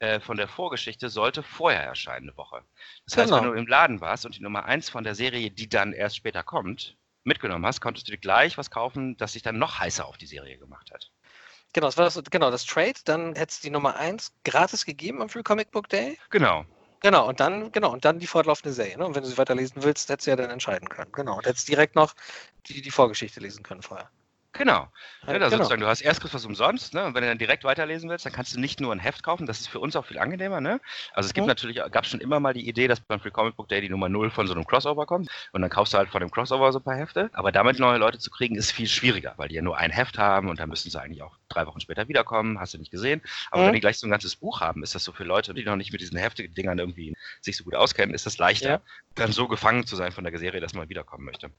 äh, 0.00 0.20
von 0.20 0.36
der 0.36 0.48
Vorgeschichte 0.48 1.08
sollte 1.08 1.42
vorher 1.42 1.82
erscheinen, 1.84 2.28
eine 2.28 2.36
Woche. 2.36 2.62
Das 3.06 3.16
heißt, 3.16 3.30
Genau. 3.30 3.42
wenn 3.42 3.52
du 3.52 3.58
im 3.58 3.66
Laden 3.66 4.00
warst 4.00 4.26
und 4.26 4.36
die 4.36 4.42
Nummer 4.42 4.64
eins 4.64 4.90
von 4.90 5.04
der 5.04 5.14
Serie, 5.14 5.50
die 5.50 5.68
dann 5.68 5.92
erst 5.92 6.16
später 6.16 6.42
kommt, 6.42 6.96
mitgenommen 7.22 7.64
hast, 7.64 7.80
konntest 7.80 8.08
du 8.08 8.12
dir 8.12 8.18
gleich 8.18 8.58
was 8.58 8.70
kaufen, 8.70 9.16
das 9.16 9.32
sich 9.34 9.42
dann 9.42 9.56
noch 9.56 9.78
heißer 9.78 10.04
auf 10.04 10.18
die 10.18 10.26
Serie 10.26 10.58
gemacht 10.58 10.90
hat. 10.92 11.10
Genau, 11.72 11.86
das 11.86 11.96
war 11.96 12.04
das, 12.04 12.22
genau, 12.30 12.50
das 12.50 12.66
Trade, 12.66 12.94
dann 13.04 13.34
hätte 13.34 13.50
es 13.52 13.60
die 13.60 13.70
Nummer 13.70 13.96
1 13.96 14.32
gratis 14.44 14.84
gegeben 14.84 15.22
am 15.22 15.28
Free 15.28 15.42
Comic 15.42 15.70
Book 15.70 15.88
Day. 15.88 16.18
Genau. 16.30 16.64
Genau, 17.04 17.28
und 17.28 17.38
dann, 17.38 17.70
genau, 17.70 17.92
und 17.92 18.06
dann 18.06 18.18
die 18.18 18.26
fortlaufende 18.26 18.72
Serie. 18.72 18.96
Ne? 18.96 19.04
Und 19.06 19.14
wenn 19.14 19.22
du 19.22 19.28
sie 19.28 19.36
weiterlesen 19.36 19.82
willst, 19.82 20.08
hättest 20.08 20.26
du 20.26 20.30
ja 20.30 20.36
dann 20.36 20.48
entscheiden 20.50 20.88
können. 20.88 21.12
Genau. 21.12 21.36
Und 21.36 21.44
hättest 21.44 21.68
direkt 21.68 21.94
noch 21.96 22.14
die, 22.66 22.80
die 22.80 22.90
Vorgeschichte 22.90 23.40
lesen 23.40 23.62
können 23.62 23.82
vorher. 23.82 24.10
Genau. 24.56 24.88
Ja, 25.26 25.32
da 25.38 25.46
genau. 25.48 25.56
sozusagen, 25.56 25.80
du 25.80 25.88
hast 25.88 26.00
erst 26.00 26.22
was 26.32 26.44
umsonst, 26.44 26.94
ne? 26.94 27.04
Und 27.06 27.14
wenn 27.14 27.22
du 27.22 27.28
dann 27.28 27.38
direkt 27.38 27.64
weiterlesen 27.64 28.08
willst, 28.08 28.24
dann 28.24 28.32
kannst 28.32 28.54
du 28.54 28.60
nicht 28.60 28.78
nur 28.80 28.92
ein 28.92 29.00
Heft 29.00 29.22
kaufen, 29.24 29.46
das 29.46 29.60
ist 29.60 29.66
für 29.68 29.80
uns 29.80 29.96
auch 29.96 30.04
viel 30.06 30.18
angenehmer, 30.18 30.60
ne? 30.60 30.80
Also 31.12 31.26
es 31.26 31.34
gibt 31.34 31.46
Mhm. 31.46 31.48
natürlich, 31.48 31.76
gab 31.90 32.06
schon 32.06 32.20
immer 32.20 32.38
mal 32.38 32.54
die 32.54 32.68
Idee, 32.68 32.86
dass 32.86 33.00
beim 33.00 33.18
Free 33.18 33.30
Comic 33.30 33.56
Book 33.56 33.68
Day 33.68 33.80
die 33.80 33.88
Nummer 33.88 34.08
0 34.08 34.30
von 34.30 34.46
so 34.46 34.54
einem 34.54 34.64
Crossover 34.64 35.06
kommt 35.06 35.28
und 35.52 35.60
dann 35.62 35.70
kaufst 35.70 35.92
du 35.92 35.98
halt 35.98 36.08
von 36.08 36.20
dem 36.20 36.30
Crossover 36.30 36.70
so 36.72 36.78
ein 36.78 36.84
paar 36.84 36.96
Hefte. 36.96 37.30
Aber 37.32 37.50
damit 37.50 37.80
neue 37.80 37.98
Leute 37.98 38.18
zu 38.18 38.30
kriegen, 38.30 38.54
ist 38.54 38.70
viel 38.70 38.86
schwieriger, 38.86 39.34
weil 39.38 39.48
die 39.48 39.56
ja 39.56 39.62
nur 39.62 39.76
ein 39.76 39.90
Heft 39.90 40.18
haben 40.18 40.48
und 40.48 40.60
dann 40.60 40.68
müssen 40.68 40.88
sie 40.90 41.00
eigentlich 41.00 41.22
auch 41.22 41.36
drei 41.48 41.66
Wochen 41.66 41.80
später 41.80 42.06
wiederkommen, 42.06 42.60
hast 42.60 42.74
du 42.74 42.78
nicht 42.78 42.92
gesehen. 42.92 43.22
Aber 43.50 43.62
Mhm. 43.62 43.66
wenn 43.66 43.74
die 43.74 43.80
gleich 43.80 43.98
so 43.98 44.06
ein 44.06 44.10
ganzes 44.10 44.36
Buch 44.36 44.60
haben, 44.60 44.82
ist 44.84 44.94
das 44.94 45.02
so 45.02 45.12
für 45.12 45.24
Leute, 45.24 45.52
die 45.54 45.64
noch 45.64 45.76
nicht 45.76 45.90
mit 45.90 46.00
diesen 46.00 46.16
Hefte-Dingern 46.18 46.78
irgendwie 46.78 47.14
sich 47.40 47.56
so 47.56 47.64
gut 47.64 47.74
auskennen, 47.74 48.14
ist 48.14 48.26
das 48.26 48.38
leichter, 48.38 48.68
Ja. 48.68 48.80
dann 49.16 49.32
so 49.32 49.48
gefangen 49.48 49.84
zu 49.86 49.96
sein 49.96 50.12
von 50.12 50.22
der 50.22 50.38
Serie, 50.38 50.60
dass 50.60 50.74
man 50.74 50.88
wiederkommen 50.88 51.24
möchte. 51.24 51.50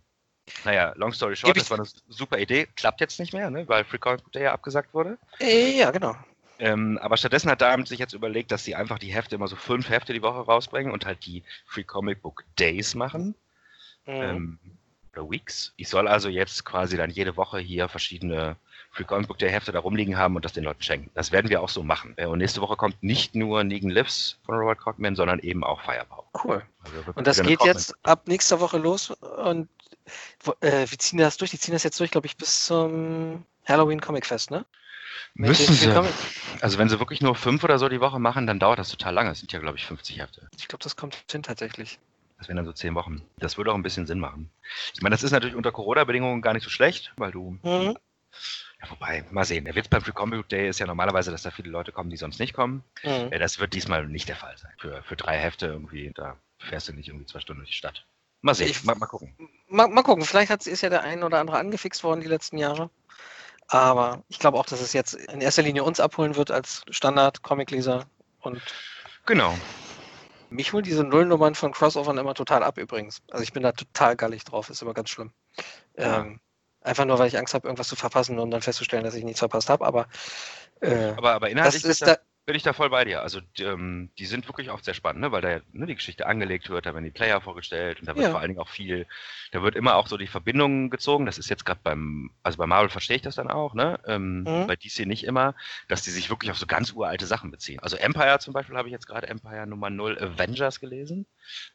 Naja, 0.63 0.93
long 0.95 1.11
story 1.11 1.35
short, 1.35 1.57
das 1.57 1.69
war 1.71 1.79
eine 1.79 1.87
super 2.07 2.37
Idee, 2.37 2.67
klappt 2.75 3.01
jetzt 3.01 3.19
nicht 3.19 3.33
mehr, 3.33 3.49
ne, 3.49 3.67
weil 3.67 3.83
Free 3.83 3.97
Comic 3.97 4.23
Book 4.23 4.31
Day 4.31 4.43
ja 4.43 4.53
abgesagt 4.53 4.93
wurde. 4.93 5.17
Äh, 5.39 5.77
ja, 5.77 5.91
genau. 5.91 6.15
Ähm, 6.59 6.97
aber 7.01 7.17
stattdessen 7.17 7.49
hat 7.51 7.61
Diamond 7.61 7.87
sich 7.87 7.99
jetzt 7.99 8.13
überlegt, 8.13 8.51
dass 8.51 8.63
sie 8.63 8.75
einfach 8.75 8.99
die 8.99 9.13
Hefte 9.13 9.35
immer 9.35 9.47
so 9.47 9.55
fünf 9.55 9.89
Hefte 9.89 10.13
die 10.13 10.21
Woche 10.21 10.39
rausbringen 10.39 10.91
und 10.93 11.05
halt 11.05 11.25
die 11.25 11.43
Free 11.65 11.83
Comic 11.83 12.21
Book 12.21 12.43
Days 12.57 12.95
machen. 12.95 13.35
Mhm. 14.05 14.13
Ähm, 14.13 14.59
oder 15.13 15.29
Weeks. 15.29 15.73
Ich 15.77 15.89
soll 15.89 16.07
also 16.07 16.29
jetzt 16.29 16.63
quasi 16.63 16.95
dann 16.95 17.09
jede 17.09 17.35
Woche 17.37 17.57
hier 17.59 17.89
verschiedene 17.89 18.55
Free 18.91 19.03
Comic 19.03 19.27
Book 19.27 19.39
Day 19.39 19.49
Hefte 19.49 19.71
da 19.73 19.79
rumliegen 19.79 20.17
haben 20.17 20.35
und 20.37 20.45
das 20.45 20.53
den 20.53 20.63
Leuten 20.63 20.81
schenken. 20.83 21.09
Das 21.15 21.31
werden 21.33 21.49
wir 21.49 21.61
auch 21.61 21.69
so 21.69 21.83
machen. 21.83 22.13
Äh, 22.17 22.27
und 22.27 22.37
nächste 22.37 22.61
Woche 22.61 22.77
kommt 22.77 23.01
nicht 23.03 23.35
nur 23.35 23.63
Negan 23.65 23.89
Lives 23.89 24.37
von 24.45 24.55
Robert 24.55 24.77
Cockman, 24.79 25.15
sondern 25.15 25.39
eben 25.39 25.63
auch 25.63 25.81
Firepower. 25.81 26.23
cool. 26.45 26.61
Also 26.83 27.11
Und 27.15 27.27
das 27.27 27.41
geht 27.41 27.59
Cockman- 27.59 27.67
jetzt 27.73 27.95
ab 28.03 28.27
nächster 28.27 28.59
Woche 28.61 28.77
los 28.77 29.09
und 29.11 29.67
äh, 30.61 30.85
wir 30.89 30.99
ziehen 30.99 31.19
das 31.19 31.37
durch. 31.37 31.51
Die 31.51 31.59
ziehen 31.59 31.73
das 31.73 31.83
jetzt 31.83 31.99
durch, 31.99 32.11
glaube 32.11 32.27
ich, 32.27 32.37
bis 32.37 32.65
zum 32.65 33.45
Halloween 33.65 34.01
Comic 34.01 34.25
Fest, 34.25 34.51
ne? 34.51 34.65
Mit 35.33 35.49
Müssen 35.49 35.73
sie. 35.73 35.89
Comic- 35.91 36.13
Also 36.61 36.77
wenn 36.77 36.89
sie 36.89 36.99
wirklich 36.99 37.21
nur 37.21 37.35
fünf 37.35 37.63
oder 37.63 37.79
so 37.79 37.89
die 37.89 37.99
Woche 38.01 38.19
machen, 38.19 38.47
dann 38.47 38.59
dauert 38.59 38.79
das 38.79 38.89
total 38.89 39.13
lange. 39.13 39.31
Es 39.31 39.39
sind 39.39 39.51
ja, 39.51 39.59
glaube 39.59 39.77
ich, 39.77 39.85
50 39.85 40.19
Hefte. 40.19 40.47
Ich 40.57 40.67
glaube, 40.67 40.83
das 40.83 40.95
kommt 40.95 41.17
hin 41.29 41.43
tatsächlich. 41.43 41.99
Das 42.37 42.47
wären 42.47 42.57
dann 42.57 42.65
so 42.65 42.73
zehn 42.73 42.95
Wochen. 42.95 43.21
Das 43.39 43.57
würde 43.57 43.71
auch 43.71 43.75
ein 43.75 43.83
bisschen 43.83 44.07
Sinn 44.07 44.19
machen. 44.19 44.49
Ich 44.93 45.01
meine, 45.01 45.13
das 45.15 45.23
ist 45.23 45.31
natürlich 45.31 45.55
unter 45.55 45.71
Corona-Bedingungen 45.71 46.41
gar 46.41 46.53
nicht 46.53 46.63
so 46.63 46.69
schlecht, 46.69 47.13
weil 47.17 47.31
du. 47.31 47.57
Mhm. 47.63 47.97
Ja, 48.81 48.89
wobei, 48.91 49.23
mal 49.31 49.45
sehen. 49.45 49.63
Der 49.63 49.75
Witz 49.75 49.87
beim 49.87 50.01
Free 50.01 50.11
Comic 50.11 50.49
Day 50.49 50.67
ist 50.67 50.79
ja 50.79 50.85
normalerweise, 50.85 51.31
dass 51.31 51.43
da 51.43 51.51
viele 51.51 51.69
Leute 51.69 51.93
kommen, 51.93 52.09
die 52.09 52.17
sonst 52.17 52.39
nicht 52.39 52.53
kommen. 52.53 52.83
Mhm. 53.03 53.31
Äh, 53.31 53.39
Das 53.39 53.59
wird 53.59 53.73
diesmal 53.73 54.05
nicht 54.05 54.27
der 54.27 54.35
Fall 54.35 54.57
sein. 54.57 54.73
Für, 54.79 55.01
für 55.03 55.15
drei 55.15 55.37
Hefte 55.37 55.67
irgendwie, 55.67 56.11
da 56.13 56.37
fährst 56.59 56.89
du 56.89 56.93
nicht 56.93 57.07
irgendwie 57.07 57.25
zwei 57.25 57.39
Stunden 57.39 57.61
durch 57.61 57.69
die 57.71 57.77
Stadt. 57.77 58.05
Mal 58.45 58.53
sehen, 58.53 58.69
Ich- 58.69 58.83
mal, 58.83 58.93
mal 58.93 59.07
gucken. 59.07 59.35
Mal, 59.69 59.87
mal 59.87 60.03
gucken, 60.03 60.23
vielleicht 60.23 60.51
hat, 60.51 60.67
ist 60.67 60.81
ja 60.81 60.89
der 60.89 61.01
ein 61.01 61.23
oder 61.23 61.39
andere 61.39 61.57
angefixt 61.57 62.03
worden 62.03 62.21
die 62.21 62.27
letzten 62.27 62.59
Jahre. 62.59 62.91
Aber 63.67 64.23
ich 64.27 64.37
glaube 64.37 64.59
auch, 64.59 64.67
dass 64.67 64.81
es 64.81 64.93
jetzt 64.93 65.15
in 65.15 65.41
erster 65.41 65.63
Linie 65.63 65.83
uns 65.83 65.99
abholen 65.99 66.35
wird 66.35 66.51
als 66.51 66.83
Standard-Comic-Leser. 66.91 68.05
Und 68.41 68.61
Genau. 69.25 69.57
mich 70.49 70.71
holen 70.73 70.83
diese 70.83 71.03
Nullnummern 71.03 71.55
von 71.55 71.71
Crossovern 71.71 72.19
immer 72.19 72.35
total 72.35 72.61
ab 72.61 72.77
übrigens. 72.77 73.23
Also 73.31 73.41
ich 73.41 73.51
bin 73.51 73.63
da 73.63 73.71
total 73.71 74.15
gallig 74.15 74.43
drauf, 74.43 74.69
ist 74.69 74.83
immer 74.83 74.93
ganz 74.93 75.09
schlimm. 75.09 75.31
Ja. 75.97 76.19
Ähm, 76.19 76.39
einfach 76.81 77.05
nur, 77.05 77.17
weil 77.17 77.27
ich 77.27 77.39
Angst 77.39 77.55
habe, 77.55 77.67
irgendwas 77.67 77.87
zu 77.87 77.95
verpassen 77.95 78.37
und 78.37 78.51
dann 78.51 78.61
festzustellen, 78.61 79.03
dass 79.03 79.15
ich 79.15 79.23
nichts 79.23 79.39
verpasst 79.39 79.71
habe. 79.71 79.83
Aber, 79.83 80.07
äh, 80.81 81.13
Aber, 81.17 81.31
aber 81.31 81.47
das 81.47 81.51
inhaltlich 81.51 81.83
ist 81.83 81.83
bin, 81.83 81.91
ich 81.93 81.99
da, 81.99 82.13
da, 82.13 82.21
bin 82.45 82.55
ich 82.55 82.63
da 82.63 82.73
voll 82.73 82.89
bei 82.89 83.05
dir. 83.05 83.21
Also 83.21 83.41
die, 83.41 83.63
ähm, 83.63 84.11
die 84.19 84.25
sind 84.25 84.47
wirklich 84.47 84.69
oft 84.69 84.85
sehr 84.85 84.93
spannend, 84.93 85.21
ne? 85.21 85.31
weil 85.31 85.41
da 85.41 85.61
ne, 85.71 85.85
die 85.87 85.95
Geschichte 85.95 86.27
angelegt 86.27 86.69
wird, 86.69 86.85
da 86.85 86.93
werden 86.93 87.03
die 87.03 87.11
Player 87.11 87.41
vorgestellt 87.41 87.99
und 87.99 88.07
da 88.07 88.15
wird 88.15 88.25
Ja. 88.25 88.31
vor 88.31 88.39
allen 88.39 88.49
Dingen 88.49 88.59
auch 88.59 88.69
viel, 88.69 89.07
da 89.51 89.63
wird 89.63 89.75
immer 89.75 89.95
auch 89.95 90.07
so 90.07 90.17
die 90.17 90.27
Verbindung 90.27 90.89
gezogen. 90.89 91.25
Das 91.25 91.37
ist 91.37 91.49
jetzt 91.49 91.65
gerade 91.65 91.79
beim, 91.83 92.31
also 92.43 92.57
bei 92.57 92.67
Marvel 92.67 92.89
verstehe 92.89 93.15
ich 93.17 93.21
das 93.23 93.35
dann 93.35 93.49
auch, 93.49 93.73
ne? 93.73 93.99
Ähm, 94.05 94.43
Mhm. 94.43 94.67
bei 94.67 94.75
DC 94.75 95.05
nicht 95.05 95.23
immer, 95.25 95.55
dass 95.87 96.03
die 96.03 96.11
sich 96.11 96.29
wirklich 96.29 96.51
auf 96.51 96.57
so 96.57 96.67
ganz 96.67 96.91
uralte 96.93 97.25
Sachen 97.25 97.51
beziehen. 97.51 97.79
Also 97.79 97.97
Empire 97.97 98.39
zum 98.39 98.53
Beispiel 98.53 98.77
habe 98.77 98.87
ich 98.87 98.93
jetzt 98.93 99.07
gerade 99.07 99.27
Empire 99.27 99.65
Nummer 99.67 99.89
0 99.89 100.17
Avengers 100.19 100.79
gelesen. 100.79 101.25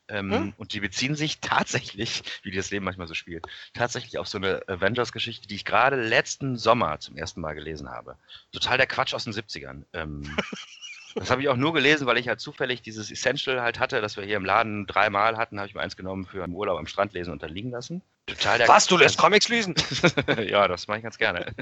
Ähm, 0.08 0.30
Mhm. 0.30 0.54
Und 0.56 0.72
die 0.72 0.80
beziehen 0.80 1.14
sich 1.14 1.40
tatsächlich, 1.40 2.22
wie 2.42 2.50
das 2.50 2.70
Leben 2.70 2.84
manchmal 2.84 3.06
so 3.06 3.14
spielt, 3.14 3.46
tatsächlich 3.74 4.18
auf 4.18 4.28
so 4.28 4.38
eine 4.38 4.62
Avengers-Geschichte, 4.68 5.48
die 5.48 5.56
ich 5.56 5.64
gerade 5.64 5.96
letzten 5.96 6.56
Sommer 6.56 7.00
zum 7.00 7.16
ersten 7.16 7.40
Mal 7.40 7.54
gelesen 7.54 7.90
habe. 7.90 8.16
Total 8.52 8.76
der 8.76 8.86
Quatsch 8.86 9.14
aus 9.14 9.24
den 9.24 9.32
70ern. 9.32 9.84
Ähm, 9.92 10.36
das 11.14 11.30
habe 11.30 11.42
ich 11.42 11.48
auch 11.48 11.56
nur 11.56 11.72
gelesen, 11.72 12.06
weil 12.06 12.18
ich 12.18 12.28
halt 12.28 12.40
zufällig 12.40 12.82
dieses 12.82 13.10
Essential 13.10 13.60
halt 13.60 13.78
hatte, 13.78 14.00
das 14.00 14.16
wir 14.16 14.24
hier 14.24 14.36
im 14.36 14.44
Laden 14.44 14.86
dreimal 14.86 15.36
hatten, 15.36 15.58
habe 15.58 15.68
ich 15.68 15.74
mir 15.74 15.80
eins 15.80 15.96
genommen 15.96 16.26
für 16.26 16.44
einen 16.44 16.54
Urlaub 16.54 16.78
am 16.78 16.86
Strand 16.86 17.12
lesen 17.12 17.32
und 17.32 17.42
dann 17.42 17.50
liegen 17.50 17.70
lassen. 17.70 18.02
Total 18.26 18.58
der 18.58 18.68
was, 18.68 18.86
du 18.86 18.96
lässt 18.96 19.18
Comics 19.18 19.48
lesen? 19.48 19.74
ja, 20.46 20.68
das 20.68 20.86
mache 20.86 20.98
ich 20.98 21.02
ganz 21.02 21.18
gerne. 21.18 21.52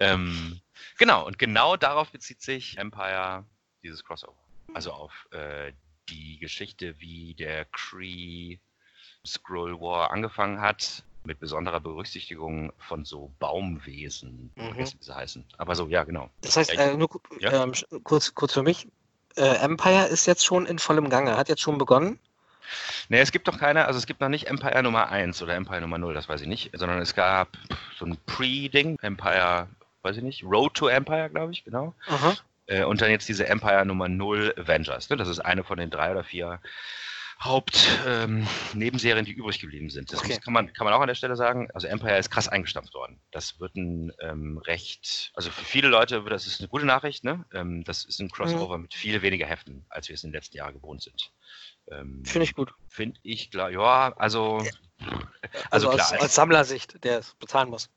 ähm, 0.00 0.60
genau, 0.98 1.26
und 1.26 1.38
genau 1.38 1.76
darauf 1.76 2.10
bezieht 2.10 2.40
sich 2.40 2.78
Empire, 2.78 3.44
dieses 3.82 4.02
Crossover. 4.04 4.36
Also 4.72 4.92
auf 4.92 5.28
äh, 5.32 5.72
die 6.08 6.38
Geschichte, 6.38 6.94
wie 6.98 7.34
der 7.34 7.66
Kree 7.66 8.58
Scroll 9.26 9.80
War 9.80 10.10
angefangen 10.10 10.60
hat, 10.60 11.04
mit 11.24 11.38
besonderer 11.38 11.80
Berücksichtigung 11.80 12.72
von 12.78 13.04
so 13.04 13.30
Baumwesen, 13.38 14.50
Mhm. 14.56 14.66
vergessen, 14.68 14.98
wie 15.00 15.04
sie 15.04 15.14
heißen. 15.14 15.44
Aber 15.58 15.74
so, 15.76 15.86
ja, 15.88 16.04
genau. 16.04 16.30
Das 16.40 16.56
heißt, 16.56 16.70
äh, 16.70 16.96
nur 16.96 17.10
Ja. 17.40 17.64
ähm, 17.64 17.72
kurz, 18.04 18.34
kurz 18.34 18.54
für 18.54 18.62
mich. 18.62 18.88
Äh, 19.36 19.56
Empire 19.58 20.06
ist 20.06 20.26
jetzt 20.26 20.44
schon 20.44 20.66
in 20.66 20.78
vollem 20.78 21.08
Gange, 21.10 21.36
hat 21.36 21.48
jetzt 21.48 21.60
schon 21.60 21.78
begonnen. 21.78 22.18
Ne, 23.08 23.18
es 23.18 23.32
gibt 23.32 23.48
doch 23.48 23.58
keine, 23.58 23.86
also 23.86 23.98
es 23.98 24.06
gibt 24.06 24.20
noch 24.20 24.28
nicht 24.28 24.46
Empire 24.46 24.82
Nummer 24.82 25.08
1 25.10 25.42
oder 25.42 25.54
Empire 25.54 25.80
Nummer 25.80 25.98
0, 25.98 26.14
das 26.14 26.28
weiß 26.28 26.40
ich 26.40 26.46
nicht, 26.46 26.70
sondern 26.72 27.00
es 27.00 27.14
gab 27.14 27.48
so 27.98 28.06
ein 28.06 28.16
Pre-Ding, 28.26 28.96
Empire, 29.02 29.68
weiß 30.02 30.16
ich 30.16 30.22
nicht, 30.22 30.44
Road 30.44 30.74
to 30.74 30.86
Empire, 30.88 31.28
glaube 31.30 31.52
ich, 31.52 31.64
genau. 31.64 31.94
Aha. 32.06 32.36
Äh, 32.70 32.84
und 32.84 33.00
dann 33.02 33.10
jetzt 33.10 33.28
diese 33.28 33.46
Empire 33.48 33.84
Nummer 33.84 34.08
0 34.08 34.54
Avengers. 34.56 35.10
Ne? 35.10 35.16
Das 35.16 35.28
ist 35.28 35.40
eine 35.40 35.64
von 35.64 35.76
den 35.78 35.90
drei 35.90 36.12
oder 36.12 36.24
vier 36.24 36.60
Hauptnebenserien, 37.42 39.24
die 39.24 39.32
übrig 39.32 39.58
geblieben 39.60 39.88
sind. 39.88 40.12
Das 40.12 40.20
Okay. 40.20 40.28
muss, 40.34 40.40
kann, 40.42 40.52
man, 40.52 40.72
kann 40.74 40.84
man 40.84 40.92
auch 40.92 41.00
an 41.00 41.08
der 41.08 41.14
Stelle 41.14 41.36
sagen. 41.36 41.68
Also 41.72 41.86
Empire 41.86 42.18
ist 42.18 42.30
krass 42.30 42.48
eingestampft 42.48 42.92
worden. 42.94 43.18
Das 43.30 43.58
wird 43.58 43.74
ein 43.76 44.12
ähm, 44.20 44.58
recht, 44.58 45.32
also 45.34 45.50
für 45.50 45.64
viele 45.64 45.88
Leute, 45.88 46.22
das 46.28 46.46
ist 46.46 46.60
eine 46.60 46.68
gute 46.68 46.84
Nachricht. 46.84 47.24
Ne? 47.24 47.44
Ähm, 47.54 47.82
das 47.84 48.04
ist 48.04 48.20
ein 48.20 48.30
Crossover 48.30 48.76
mit 48.78 48.92
viel 48.94 49.22
weniger 49.22 49.46
Heften, 49.46 49.86
als 49.88 50.08
wir 50.08 50.14
es 50.14 50.22
in 50.22 50.30
den 50.30 50.34
letzten 50.36 50.58
Jahren 50.58 50.74
gewohnt 50.74 51.02
sind. 51.02 51.32
Ähm, 51.90 52.24
Finde 52.24 52.44
ich 52.44 52.54
gut. 52.54 52.72
Finde 52.88 53.18
ich 53.22 53.50
klar, 53.50 53.70
ja, 53.70 54.12
also. 54.16 54.58
Also, 55.70 55.88
Also, 55.88 55.90
klar, 55.90 56.12
aus, 56.12 56.20
aus 56.20 56.34
Sammlersicht, 56.34 57.02
der 57.04 57.20
es 57.20 57.34
bezahlen 57.34 57.70
muss. 57.70 57.88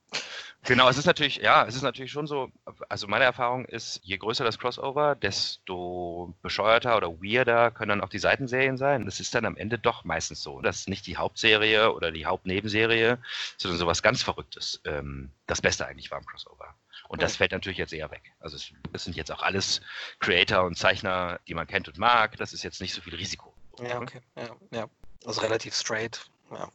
Genau, 0.65 0.87
es 0.87 0.97
ist 0.97 1.05
natürlich, 1.05 1.37
ja, 1.37 1.65
es 1.65 1.75
ist 1.75 1.81
natürlich 1.81 2.11
schon 2.13 2.25
so, 2.25 2.49
also 2.87 3.07
meine 3.07 3.25
Erfahrung 3.25 3.65
ist, 3.65 3.99
je 4.03 4.17
größer 4.17 4.45
das 4.45 4.57
Crossover, 4.57 5.13
desto 5.15 6.33
bescheuerter 6.41 6.95
oder 6.95 7.09
weirder 7.21 7.69
können 7.71 7.89
dann 7.89 8.01
auch 8.01 8.07
die 8.09 8.19
Seitenserien 8.19 8.77
sein. 8.77 9.03
Das 9.03 9.19
ist 9.19 9.35
dann 9.35 9.45
am 9.45 9.57
Ende 9.57 9.77
doch 9.77 10.05
meistens 10.05 10.41
so, 10.41 10.61
dass 10.61 10.87
nicht 10.87 11.05
die 11.05 11.17
Hauptserie 11.17 11.91
oder 11.93 12.11
die 12.11 12.25
Hauptnebenserie, 12.25 13.17
sondern 13.57 13.77
sowas 13.77 14.01
ganz 14.01 14.23
Verrücktes 14.23 14.79
ähm, 14.85 15.31
das 15.47 15.61
Beste 15.61 15.85
eigentlich 15.85 16.11
war 16.11 16.19
im 16.19 16.25
Crossover. 16.25 16.73
Und 17.09 17.21
das 17.21 17.35
fällt 17.35 17.51
natürlich 17.51 17.77
jetzt 17.77 17.93
eher 17.93 18.09
weg. 18.11 18.31
Also 18.39 18.55
es, 18.55 18.71
es 18.93 19.03
sind 19.03 19.17
jetzt 19.17 19.31
auch 19.33 19.43
alles 19.43 19.81
Creator 20.19 20.63
und 20.63 20.77
Zeichner, 20.77 21.41
die 21.47 21.53
man 21.53 21.67
kennt 21.67 21.89
und 21.89 21.97
mag. 21.97 22.37
Das 22.37 22.53
ist 22.53 22.63
jetzt 22.63 22.79
nicht 22.79 22.93
so 22.93 23.01
viel 23.01 23.15
Risiko. 23.15 23.52
Ja, 23.79 23.99
okay. 23.99 24.21
Ja, 24.35 24.55
ja. 24.71 24.89
Also 25.25 25.41
relativ 25.41 25.73
straight. 25.73 26.25
Ja. 26.51 26.69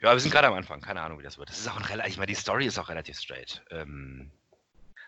Ja, 0.00 0.12
wir 0.12 0.20
sind 0.20 0.32
gerade 0.32 0.48
am 0.48 0.54
Anfang, 0.54 0.80
keine 0.80 1.00
Ahnung, 1.00 1.20
wie 1.20 1.22
das 1.22 1.38
wird. 1.38 1.48
Das 1.48 1.58
ist 1.58 1.68
auch 1.68 1.76
ein 1.76 1.84
relativ, 1.84 2.12
ich 2.12 2.18
meine, 2.18 2.26
die 2.26 2.34
Story 2.34 2.66
ist 2.66 2.78
auch 2.78 2.88
relativ 2.88 3.18
straight. 3.18 3.62
Ähm, 3.70 4.32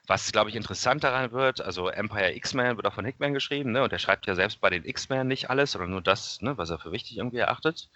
was, 0.07 0.31
glaube 0.33 0.51
ich, 0.51 0.57
interessant 0.57 1.03
daran 1.03 1.33
wird, 1.33 1.61
also 1.61 1.89
Empire 1.89 2.35
X-Men 2.35 2.77
wird 2.77 2.87
auch 2.87 2.95
von 2.95 3.05
Hickman 3.05 3.35
geschrieben, 3.35 3.73
ne? 3.73 3.83
Und 3.83 3.93
er 3.93 3.99
schreibt 3.99 4.27
ja 4.27 4.35
selbst 4.35 4.61
bei 4.61 4.71
den 4.71 4.85
X-Men 4.85 5.27
nicht 5.27 5.51
alles, 5.51 5.73
sondern 5.73 5.91
nur 5.91 6.03
das, 6.03 6.43
ne, 6.43 6.57
was 6.59 6.71
er 6.71 6.79
für 6.79 6.93
wichtig 6.93 7.17
irgendwie 7.17 7.39
erachtet. 7.39 7.89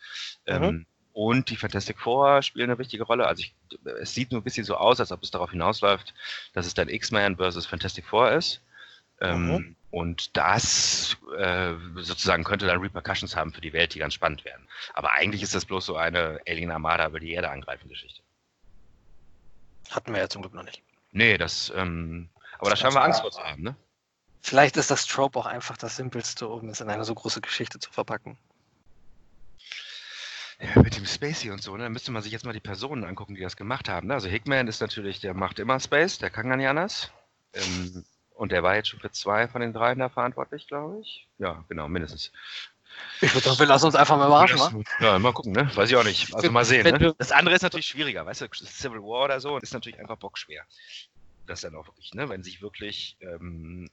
Ähm, 0.46 0.86
und 1.12 1.50
die 1.50 1.56
Fantastic 1.56 1.98
Four 2.00 2.42
spielen 2.42 2.70
eine 2.70 2.78
wichtige 2.78 3.04
Rolle. 3.04 3.26
Also 3.26 3.42
ich, 3.42 3.54
es 4.00 4.14
sieht 4.14 4.32
nur 4.32 4.40
ein 4.40 4.44
bisschen 4.44 4.64
so 4.64 4.76
aus, 4.76 5.00
als 5.00 5.12
ob 5.12 5.22
es 5.22 5.30
darauf 5.30 5.50
hinausläuft, 5.50 6.14
dass 6.54 6.66
es 6.66 6.74
dann 6.74 6.88
X-Men 6.88 7.36
versus 7.36 7.66
Fantastic 7.66 8.06
Four 8.06 8.32
ist. 8.32 8.62
Ähm, 9.20 9.46
Mhm. 9.46 9.76
Und 9.90 10.36
das 10.36 11.16
äh, 11.38 11.72
sozusagen 11.96 12.44
könnte 12.44 12.66
dann 12.66 12.80
Repercussions 12.80 13.34
haben 13.34 13.52
für 13.52 13.62
die 13.62 13.72
Welt, 13.72 13.94
die 13.94 14.00
ganz 14.00 14.12
spannend 14.14 14.44
werden. 14.44 14.68
Aber 14.92 15.12
eigentlich 15.12 15.42
ist 15.42 15.54
das 15.54 15.64
bloß 15.64 15.86
so 15.86 15.96
eine 15.96 16.40
Alien 16.46 16.70
Armada 16.70 17.06
über 17.06 17.20
die 17.20 17.32
Erde 17.32 17.50
angreifen 17.50 17.88
Geschichte. 17.88 18.20
Hatten 19.90 20.12
wir 20.12 20.20
ja 20.20 20.28
zum 20.28 20.42
Glück 20.42 20.52
noch 20.52 20.64
nicht. 20.64 20.82
Nee, 21.12 21.38
das, 21.38 21.72
ähm, 21.74 22.28
aber 22.58 22.68
da 22.68 22.76
scheinen 22.76 22.94
wir 22.94 23.02
Angst 23.02 23.22
vor 23.22 23.30
zu 23.30 23.42
haben, 23.42 23.62
ne? 23.62 23.76
Vielleicht 24.42 24.76
ist 24.76 24.90
das 24.90 25.06
Trope 25.06 25.38
auch 25.38 25.46
einfach 25.46 25.78
das 25.78 25.96
Simpelste, 25.96 26.46
um 26.48 26.68
es 26.68 26.80
in 26.80 26.90
eine 26.90 27.04
so 27.04 27.14
große 27.14 27.40
Geschichte 27.40 27.78
zu 27.78 27.90
verpacken. 27.90 28.36
Ja, 30.60 30.82
mit 30.82 30.96
dem 30.96 31.06
Spacey 31.06 31.50
und 31.50 31.62
so, 31.62 31.76
ne? 31.76 31.84
Da 31.84 31.88
müsste 31.88 32.12
man 32.12 32.22
sich 32.22 32.32
jetzt 32.32 32.44
mal 32.44 32.52
die 32.52 32.60
Personen 32.60 33.04
angucken, 33.04 33.36
die 33.36 33.40
das 33.40 33.56
gemacht 33.56 33.88
haben. 33.88 34.08
Ne? 34.08 34.14
Also 34.14 34.28
Hickman 34.28 34.68
ist 34.68 34.80
natürlich, 34.80 35.20
der 35.20 35.32
macht 35.32 35.58
immer 35.58 35.80
Space, 35.80 36.18
der 36.18 36.28
kann 36.28 36.48
gar 36.48 36.56
nicht 36.56 36.68
anders. 36.68 37.10
Ähm, 37.54 38.04
und 38.38 38.52
der 38.52 38.62
war 38.62 38.76
jetzt 38.76 38.88
schon 38.88 39.00
für 39.00 39.10
zwei 39.10 39.48
von 39.48 39.60
den 39.60 39.72
dreien 39.72 39.98
da 39.98 40.08
verantwortlich, 40.08 40.68
glaube 40.68 41.00
ich. 41.00 41.26
Ja, 41.38 41.64
genau, 41.68 41.88
mindestens. 41.88 42.30
Ich 43.20 43.34
würde 43.34 43.44
sagen, 43.48 43.58
wir 43.58 43.66
lassen 43.66 43.86
uns 43.86 43.96
einfach 43.96 44.16
mal 44.16 44.26
überraschen, 44.26 44.58
wa? 44.60 44.72
Ja, 45.00 45.18
mal 45.18 45.32
gucken, 45.32 45.52
ne? 45.52 45.68
Weiß 45.74 45.90
ich 45.90 45.96
auch 45.96 46.04
nicht. 46.04 46.32
Also 46.34 46.50
mal 46.50 46.64
sehen. 46.64 46.84
Ne? 46.84 47.14
Das 47.18 47.32
andere 47.32 47.56
ist 47.56 47.62
natürlich 47.62 47.86
schwieriger, 47.86 48.24
weißt 48.24 48.42
du, 48.42 48.48
Civil 48.52 49.02
War 49.02 49.24
oder 49.24 49.40
so, 49.40 49.58
ist 49.58 49.74
natürlich 49.74 49.98
einfach 49.98 50.16
bockschwer. 50.16 50.64
Das 51.46 51.62
dann 51.62 51.74
auch 51.74 51.86
wirklich, 51.86 52.14
ne? 52.14 52.28
Wenn 52.28 52.44
sich 52.44 52.62
wirklich 52.62 53.16
ähm, 53.20 53.90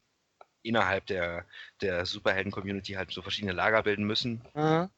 innerhalb 0.66 1.06
der, 1.06 1.46
der 1.82 2.06
Superhelden-Community 2.06 2.94
halt 2.94 3.12
so 3.12 3.22
verschiedene 3.22 3.54
Lager 3.54 3.84
bilden 3.84 4.06
müssen. 4.06 4.42
Mhm. 4.54 4.90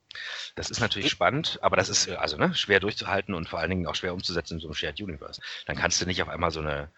Das 0.56 0.71
ist 0.71 0.80
natürlich 0.80 1.10
spannend, 1.10 1.60
aber 1.62 1.75
das 1.75 1.89
ist 1.89 2.10
also 2.10 2.38
ne, 2.38 2.56
schwer 2.56 2.80
durchzuhalten 2.80 3.36
und 3.36 3.47
vor 3.49 3.60
allen 3.60 3.69
Dingen 3.69 3.88
auch 3.88 3.95
schwer 3.95 4.13
umzusetzen 4.13 4.56
in 4.56 4.60
so 4.60 4.67
einem 4.67 4.73
Shared 4.73 4.99
Universe. 5.01 5.41
Dann 5.65 5.75
kannst 5.75 6.01
du 6.01 6.06
nicht 6.06 6.21
auf 6.21 6.30
einmal 6.30 6.49
so 6.51 6.62
eine, 6.62 6.89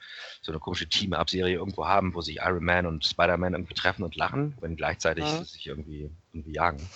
so 0.42 0.52
eine 0.52 0.60
komische 0.60 0.88
Team-Up-Serie 0.88 1.56
irgendwo 1.56 1.86
haben, 1.88 2.14
wo 2.14 2.22
sich 2.22 2.38
Iron 2.38 2.64
Man 2.64 2.86
und 2.86 3.06
Spider-Man 3.06 3.54
irgendwie 3.54 3.74
treffen 3.74 4.04
und 4.04 4.16
lachen, 4.16 4.56
wenn 4.62 4.76
gleichzeitig 4.76 5.26
Mhm. 5.26 5.44
sich 5.44 5.66
irgendwie, 5.68 6.12
irgendwie 6.32 6.54
jagen. 6.54 6.88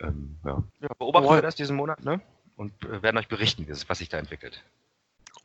Ähm, 0.00 0.38
ja. 0.44 0.62
ja, 0.80 0.88
beobachten 0.98 1.28
Wohl. 1.28 1.36
wir 1.38 1.42
das 1.42 1.54
diesen 1.54 1.76
Monat, 1.76 2.04
ne? 2.04 2.20
Und 2.56 2.72
äh, 2.84 3.02
werden 3.02 3.18
euch 3.18 3.28
berichten, 3.28 3.66
was 3.68 3.98
sich 3.98 4.08
da 4.08 4.18
entwickelt. 4.18 4.64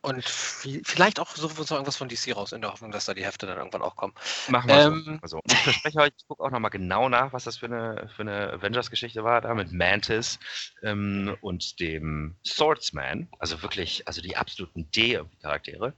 Und 0.04 0.22
vi- 0.26 0.82
vielleicht 0.86 1.18
auch 1.18 1.34
so 1.34 1.48
irgendwas 1.48 1.96
von 1.96 2.10
DC 2.10 2.36
raus, 2.36 2.52
in 2.52 2.60
der 2.60 2.72
Hoffnung, 2.74 2.92
dass 2.92 3.06
da 3.06 3.14
die 3.14 3.24
Hefte 3.24 3.48
dann 3.48 3.58
irgendwann 3.58 3.82
auch 3.82 3.96
kommen. 3.96 4.14
Machen 4.50 4.68
wir 4.68 4.76
Ähm. 4.76 5.22
so. 5.24 5.40
Ich 5.46 5.58
verspreche 5.58 5.98
euch, 6.00 6.12
ich 6.18 6.28
gucke 6.28 6.44
auch 6.44 6.52
nochmal 6.52 6.72
genau 6.72 7.08
nach, 7.08 7.32
was 7.32 7.46
das 7.46 7.58
für 7.58 7.68
eine, 7.68 8.10
für 8.14 8.24
eine 8.24 8.52
Avengers-Geschichte 8.52 9.24
war, 9.24 9.40
da 9.40 9.54
mit 9.54 9.72
Mantis 9.72 10.40
ähm, 10.82 11.38
und 11.40 11.80
dem 11.80 12.36
Swordsman. 12.46 13.30
Also 13.40 13.62
wirklich, 13.62 14.06
also 14.06 14.22
die 14.22 14.36
absoluten 14.36 14.92
D-Charaktere. 14.92 15.94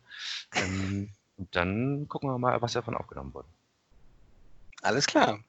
Ähm, 0.53 1.09
und 1.37 1.55
dann 1.55 2.07
gucken 2.07 2.29
wir 2.29 2.37
mal, 2.37 2.61
was 2.61 2.73
davon 2.73 2.95
aufgenommen 2.95 3.33
wurde. 3.33 3.47
Alles 4.83 5.07
klar. 5.07 5.39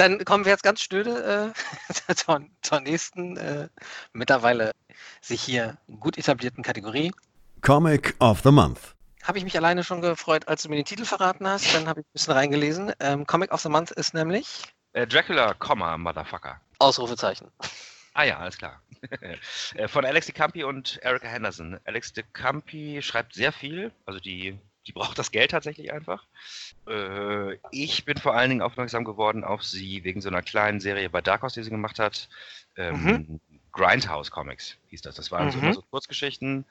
Dann 0.00 0.24
kommen 0.24 0.46
wir 0.46 0.52
jetzt 0.52 0.62
ganz 0.62 0.80
schnöde 0.80 1.52
äh, 1.54 2.14
zur, 2.14 2.40
zur 2.62 2.80
nächsten, 2.80 3.36
äh, 3.36 3.68
mittlerweile 4.14 4.72
sich 5.20 5.42
hier 5.42 5.76
gut 6.00 6.16
etablierten 6.16 6.64
Kategorie. 6.64 7.12
Comic 7.60 8.14
of 8.18 8.40
the 8.42 8.50
Month. 8.50 8.94
Habe 9.24 9.36
ich 9.36 9.44
mich 9.44 9.54
alleine 9.58 9.84
schon 9.84 10.00
gefreut, 10.00 10.48
als 10.48 10.62
du 10.62 10.70
mir 10.70 10.76
den 10.76 10.86
Titel 10.86 11.04
verraten 11.04 11.46
hast. 11.46 11.74
Dann 11.74 11.86
habe 11.86 12.00
ich 12.00 12.06
ein 12.06 12.12
bisschen 12.14 12.32
reingelesen. 12.32 12.94
Ähm, 12.98 13.26
Comic 13.26 13.52
of 13.52 13.60
the 13.60 13.68
Month 13.68 13.90
ist 13.90 14.14
nämlich 14.14 14.62
Äh, 14.94 15.06
Dracula, 15.06 15.52
Komma, 15.52 15.98
Motherfucker. 15.98 16.58
Ausrufezeichen. 16.78 17.48
Ah 18.14 18.24
ja, 18.24 18.38
alles 18.38 18.56
klar. 18.56 18.80
Äh, 19.74 19.86
Von 19.86 20.06
Alex 20.06 20.26
DeCampi 20.26 20.64
und 20.64 20.96
Erica 21.02 21.28
Henderson. 21.28 21.78
Alex 21.84 22.14
DeCampi 22.14 23.00
schreibt 23.02 23.34
sehr 23.34 23.52
viel, 23.52 23.92
also 24.06 24.18
die, 24.18 24.58
die 24.86 24.92
braucht 24.92 25.18
das 25.18 25.30
Geld 25.30 25.50
tatsächlich 25.52 25.92
einfach. 25.92 26.26
Äh, 26.88 27.56
Ich 27.70 28.04
bin 28.04 28.16
vor 28.18 28.34
allen 28.34 28.50
Dingen 28.50 28.62
aufmerksam 28.62 29.04
geworden 29.04 29.44
auf 29.44 29.62
sie 29.62 30.04
wegen 30.04 30.20
so 30.20 30.28
einer 30.28 30.42
kleinen 30.42 30.80
Serie 30.80 31.10
bei 31.10 31.20
Dark 31.20 31.42
Horse, 31.42 31.60
die 31.60 31.64
sie 31.64 31.70
gemacht 31.70 31.98
hat. 31.98 32.28
Ähm, 32.76 33.40
Grindhouse 33.72 34.30
Comics 34.30 34.76
hieß 34.88 35.02
das. 35.02 35.14
Das 35.16 35.30
waren 35.30 35.50
so, 35.50 35.58
Mhm. 35.58 35.64
immer 35.64 35.72
so 35.74 35.82
Kurzgeschichten, 35.82 36.64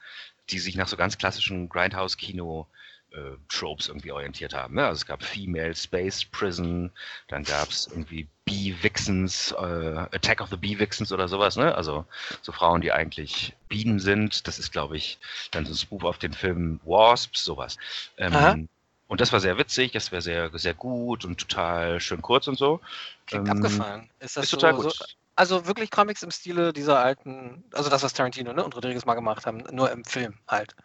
die 0.50 0.60
sich 0.60 0.76
nach 0.76 0.88
so 0.88 0.98
ganz 0.98 1.18
klassischen 1.18 1.70
Grindhouse-Kino 1.70 2.68
äh, 3.12 3.38
Tropes 3.50 3.88
irgendwie 3.88 4.12
orientiert 4.12 4.54
haben. 4.54 4.76
Ne? 4.76 4.86
Also 4.86 5.00
es 5.00 5.06
gab 5.06 5.24
Female 5.24 5.76
Space 5.76 6.26
Prison, 6.26 6.92
dann 7.28 7.44
gab 7.44 7.70
es 7.70 7.88
irgendwie 7.88 8.28
Bee-Vixens, 8.46 9.52
äh, 9.52 10.06
Attack 10.12 10.42
of 10.42 10.50
the 10.50 10.58
Bee-Vixens 10.58 11.12
oder 11.12 11.28
sowas, 11.28 11.56
ne? 11.56 11.74
Also 11.76 12.06
so 12.42 12.52
Frauen, 12.52 12.82
die 12.82 12.92
eigentlich 12.92 13.54
Bienen 13.68 14.00
sind. 14.00 14.48
Das 14.48 14.60
ist, 14.60 14.72
glaube 14.72 14.98
ich, 14.98 15.20
dann 15.52 15.66
so 15.66 15.74
ein 15.74 15.78
Spoof 15.78 16.04
auf 16.04 16.18
den 16.18 16.34
Film 16.34 16.80
Wasps, 16.84 17.44
sowas. 17.44 17.78
Ähm, 18.18 18.68
und 19.08 19.22
das 19.22 19.34
war 19.34 19.40
sehr 19.40 19.58
witzig, 19.58 19.92
das 19.92 20.12
war 20.12 20.22
sehr, 20.22 20.52
sehr 20.54 20.76
gut 20.76 21.26
und 21.26 21.40
total 21.40 22.00
schön 22.00 22.22
kurz 22.22 22.48
und 22.48 22.58
so. 22.58 22.80
Klingt 23.26 23.48
Ähm, 23.48 23.58
abgefahren. 23.58 24.10
Ist 24.20 24.38
das 24.38 24.46
Ist 24.46 24.52
so, 24.52 24.58
total 24.58 24.76
so, 24.76 24.84
gut. 24.84 25.18
Also 25.40 25.66
wirklich 25.68 25.90
Comics 25.90 26.22
im 26.24 26.32
Stile 26.32 26.74
dieser 26.74 27.00
alten, 27.00 27.64
also 27.74 27.90
das, 27.90 28.04
was 28.04 28.14
Tarantino 28.14 28.54
ne, 28.54 28.64
und 28.64 28.76
Rodriguez 28.76 29.06
mal 29.06 29.16
gemacht 29.16 29.46
haben, 29.46 29.64
nur 29.72 29.90
im 29.92 30.04
Film 30.04 30.38
halt. 30.48 30.76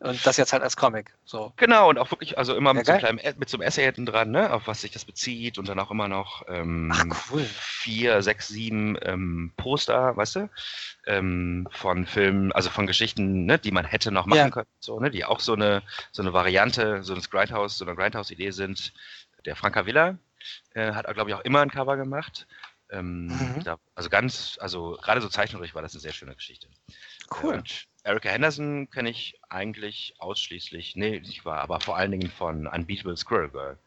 Und 0.00 0.26
das 0.26 0.36
jetzt 0.36 0.52
halt 0.52 0.62
als 0.62 0.76
Comic. 0.76 1.16
So. 1.24 1.52
Genau, 1.56 1.90
und 1.90 1.98
auch 1.98 2.10
wirklich, 2.10 2.38
also 2.38 2.56
immer 2.56 2.74
mit, 2.74 2.86
so 2.86 2.92
Ja, 2.92 2.98
einem 2.98 3.18
kleinen, 3.18 3.38
mit 3.38 3.48
so 3.50 3.56
einem 3.58 3.62
Essay 3.68 3.84
hinten 3.84 4.06
dran, 4.06 4.30
ne, 4.30 4.52
auf 4.52 4.66
was 4.66 4.80
sich 4.80 4.90
das 4.92 5.04
bezieht 5.04 5.58
und 5.58 5.68
dann 5.68 5.78
auch 5.78 5.90
immer 5.90 6.08
noch 6.08 6.42
ähm, 6.48 6.90
Ach 6.92 7.30
cool. 7.30 7.44
vier, 7.44 8.22
sechs, 8.22 8.48
sieben 8.48 8.96
ähm, 9.02 9.52
Poster, 9.56 10.16
weißt 10.16 10.36
du, 10.36 10.50
ähm, 11.06 11.68
von 11.70 12.06
Filmen, 12.06 12.50
also 12.52 12.70
von 12.70 12.86
Geschichten, 12.86 13.44
ne, 13.44 13.58
die 13.58 13.72
man 13.72 13.84
hätte 13.84 14.10
noch 14.10 14.26
machen 14.26 14.36
Ja. 14.36 14.50
können, 14.50 14.68
so, 14.80 14.98
ne, 15.00 15.10
die 15.10 15.24
auch 15.24 15.40
so 15.40 15.52
eine, 15.54 15.82
so 16.12 16.22
eine 16.22 16.32
Variante, 16.32 17.02
so 17.04 17.14
ein 17.14 17.20
Grindhouse, 17.20 17.78
so 17.78 17.84
eine 17.84 17.94
Grindhouse-Idee 17.94 18.50
sind. 18.52 18.92
Der 19.44 19.56
Franka 19.56 19.86
Villa 19.86 20.18
äh, 20.74 20.92
hat, 20.92 21.12
glaube 21.14 21.30
ich, 21.30 21.36
auch 21.36 21.40
immer 21.44 21.60
ein 21.60 21.70
Cover 21.70 21.96
gemacht. 21.96 22.46
Ähm, 22.92 23.26
Mhm. 23.28 23.64
da, 23.64 23.76
also 23.94 24.10
ganz, 24.10 24.56
also 24.60 24.98
gerade 25.02 25.20
so 25.20 25.28
zeichnerisch 25.28 25.74
war 25.74 25.82
das 25.82 25.92
eine 25.94 26.00
sehr 26.00 26.12
schöne 26.12 26.34
Geschichte. 26.34 26.68
Cool. 27.42 27.54
Und 27.54 27.86
Erica 28.02 28.30
Henderson 28.30 28.88
kenne 28.90 29.10
ich 29.10 29.38
eigentlich 29.48 30.14
ausschließlich, 30.18 30.96
nee, 30.96 31.20
nicht 31.20 31.44
wahr, 31.44 31.60
aber 31.60 31.80
vor 31.80 31.96
allen 31.96 32.10
Dingen 32.10 32.30
von 32.30 32.66
Unbeatable 32.66 33.16
Squirrel 33.16 33.50
Girl. 33.50 33.78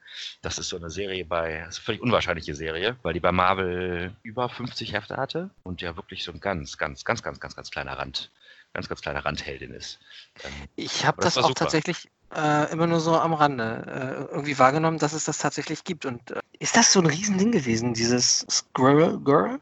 Das 0.41 0.57
ist 0.59 0.69
so 0.69 0.77
eine 0.77 0.89
Serie 0.91 1.25
bei, 1.25 1.59
das 1.65 1.69
ist 1.75 1.79
eine 1.79 1.85
völlig 1.85 2.01
unwahrscheinliche 2.01 2.53
Serie, 2.55 2.95
weil 3.01 3.13
die 3.13 3.19
bei 3.19 3.31
Marvel 3.31 4.15
über 4.21 4.47
50 4.49 4.93
Hefte 4.93 5.17
hatte 5.17 5.49
und 5.63 5.81
ja 5.81 5.95
wirklich 5.95 6.23
so 6.23 6.31
ein 6.31 6.39
ganz, 6.39 6.77
ganz, 6.77 7.03
ganz, 7.03 7.23
ganz, 7.23 7.39
ganz, 7.39 7.55
ganz 7.55 7.71
kleiner 7.71 7.97
Rand, 7.97 8.31
ganz, 8.73 8.87
ganz 8.87 9.01
kleiner 9.01 9.25
Randheldin 9.25 9.71
ist. 9.73 9.99
Ähm, 10.43 10.51
Ich 10.75 11.05
habe 11.05 11.17
das 11.17 11.33
das, 11.33 11.37
war 11.37 11.45
auch 11.45 11.47
super. 11.49 11.59
tatsächlich 11.65 12.09
äh, 12.35 12.71
immer 12.71 12.87
nur 12.87 12.99
so 12.99 13.17
am 13.17 13.33
Rande 13.33 14.27
äh, 14.29 14.33
irgendwie 14.33 14.57
wahrgenommen, 14.59 14.97
dass 14.99 15.13
es 15.13 15.23
das 15.25 15.37
tatsächlich 15.37 15.83
gibt. 15.83 16.05
Und 16.05 16.31
äh, 16.31 16.39
ist 16.59 16.75
das 16.75 16.91
so 16.91 16.99
ein 16.99 17.05
Riesending 17.05 17.51
gewesen, 17.51 17.93
dieses 17.93 18.45
Squirrel 18.49 19.19
Girl? 19.19 19.59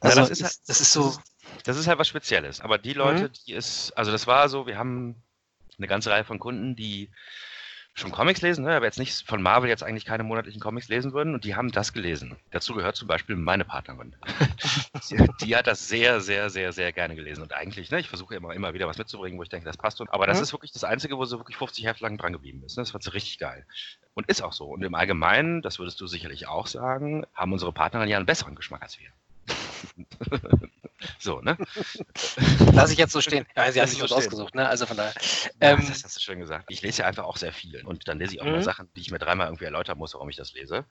Also 0.00 0.20
das 0.20 0.30
ist 0.30 0.42
halt- 0.44 0.58
das 0.66 0.80
ist 0.80 0.92
so. 0.92 1.16
Das 1.64 1.76
ist 1.76 1.86
halt 1.86 1.98
was 1.98 2.08
Spezielles. 2.08 2.60
Aber 2.60 2.78
die 2.78 2.92
Leute, 2.92 3.30
die 3.30 3.54
es, 3.54 3.92
also 3.96 4.10
das 4.12 4.26
war 4.26 4.48
so, 4.48 4.66
wir 4.66 4.78
haben 4.78 5.16
eine 5.76 5.86
ganze 5.86 6.10
Reihe 6.10 6.24
von 6.24 6.38
Kunden, 6.38 6.76
die 6.76 7.10
schon 7.98 8.12
Comics 8.12 8.40
lesen, 8.42 8.64
ne? 8.64 8.74
aber 8.74 8.86
jetzt 8.86 8.98
nicht 8.98 9.26
von 9.26 9.42
Marvel 9.42 9.68
jetzt 9.68 9.82
eigentlich 9.82 10.04
keine 10.04 10.22
monatlichen 10.22 10.60
Comics 10.60 10.88
lesen 10.88 11.12
würden 11.12 11.34
und 11.34 11.44
die 11.44 11.54
haben 11.54 11.70
das 11.70 11.92
gelesen. 11.92 12.36
Dazu 12.50 12.74
gehört 12.74 12.96
zum 12.96 13.08
Beispiel 13.08 13.36
meine 13.36 13.64
Partnerin. 13.64 14.14
die, 15.10 15.16
die, 15.44 15.56
hat 15.56 15.66
das 15.66 15.88
sehr, 15.88 16.20
sehr, 16.20 16.50
sehr, 16.50 16.72
sehr 16.72 16.92
gerne 16.92 17.14
gelesen 17.14 17.42
und 17.42 17.52
eigentlich, 17.52 17.90
ne, 17.90 18.00
ich 18.00 18.08
versuche 18.08 18.34
immer, 18.34 18.54
immer 18.54 18.74
wieder 18.74 18.86
was 18.86 18.98
mitzubringen, 18.98 19.38
wo 19.38 19.42
ich 19.42 19.48
denke, 19.48 19.66
das 19.66 19.76
passt. 19.76 20.00
Und, 20.00 20.12
aber 20.12 20.26
das 20.26 20.38
mhm. 20.38 20.44
ist 20.44 20.52
wirklich 20.52 20.72
das 20.72 20.84
Einzige, 20.84 21.18
wo 21.18 21.24
sie 21.24 21.38
wirklich 21.38 21.56
50 21.56 21.84
Hefte 21.86 22.04
lang 22.04 22.18
dran 22.18 22.32
geblieben 22.32 22.62
ist. 22.64 22.76
Ne? 22.76 22.82
Das 22.82 22.90
fand 22.90 23.04
sie 23.04 23.12
richtig 23.12 23.38
geil. 23.38 23.66
Und 24.14 24.28
ist 24.28 24.42
auch 24.42 24.52
so. 24.52 24.66
Und 24.66 24.82
im 24.82 24.94
Allgemeinen, 24.94 25.62
das 25.62 25.78
würdest 25.78 26.00
du 26.00 26.06
sicherlich 26.06 26.48
auch 26.48 26.66
sagen, 26.66 27.24
haben 27.34 27.52
unsere 27.52 27.72
Partnerin 27.72 28.08
ja 28.08 28.16
einen 28.16 28.26
besseren 28.26 28.54
Geschmack 28.54 28.82
als 28.82 28.98
wir. 28.98 29.08
so, 31.18 31.40
ne? 31.40 31.56
Lass 32.72 32.90
ich 32.90 32.98
jetzt 32.98 33.12
so 33.12 33.20
stehen. 33.20 33.46
Ja, 33.56 33.70
sie 33.70 33.80
hat 33.80 33.88
sich 33.88 34.02
was 34.02 34.12
ausgesucht, 34.12 34.54
ne? 34.54 34.68
Also 34.68 34.86
von 34.86 34.96
daher. 34.96 35.14
Ähm, 35.60 35.80
ja, 35.80 35.88
das 35.88 36.04
hast 36.04 36.16
du 36.16 36.20
schön 36.20 36.40
gesagt. 36.40 36.66
Ich 36.68 36.82
lese 36.82 37.02
ja 37.02 37.08
einfach 37.08 37.24
auch 37.24 37.36
sehr 37.36 37.52
viel. 37.52 37.84
Und 37.86 38.08
dann 38.08 38.18
lese 38.18 38.34
ich 38.34 38.40
auch 38.40 38.46
mhm. 38.46 38.52
mal 38.52 38.62
Sachen, 38.62 38.88
die 38.94 39.00
ich 39.00 39.10
mir 39.10 39.18
dreimal 39.18 39.46
irgendwie 39.46 39.64
erläutern 39.64 39.98
muss, 39.98 40.14
warum 40.14 40.28
ich 40.28 40.36
das 40.36 40.52
lese. 40.52 40.86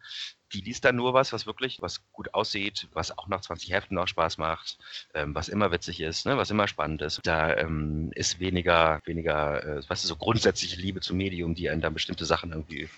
Die 0.54 0.62
liest 0.62 0.86
dann 0.86 0.96
nur 0.96 1.14
was, 1.14 1.34
was 1.34 1.46
wirklich, 1.46 1.82
was 1.82 2.02
gut 2.12 2.34
aussieht, 2.34 2.88
was 2.94 3.18
auch 3.18 3.28
nach 3.28 3.42
20 3.42 3.72
Heften 3.72 3.96
noch 3.96 4.08
Spaß 4.08 4.38
macht, 4.38 4.78
ähm, 5.14 5.36
was 5.36 5.50
immer 5.50 5.72
witzig 5.72 6.02
ist, 6.02 6.26
ne? 6.26 6.38
was 6.38 6.52
immer 6.52 6.68
spannend 6.68 7.02
ist. 7.02 7.20
Da 7.24 7.56
ähm, 7.56 8.12
ist 8.16 8.40
weniger, 8.40 9.02
weniger, 9.06 9.64
äh, 9.64 9.90
weißt 9.90 10.04
du, 10.04 10.08
so 10.08 10.16
grundsätzliche 10.16 10.80
Liebe 10.80 11.02
zum 11.02 11.18
Medium, 11.18 11.56
die 11.56 11.70
einen 11.70 11.82
dann 11.82 11.94
bestimmte 11.94 12.26
Sachen 12.26 12.52
irgendwie 12.52 12.90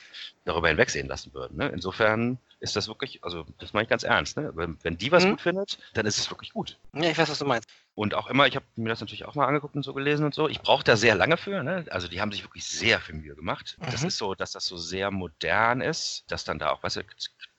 darüber 0.45 0.67
hinwegsehen 0.67 1.07
lassen 1.07 1.33
würden. 1.33 1.57
Ne? 1.57 1.69
Insofern 1.69 2.37
ist 2.59 2.75
das 2.75 2.87
wirklich, 2.87 3.23
also 3.23 3.45
das 3.59 3.73
meine 3.73 3.83
ich 3.83 3.89
ganz 3.89 4.03
ernst. 4.03 4.37
Ne? 4.37 4.51
Wenn, 4.55 4.77
wenn 4.83 4.97
die 4.97 5.11
was 5.11 5.25
mhm. 5.25 5.31
gut 5.31 5.41
findet, 5.41 5.79
dann 5.93 6.05
ist 6.05 6.17
es 6.17 6.29
wirklich 6.29 6.53
gut. 6.53 6.77
Ja, 6.93 7.09
ich 7.09 7.17
weiß, 7.17 7.29
was 7.29 7.39
du 7.39 7.45
meinst. 7.45 7.69
Und 7.95 8.13
auch 8.13 8.27
immer, 8.27 8.47
ich 8.47 8.55
habe 8.55 8.65
mir 8.75 8.89
das 8.89 9.01
natürlich 9.01 9.25
auch 9.25 9.35
mal 9.35 9.45
angeguckt 9.45 9.75
und 9.75 9.83
so 9.83 9.93
gelesen 9.93 10.25
und 10.25 10.33
so. 10.33 10.47
Ich 10.47 10.61
brauche 10.61 10.83
da 10.83 10.95
sehr 10.95 11.15
lange 11.15 11.37
für. 11.37 11.63
Ne? 11.63 11.85
Also 11.89 12.07
die 12.07 12.21
haben 12.21 12.31
sich 12.31 12.43
wirklich 12.43 12.65
sehr 12.65 12.99
viel 12.99 13.15
Mühe 13.15 13.35
gemacht. 13.35 13.77
Mhm. 13.79 13.91
Das 13.91 14.03
ist 14.03 14.17
so, 14.17 14.35
dass 14.35 14.51
das 14.51 14.65
so 14.65 14.77
sehr 14.77 15.11
modern 15.11 15.81
ist, 15.81 16.23
dass 16.27 16.43
dann 16.43 16.59
da 16.59 16.71
auch, 16.71 16.83
weißt 16.83 16.97
du, 16.97 17.03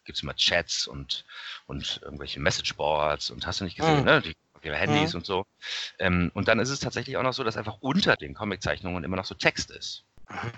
gibt 0.05 0.17
es 0.19 0.23
immer 0.23 0.35
Chats 0.35 0.87
und, 0.87 1.25
und 1.67 2.01
irgendwelche 2.03 2.41
Messageboards 2.41 3.31
und 3.31 3.47
hast 3.47 3.61
du 3.61 3.65
nicht 3.65 3.77
gesehen, 3.77 4.01
mhm. 4.01 4.05
ne? 4.05 4.23
Die, 4.23 4.37
ihre 4.63 4.77
Handys 4.77 5.13
mhm. 5.13 5.21
und 5.21 5.27
so. 5.27 5.47
Ähm, 5.99 6.31
und 6.35 6.49
dann 6.49 6.59
ist 6.59 6.71
es 6.71 6.81
tatsächlich 6.81 7.17
auch 7.17 7.23
noch 7.23 7.33
so, 7.33 7.45
dass 7.45 7.57
einfach 7.57 7.79
unter 7.81 8.17
den 8.17 8.35
Comiczeichnungen 8.35 9.05
immer 9.05 9.17
noch 9.17 9.25
so 9.25 9.35
Text 9.35 9.71
ist. 9.71 10.05
Mhm. 10.29 10.53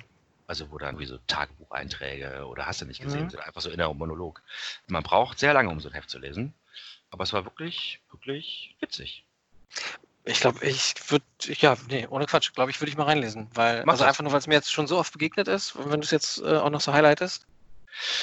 Also 0.46 0.70
wo 0.70 0.78
dann 0.78 0.98
wie 0.98 1.06
so 1.06 1.18
Tagebucheinträge 1.28 2.46
oder 2.46 2.66
hast 2.66 2.80
du 2.80 2.84
nicht 2.84 3.00
gesehen, 3.00 3.28
mhm. 3.32 3.38
einfach 3.38 3.60
so 3.60 3.70
innerer 3.70 3.94
Monolog. 3.94 4.42
Man 4.88 5.02
braucht 5.02 5.38
sehr 5.38 5.54
lange, 5.54 5.70
um 5.70 5.80
so 5.80 5.88
ein 5.88 5.94
Heft 5.94 6.10
zu 6.10 6.18
lesen. 6.18 6.52
Aber 7.10 7.24
es 7.24 7.32
war 7.32 7.44
wirklich, 7.44 8.00
wirklich 8.10 8.74
witzig. 8.80 9.24
Ich 10.24 10.40
glaube, 10.40 10.64
ich 10.64 10.94
würde, 11.08 11.24
ja, 11.40 11.76
nee, 11.88 12.06
ohne 12.06 12.26
Quatsch, 12.26 12.52
glaube 12.54 12.70
ich, 12.70 12.80
würde 12.80 12.90
ich 12.90 12.96
mal 12.96 13.04
reinlesen. 13.04 13.48
Weil, 13.54 13.84
Mach 13.84 13.94
also 13.94 14.04
das. 14.04 14.08
einfach 14.10 14.22
nur, 14.22 14.32
weil 14.32 14.38
es 14.38 14.46
mir 14.46 14.54
jetzt 14.54 14.72
schon 14.72 14.86
so 14.86 14.98
oft 14.98 15.12
begegnet 15.12 15.48
ist, 15.48 15.76
wenn 15.76 16.00
du 16.00 16.04
es 16.04 16.10
jetzt 16.10 16.38
äh, 16.38 16.56
auch 16.56 16.70
noch 16.70 16.80
so 16.80 16.92
highlightest. 16.92 17.46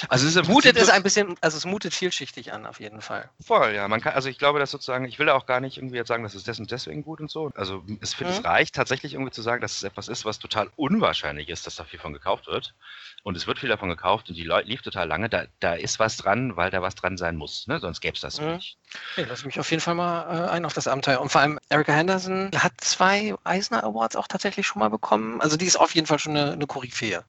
Also 0.08 0.26
es 0.26 0.48
mutet 0.48 0.76
es 0.76 0.88
ein 0.88 1.02
bisschen, 1.02 1.36
also 1.40 1.56
es 1.56 1.64
mutet 1.64 1.94
vielschichtig 1.94 2.52
an, 2.52 2.66
auf 2.66 2.80
jeden 2.80 3.00
Fall. 3.00 3.28
Voll, 3.44 3.74
ja. 3.74 3.86
Man 3.88 4.00
kann, 4.00 4.14
also 4.14 4.28
ich 4.28 4.38
glaube, 4.38 4.58
dass 4.58 4.70
sozusagen, 4.70 5.04
ich 5.04 5.18
will 5.18 5.28
auch 5.28 5.46
gar 5.46 5.60
nicht 5.60 5.76
irgendwie 5.78 5.96
jetzt 5.96 6.08
sagen, 6.08 6.22
das 6.22 6.34
ist 6.34 6.46
des 6.46 6.58
und 6.58 6.70
deswegen 6.70 7.02
gut 7.02 7.20
und 7.20 7.30
so. 7.30 7.50
Also 7.54 7.82
es, 8.00 8.18
mhm. 8.18 8.26
es 8.26 8.44
reicht 8.44 8.74
tatsächlich 8.74 9.14
irgendwie 9.14 9.32
zu 9.32 9.42
sagen, 9.42 9.60
dass 9.60 9.76
es 9.76 9.82
etwas 9.82 10.08
ist, 10.08 10.24
was 10.24 10.38
total 10.38 10.70
unwahrscheinlich 10.76 11.48
ist, 11.48 11.66
dass 11.66 11.76
da 11.76 11.84
viel 11.84 11.98
von 11.98 12.12
gekauft 12.12 12.46
wird. 12.46 12.74
Und 13.22 13.36
es 13.36 13.46
wird 13.46 13.58
viel 13.58 13.68
davon 13.68 13.88
gekauft 13.88 14.28
und 14.28 14.36
die 14.36 14.44
Leute 14.44 14.68
lief 14.68 14.82
total 14.82 15.06
lange. 15.06 15.28
Da, 15.28 15.44
da 15.60 15.74
ist 15.74 15.98
was 15.98 16.16
dran, 16.16 16.56
weil 16.56 16.70
da 16.70 16.80
was 16.82 16.94
dran 16.94 17.16
sein 17.18 17.36
muss. 17.36 17.66
Ne? 17.66 17.78
Sonst 17.78 18.00
gäbe 18.00 18.14
es 18.14 18.20
das 18.20 18.40
mhm. 18.40 18.54
nicht. 18.54 18.78
Okay, 19.12 19.26
lass 19.28 19.44
mich 19.44 19.60
auf 19.60 19.70
jeden 19.70 19.82
Fall 19.82 19.94
mal 19.94 20.46
äh, 20.46 20.50
ein 20.50 20.64
auf 20.64 20.72
das 20.72 20.88
Abenteuer. 20.88 21.20
Und 21.20 21.30
vor 21.30 21.40
allem 21.42 21.58
Erika 21.68 21.92
Henderson 21.92 22.50
hat 22.56 22.72
zwei 22.78 23.34
Eisner 23.44 23.84
Awards 23.84 24.16
auch 24.16 24.26
tatsächlich 24.26 24.66
schon 24.66 24.80
mal 24.80 24.90
bekommen. 24.90 25.40
Also 25.40 25.56
die 25.56 25.66
ist 25.66 25.76
auf 25.76 25.94
jeden 25.94 26.06
Fall 26.06 26.18
schon 26.18 26.36
eine, 26.36 26.52
eine 26.52 26.66
Koryphäe. 26.66 27.24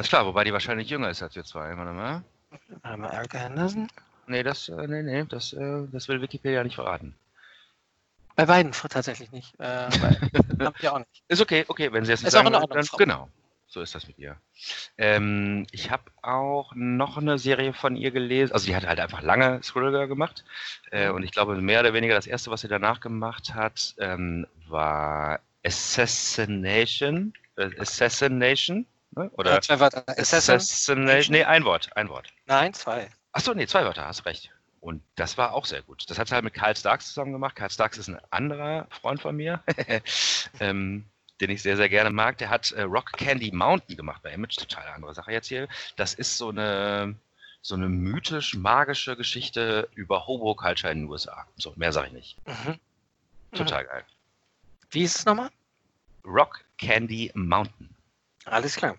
Das 0.00 0.06
ist 0.06 0.12
klar, 0.12 0.24
wobei 0.24 0.44
die 0.44 0.52
wahrscheinlich 0.54 0.88
jünger 0.88 1.10
ist 1.10 1.22
als 1.22 1.36
wir 1.36 1.44
zwei. 1.44 1.76
Warte 1.76 1.92
mal. 1.92 2.24
Warte 2.80 2.96
mal, 2.96 3.10
Erika 3.10 3.36
Henderson? 3.36 3.86
Nee, 4.28 4.42
das, 4.42 4.70
äh, 4.70 4.86
nee, 4.86 5.02
nee, 5.02 5.26
das, 5.28 5.52
äh, 5.52 5.82
das 5.92 6.08
will 6.08 6.22
Wikipedia 6.22 6.64
nicht 6.64 6.76
verraten. 6.76 7.14
Bei 8.34 8.46
beiden 8.46 8.72
tatsächlich 8.72 9.30
nicht. 9.30 9.60
Äh, 9.60 9.90
ihr 10.80 10.94
auch 10.94 11.00
nicht. 11.00 11.22
Ist 11.28 11.42
okay, 11.42 11.66
okay, 11.68 11.92
wenn 11.92 12.06
sie 12.06 12.12
es 12.12 12.20
nicht 12.20 12.28
ist 12.28 12.32
sagen, 12.32 12.54
auch 12.54 12.66
dann, 12.70 12.86
genau. 12.96 13.28
So 13.66 13.82
ist 13.82 13.94
das 13.94 14.08
mit 14.08 14.18
ihr. 14.18 14.38
Ähm, 14.96 15.66
ich 15.70 15.90
habe 15.90 16.04
auch 16.22 16.72
noch 16.74 17.18
eine 17.18 17.36
Serie 17.36 17.74
von 17.74 17.94
ihr 17.94 18.10
gelesen. 18.10 18.54
Also, 18.54 18.64
sie 18.64 18.76
hat 18.76 18.86
halt 18.86 19.00
einfach 19.00 19.20
lange 19.20 19.60
Thriller 19.60 20.06
gemacht. 20.06 20.46
Äh, 20.92 21.10
und 21.10 21.24
ich 21.24 21.30
glaube, 21.30 21.56
mehr 21.56 21.80
oder 21.80 21.92
weniger 21.92 22.14
das 22.14 22.26
erste, 22.26 22.50
was 22.50 22.62
sie 22.62 22.68
danach 22.68 23.00
gemacht 23.00 23.54
hat, 23.54 23.94
ähm, 23.98 24.46
war 24.66 25.40
Assassination. 25.62 27.34
Äh, 27.56 27.78
Assassination. 27.78 28.86
Ne? 29.12 29.30
Oder 29.34 29.54
ja, 29.54 29.60
zwei 29.60 29.80
Wörter. 29.80 30.04
Assassination. 30.06 31.04
Nee, 31.04 31.44
ein 31.44 31.64
Wort, 31.64 31.94
ein 31.96 32.08
Wort. 32.08 32.32
Nein, 32.46 32.72
zwei. 32.74 33.10
Achso, 33.32 33.54
nee, 33.54 33.66
zwei 33.66 33.84
Wörter, 33.84 34.06
hast 34.06 34.24
recht. 34.26 34.50
Und 34.80 35.02
das 35.14 35.36
war 35.36 35.52
auch 35.52 35.66
sehr 35.66 35.82
gut. 35.82 36.08
Das 36.08 36.18
hat 36.18 36.28
sie 36.28 36.34
halt 36.34 36.44
mit 36.44 36.54
Karl 36.54 36.74
Starks 36.74 37.08
zusammen 37.08 37.32
gemacht. 37.32 37.54
Karl 37.54 37.70
Starks 37.70 37.98
ist 37.98 38.08
ein 38.08 38.20
anderer 38.30 38.86
Freund 38.90 39.20
von 39.20 39.36
mir, 39.36 39.62
ähm, 40.60 41.04
den 41.40 41.50
ich 41.50 41.62
sehr, 41.62 41.76
sehr 41.76 41.88
gerne 41.88 42.10
mag. 42.10 42.38
Der 42.38 42.48
hat 42.48 42.72
äh, 42.72 42.82
Rock 42.82 43.12
Candy 43.12 43.50
Mountain 43.52 43.96
gemacht 43.96 44.22
bei 44.22 44.32
Image. 44.32 44.56
Total 44.56 44.88
andere 44.88 45.14
Sache 45.14 45.32
jetzt 45.32 45.48
hier. 45.48 45.68
Das 45.96 46.14
ist 46.14 46.38
so 46.38 46.48
eine, 46.48 47.14
so 47.60 47.74
eine 47.74 47.88
mythisch-magische 47.88 49.16
Geschichte 49.16 49.88
über 49.94 50.26
Hobo-Culture 50.26 50.92
in 50.92 51.00
den 51.00 51.10
USA. 51.10 51.46
So, 51.56 51.74
mehr 51.76 51.92
sage 51.92 52.06
ich 52.08 52.12
nicht. 52.14 52.36
Mhm. 52.46 52.78
Total 53.52 53.84
mhm. 53.84 53.88
geil. 53.88 54.04
Wie 54.90 55.02
ist 55.02 55.18
es 55.18 55.26
nochmal? 55.26 55.50
Rock 56.24 56.64
Candy 56.78 57.30
Mountain. 57.34 57.94
Alles 58.50 58.76
klar. 58.76 58.96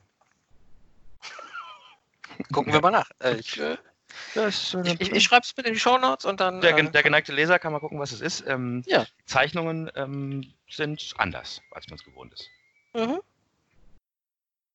Gucken 2.51 2.73
wir 2.73 2.81
mal 2.81 2.91
nach. 2.91 3.09
Äh, 3.19 3.35
ich, 3.35 3.59
äh, 3.59 3.77
ich, 4.35 4.75
ich, 4.99 5.11
ich 5.11 5.23
schreibe 5.23 5.43
es 5.43 5.55
mit 5.55 5.67
in 5.67 5.73
die 5.73 5.79
Show 5.79 5.97
Notes 5.97 6.25
und 6.25 6.39
dann. 6.39 6.61
Der, 6.61 6.77
äh, 6.77 6.89
der, 6.89 7.03
geneigte 7.03 7.33
Leser 7.33 7.59
kann 7.59 7.73
mal 7.73 7.79
gucken, 7.79 7.99
was 7.99 8.11
es 8.11 8.21
ist. 8.21 8.45
Ähm, 8.47 8.83
ja. 8.87 9.05
Zeichnungen 9.25 9.91
ähm, 9.95 10.53
sind 10.69 11.13
anders, 11.17 11.61
als 11.71 11.87
man 11.87 11.97
es 11.99 12.03
gewohnt 12.03 12.33
ist. 12.33 12.49
Mhm. 12.93 13.19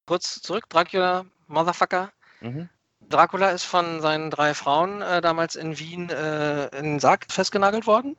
Kurz 0.07 0.41
zurück: 0.43 0.69
Dracula, 0.69 1.25
Motherfucker. 1.49 2.13
Mhm. 2.41 2.69
Dracula 3.09 3.51
ist 3.51 3.65
von 3.65 4.01
seinen 4.01 4.31
drei 4.31 4.55
Frauen 4.55 5.01
äh, 5.01 5.21
damals 5.21 5.57
in 5.57 5.79
Wien 5.79 6.11
äh, 6.11 6.67
in 6.77 6.85
den 6.85 7.01
Sarg 7.01 7.27
festgenagelt 7.31 7.87
worden. 7.87 8.17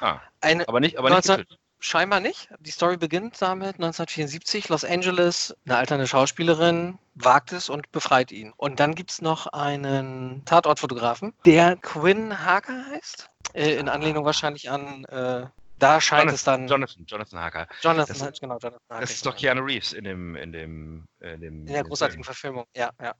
Ah, 0.00 0.20
Eine, 0.40 0.66
aber 0.66 0.80
nicht, 0.80 0.98
aber 0.98 1.10
19, 1.10 1.40
nicht 1.40 1.58
Scheinbar 1.80 2.20
nicht. 2.20 2.50
Die 2.60 2.70
Story 2.70 2.98
beginnt 2.98 3.40
damit 3.40 3.76
1974, 3.76 4.68
Los 4.68 4.84
Angeles, 4.84 5.56
eine 5.64 5.78
alternde 5.78 6.06
Schauspielerin 6.06 6.98
wagt 7.14 7.52
es 7.52 7.68
und 7.68 7.90
befreit 7.90 8.32
ihn. 8.32 8.52
Und 8.56 8.80
dann 8.80 8.94
gibt 8.94 9.10
es 9.10 9.22
noch 9.22 9.46
einen 9.46 10.44
Tatortfotografen, 10.44 11.32
der 11.46 11.76
Quinn 11.76 12.44
Harker 12.44 12.86
heißt. 12.90 13.30
Äh, 13.54 13.76
in 13.76 13.88
Anlehnung 13.88 14.24
wahrscheinlich 14.24 14.70
an 14.70 15.04
äh, 15.06 15.46
da 15.80 15.98
scheint 16.00 16.24
Jonathan, 16.24 16.34
es 16.34 16.44
dann. 16.44 16.68
Jonathan, 16.68 17.06
Jonathan 17.06 17.38
Harker. 17.40 17.66
Jonathan, 17.80 18.18
das, 18.18 18.40
genau, 18.40 18.58
Jonathan 18.58 18.80
Harker. 18.90 19.00
Das 19.00 19.10
ist 19.10 19.24
doch 19.24 19.34
Keanu 19.34 19.62
Reeves 19.62 19.94
in 19.94 20.04
dem, 20.04 20.36
in 20.36 20.52
dem, 20.52 21.08
in 21.20 21.40
dem. 21.40 21.60
In 21.60 21.72
der 21.72 21.84
großartigen 21.84 22.22
Film. 22.22 22.34
Verfilmung, 22.34 22.66
ja, 22.76 22.90
ja. 23.00 23.14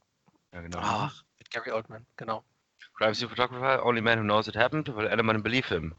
Ja, 0.53 0.61
genau. 0.61 0.79
Ach, 0.83 1.23
mit 1.39 1.51
Gary 1.51 1.73
Oldman, 1.73 2.07
genau. 2.17 2.45
Scene 3.15 3.31
Photographer, 3.31 3.83
only 3.85 4.03
man 4.03 4.19
who 4.19 4.25
knows 4.25 4.47
it 4.47 4.55
happened, 4.55 4.95
will 4.95 5.09
anyone 5.09 5.43
believe 5.43 5.67
him? 5.67 5.95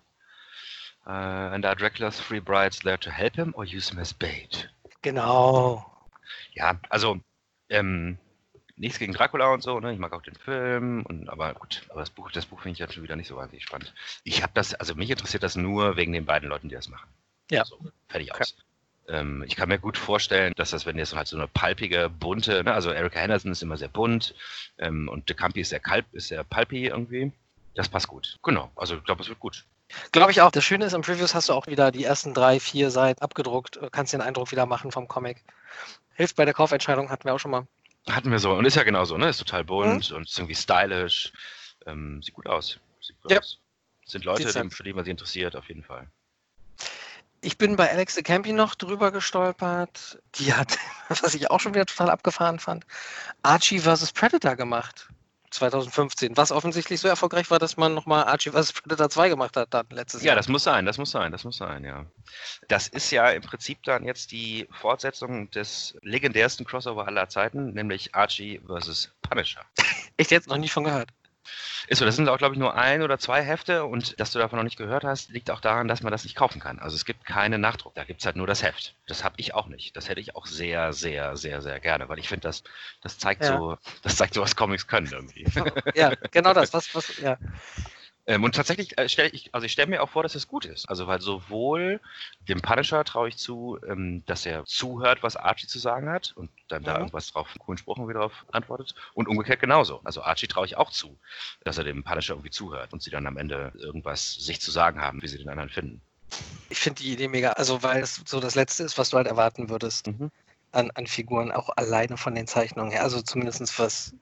Uh, 1.05 1.53
and 1.53 1.65
are 1.65 1.75
Dracula's 1.75 2.19
three 2.19 2.39
brides 2.39 2.79
there 2.79 2.97
to 2.97 3.09
help 3.09 3.35
him 3.35 3.53
or 3.57 3.63
use 3.63 3.89
him 3.89 3.99
as 3.99 4.13
bait? 4.13 4.69
Genau. 5.01 5.85
Ja, 6.53 6.79
also 6.89 7.19
ähm, 7.69 8.17
nichts 8.75 8.99
gegen 8.99 9.13
Dracula 9.13 9.53
und 9.53 9.63
so, 9.63 9.79
ne? 9.79 9.93
Ich 9.93 9.99
mag 9.99 10.13
auch 10.13 10.21
den 10.21 10.35
Film, 10.35 11.03
und, 11.05 11.29
aber 11.29 11.53
gut, 11.53 11.83
aber 11.89 12.01
das 12.01 12.09
Buch, 12.09 12.31
das 12.31 12.45
Buch 12.45 12.61
finde 12.61 12.73
ich 12.73 12.79
jetzt 12.79 12.93
schon 12.93 13.03
wieder 13.03 13.15
nicht 13.15 13.27
so 13.27 13.35
wahnsinnig 13.35 13.63
spannend. 13.63 13.93
Ich 14.23 14.43
habe 14.43 14.51
das, 14.53 14.73
also 14.75 14.95
mich 14.95 15.09
interessiert 15.09 15.43
das 15.43 15.55
nur 15.55 15.97
wegen 15.97 16.13
den 16.13 16.25
beiden 16.25 16.49
Leuten, 16.49 16.69
die 16.69 16.75
das 16.75 16.89
machen. 16.89 17.09
Ja. 17.49 17.65
So, 17.65 17.79
fertig 18.07 18.33
aus. 18.33 18.55
Ähm, 19.07 19.43
ich 19.47 19.55
kann 19.55 19.69
mir 19.69 19.79
gut 19.79 19.97
vorstellen, 19.97 20.53
dass 20.55 20.71
das, 20.71 20.85
wenn 20.85 20.97
jetzt 20.97 21.15
halt 21.15 21.27
so 21.27 21.37
eine 21.37 21.47
palpige, 21.47 22.09
bunte, 22.09 22.63
ne? 22.63 22.73
also 22.73 22.91
Erika 22.91 23.19
Henderson 23.19 23.51
ist 23.51 23.63
immer 23.63 23.77
sehr 23.77 23.87
bunt 23.87 24.35
ähm, 24.77 25.09
und 25.09 25.29
De 25.29 25.35
Campi 25.35 25.61
ist 25.61 25.69
sehr 25.69 25.79
kalb, 25.79 26.05
ist 26.13 26.27
sehr 26.27 26.43
palpig 26.43 26.83
irgendwie. 26.83 27.31
Das 27.75 27.89
passt 27.89 28.07
gut. 28.07 28.37
Genau, 28.43 28.71
also 28.75 28.97
ich 28.97 29.03
glaube, 29.03 29.21
es 29.21 29.29
wird 29.29 29.39
gut. 29.39 29.65
Glaube 30.11 30.31
ich 30.31 30.41
auch. 30.41 30.51
Das 30.51 30.63
Schöne 30.63 30.85
ist, 30.85 30.93
im 30.93 31.01
Previews 31.01 31.35
hast 31.35 31.49
du 31.49 31.53
auch 31.53 31.67
wieder 31.67 31.91
die 31.91 32.03
ersten 32.03 32.33
drei, 32.33 32.59
vier 32.59 32.91
Seiten 32.91 33.21
abgedruckt, 33.21 33.79
kannst 33.91 34.13
den 34.13 34.21
Eindruck 34.21 34.51
wieder 34.51 34.65
machen 34.65 34.91
vom 34.91 35.07
Comic. 35.07 35.43
Hilft 36.13 36.35
bei 36.35 36.45
der 36.45 36.53
Kaufentscheidung, 36.53 37.09
hatten 37.09 37.25
wir 37.25 37.33
auch 37.33 37.39
schon 37.39 37.51
mal. 37.51 37.67
Hatten 38.09 38.31
wir 38.31 38.39
so. 38.39 38.53
Und 38.53 38.65
ist 38.65 38.75
ja 38.75 38.83
genauso, 38.83 39.17
ne? 39.17 39.29
Ist 39.29 39.37
total 39.37 39.63
bunt 39.63 40.09
mhm. 40.09 40.17
und 40.17 40.27
ist 40.27 40.37
irgendwie 40.37 40.55
stylisch. 40.55 41.31
Ähm, 41.85 42.21
sieht 42.21 42.33
gut 42.33 42.47
aus. 42.47 42.79
Sieht 43.01 43.21
gut 43.21 43.31
ja. 43.31 43.39
aus. 43.39 43.59
Sind 44.05 44.25
Leute, 44.25 44.51
dem, 44.51 44.71
für 44.71 44.83
die 44.83 44.93
man 44.93 45.05
sie 45.05 45.11
interessiert, 45.11 45.55
auf 45.55 45.67
jeden 45.67 45.83
Fall. 45.83 46.07
Ich 47.41 47.57
bin 47.57 47.75
bei 47.75 47.89
Alex 47.89 48.15
de 48.15 48.23
Campi 48.23 48.53
noch 48.53 48.75
drüber 48.75 49.11
gestolpert. 49.11 50.19
Die 50.35 50.53
hat, 50.53 50.77
was 51.09 51.33
ich 51.33 51.49
auch 51.49 51.59
schon 51.59 51.73
wieder 51.73 51.85
total 51.85 52.09
abgefahren 52.09 52.59
fand, 52.59 52.85
Archie 53.41 53.79
vs. 53.79 54.11
Predator 54.11 54.55
gemacht. 54.55 55.09
2015, 55.51 56.35
was 56.37 56.51
offensichtlich 56.51 56.99
so 56.99 57.07
erfolgreich 57.07 57.51
war, 57.51 57.59
dass 57.59 57.77
man 57.77 57.93
nochmal 57.93 58.23
Archie 58.23 58.49
vs. 58.51 58.73
Predator 58.73 59.09
2 59.09 59.29
gemacht 59.29 59.55
hat 59.55 59.73
dann 59.73 59.85
letztes 59.91 60.21
Ja, 60.23 60.27
Jahr. 60.27 60.35
das 60.35 60.47
muss 60.47 60.63
sein, 60.63 60.85
das 60.85 60.97
muss 60.97 61.11
sein, 61.11 61.31
das 61.31 61.43
muss 61.43 61.57
sein, 61.57 61.83
ja. 61.83 62.05
Das 62.67 62.87
ist 62.87 63.11
ja 63.11 63.29
im 63.29 63.41
Prinzip 63.41 63.83
dann 63.83 64.05
jetzt 64.05 64.31
die 64.31 64.67
Fortsetzung 64.71 65.51
des 65.51 65.97
legendärsten 66.01 66.65
Crossover 66.65 67.07
aller 67.07 67.29
Zeiten, 67.29 67.73
nämlich 67.73 68.15
Archie 68.15 68.61
vs. 68.67 69.11
Punisher. 69.21 69.61
Echt 70.17 70.31
jetzt 70.31 70.47
noch 70.47 70.57
nie 70.57 70.69
von 70.69 70.83
gehört. 70.83 71.09
Ist 71.87 71.99
so, 71.99 72.05
das 72.05 72.15
sind 72.15 72.29
auch, 72.29 72.37
glaube 72.37 72.55
ich, 72.55 72.59
nur 72.59 72.75
ein 72.75 73.01
oder 73.01 73.17
zwei 73.17 73.41
Hefte 73.41 73.85
und 73.85 74.19
dass 74.19 74.31
du 74.31 74.39
davon 74.39 74.57
noch 74.57 74.63
nicht 74.63 74.77
gehört 74.77 75.03
hast, 75.03 75.29
liegt 75.29 75.49
auch 75.51 75.59
daran, 75.59 75.87
dass 75.87 76.03
man 76.03 76.11
das 76.11 76.23
nicht 76.23 76.35
kaufen 76.35 76.59
kann. 76.59 76.79
Also 76.79 76.95
es 76.95 77.05
gibt 77.05 77.25
keinen 77.25 77.61
Nachdruck, 77.61 77.95
da 77.95 78.03
gibt 78.03 78.21
es 78.21 78.25
halt 78.25 78.35
nur 78.35 78.47
das 78.47 78.63
Heft. 78.63 78.95
Das 79.07 79.23
habe 79.23 79.35
ich 79.37 79.53
auch 79.53 79.67
nicht. 79.67 79.95
Das 79.97 80.09
hätte 80.09 80.21
ich 80.21 80.35
auch 80.35 80.45
sehr, 80.45 80.93
sehr, 80.93 81.35
sehr, 81.37 81.61
sehr 81.61 81.79
gerne, 81.79 82.09
weil 82.09 82.19
ich 82.19 82.29
finde, 82.29 82.47
das, 82.47 82.63
das 83.01 83.17
zeigt 83.17 83.43
Ja. 83.43 83.57
so, 83.57 83.77
das 84.03 84.15
zeigt 84.15 84.33
so, 84.33 84.41
was 84.41 84.55
Comics 84.55 84.87
können 84.87 85.11
irgendwie. 85.11 85.45
Ja, 85.95 86.13
genau 86.31 86.53
das. 86.53 86.73
Was, 86.73 86.93
was, 86.95 87.17
ja. 87.17 87.37
Ähm, 88.31 88.43
und 88.45 88.55
tatsächlich 88.55 88.97
äh, 88.97 89.09
stelle 89.09 89.29
ich, 89.29 89.53
also 89.53 89.65
ich 89.65 89.73
stelle 89.73 89.89
mir 89.89 90.01
auch 90.01 90.09
vor, 90.09 90.23
dass 90.23 90.35
es 90.35 90.47
gut 90.47 90.63
ist. 90.65 90.87
Also 90.87 91.05
weil 91.07 91.19
sowohl 91.19 91.99
dem 92.47 92.61
Punisher 92.61 93.03
traue 93.03 93.27
ich 93.29 93.37
zu, 93.37 93.77
ähm, 93.85 94.23
dass 94.25 94.45
er 94.45 94.63
zuhört, 94.65 95.21
was 95.21 95.35
Archie 95.35 95.67
zu 95.67 95.79
sagen 95.79 96.09
hat 96.09 96.31
und 96.37 96.49
dann 96.69 96.83
da 96.85 96.93
Mhm. 96.93 96.99
irgendwas 96.99 97.27
drauf, 97.31 97.49
coolen 97.59 97.77
Spruch 97.77 97.97
irgendwie 97.97 98.13
drauf 98.13 98.45
antwortet. 98.51 98.95
Und 99.13 99.27
umgekehrt 99.27 99.59
genauso. 99.59 99.99
Also 100.05 100.23
Archie 100.23 100.47
traue 100.47 100.65
ich 100.65 100.77
auch 100.77 100.91
zu, 100.91 101.19
dass 101.65 101.77
er 101.77 101.83
dem 101.83 102.03
Punisher 102.03 102.33
irgendwie 102.33 102.51
zuhört 102.51 102.93
und 102.93 103.01
sie 103.03 103.11
dann 103.11 103.27
am 103.27 103.37
Ende 103.37 103.73
irgendwas 103.75 104.33
sich 104.35 104.61
zu 104.61 104.71
sagen 104.71 105.01
haben, 105.01 105.21
wie 105.21 105.27
sie 105.27 105.37
den 105.37 105.49
anderen 105.49 105.69
finden. 105.69 106.01
Ich 106.69 106.79
finde 106.79 107.03
die 107.03 107.11
Idee 107.11 107.27
mega, 107.27 107.51
also 107.51 107.83
weil 107.83 108.01
es 108.01 108.21
so 108.25 108.39
das 108.39 108.55
Letzte 108.55 108.83
ist, 108.83 108.97
was 108.97 109.09
du 109.09 109.17
halt 109.17 109.27
erwarten 109.27 109.69
würdest 109.69 110.07
Mhm. 110.07 110.31
an, 110.71 110.89
an 110.91 111.05
Figuren, 111.07 111.51
auch 111.51 111.69
alleine 111.75 112.17
von 112.17 112.33
den 112.35 112.47
Zeichnungen 112.47 112.91
her. 112.91 113.03
Also 113.03 113.21
zumindest 113.21 113.77
was 113.79 114.15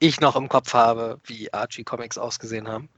ich 0.00 0.20
noch 0.20 0.36
im 0.36 0.48
Kopf 0.48 0.74
habe, 0.74 1.20
wie 1.24 1.52
Archie 1.52 1.84
Comics 1.84 2.18
ausgesehen 2.18 2.68
haben. 2.68 2.88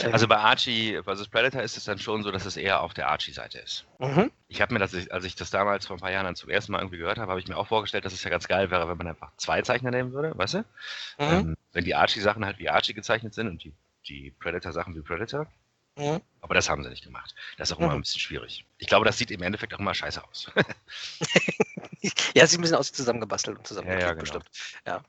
Ähm, 0.00 0.12
Also 0.12 0.28
bei 0.28 0.36
Archie 0.36 1.00
vs. 1.02 1.28
Predator 1.28 1.62
ist 1.62 1.76
es 1.76 1.84
dann 1.84 1.98
schon 1.98 2.22
so, 2.22 2.30
dass 2.30 2.44
es 2.44 2.56
eher 2.56 2.80
auf 2.82 2.94
der 2.94 3.08
Archie-Seite 3.08 3.58
ist. 3.58 3.84
mhm. 3.98 4.30
Ich 4.48 4.60
habe 4.60 4.74
mir 4.74 4.80
das, 4.80 4.94
als 5.08 5.24
ich 5.24 5.34
das 5.34 5.50
damals 5.50 5.86
vor 5.86 5.96
ein 5.96 6.00
paar 6.00 6.10
Jahren 6.12 6.24
dann 6.26 6.36
zum 6.36 6.50
ersten 6.50 6.72
Mal 6.72 6.80
irgendwie 6.80 6.98
gehört 6.98 7.18
habe, 7.18 7.30
habe 7.30 7.40
ich 7.40 7.48
mir 7.48 7.56
auch 7.56 7.66
vorgestellt, 7.68 8.04
dass 8.04 8.12
es 8.12 8.22
ja 8.22 8.30
ganz 8.30 8.48
geil 8.48 8.70
wäre, 8.70 8.88
wenn 8.88 8.98
man 8.98 9.08
einfach 9.08 9.30
zwei 9.36 9.62
Zeichner 9.62 9.90
nehmen 9.90 10.12
würde, 10.12 10.36
weißt 10.36 10.54
du? 10.54 10.58
Mhm. 10.58 10.64
Ähm, 11.18 11.56
wenn 11.72 11.84
die 11.84 11.94
Archie-Sachen 11.94 12.44
halt 12.44 12.58
wie 12.58 12.68
Archie 12.68 12.92
gezeichnet 12.94 13.32
sind 13.34 13.48
und 13.48 13.64
die, 13.64 13.72
die 14.08 14.30
Predator-Sachen 14.38 14.94
wie 14.94 15.00
Predator. 15.00 15.46
Mhm. 15.96 16.20
Aber 16.40 16.54
das 16.54 16.68
haben 16.68 16.82
sie 16.82 16.90
nicht 16.90 17.04
gemacht. 17.04 17.34
Das 17.56 17.68
ist 17.70 17.74
auch 17.74 17.78
Mhm. 17.78 17.84
immer 17.84 17.94
ein 17.94 18.00
bisschen 18.02 18.20
schwierig. 18.20 18.64
Ich 18.78 18.88
glaube, 18.88 19.04
das 19.04 19.18
sieht 19.18 19.30
im 19.30 19.42
Endeffekt 19.42 19.74
auch 19.74 19.78
immer 19.78 19.94
scheiße 19.94 20.22
aus. 20.24 20.50
Ja, 22.34 22.46
sieht 22.48 22.58
ein 22.58 22.62
bisschen 22.62 22.76
aus 22.76 22.90
wie 22.90 22.96
zusammengebastelt 22.96 23.58
und 23.58 23.66
zusammengeklebt, 23.66 24.02
Ja, 24.02 24.08
ja, 24.08 24.12
genau. 24.14 24.22
bestimmt. 24.22 24.50
Ja. 24.86 25.02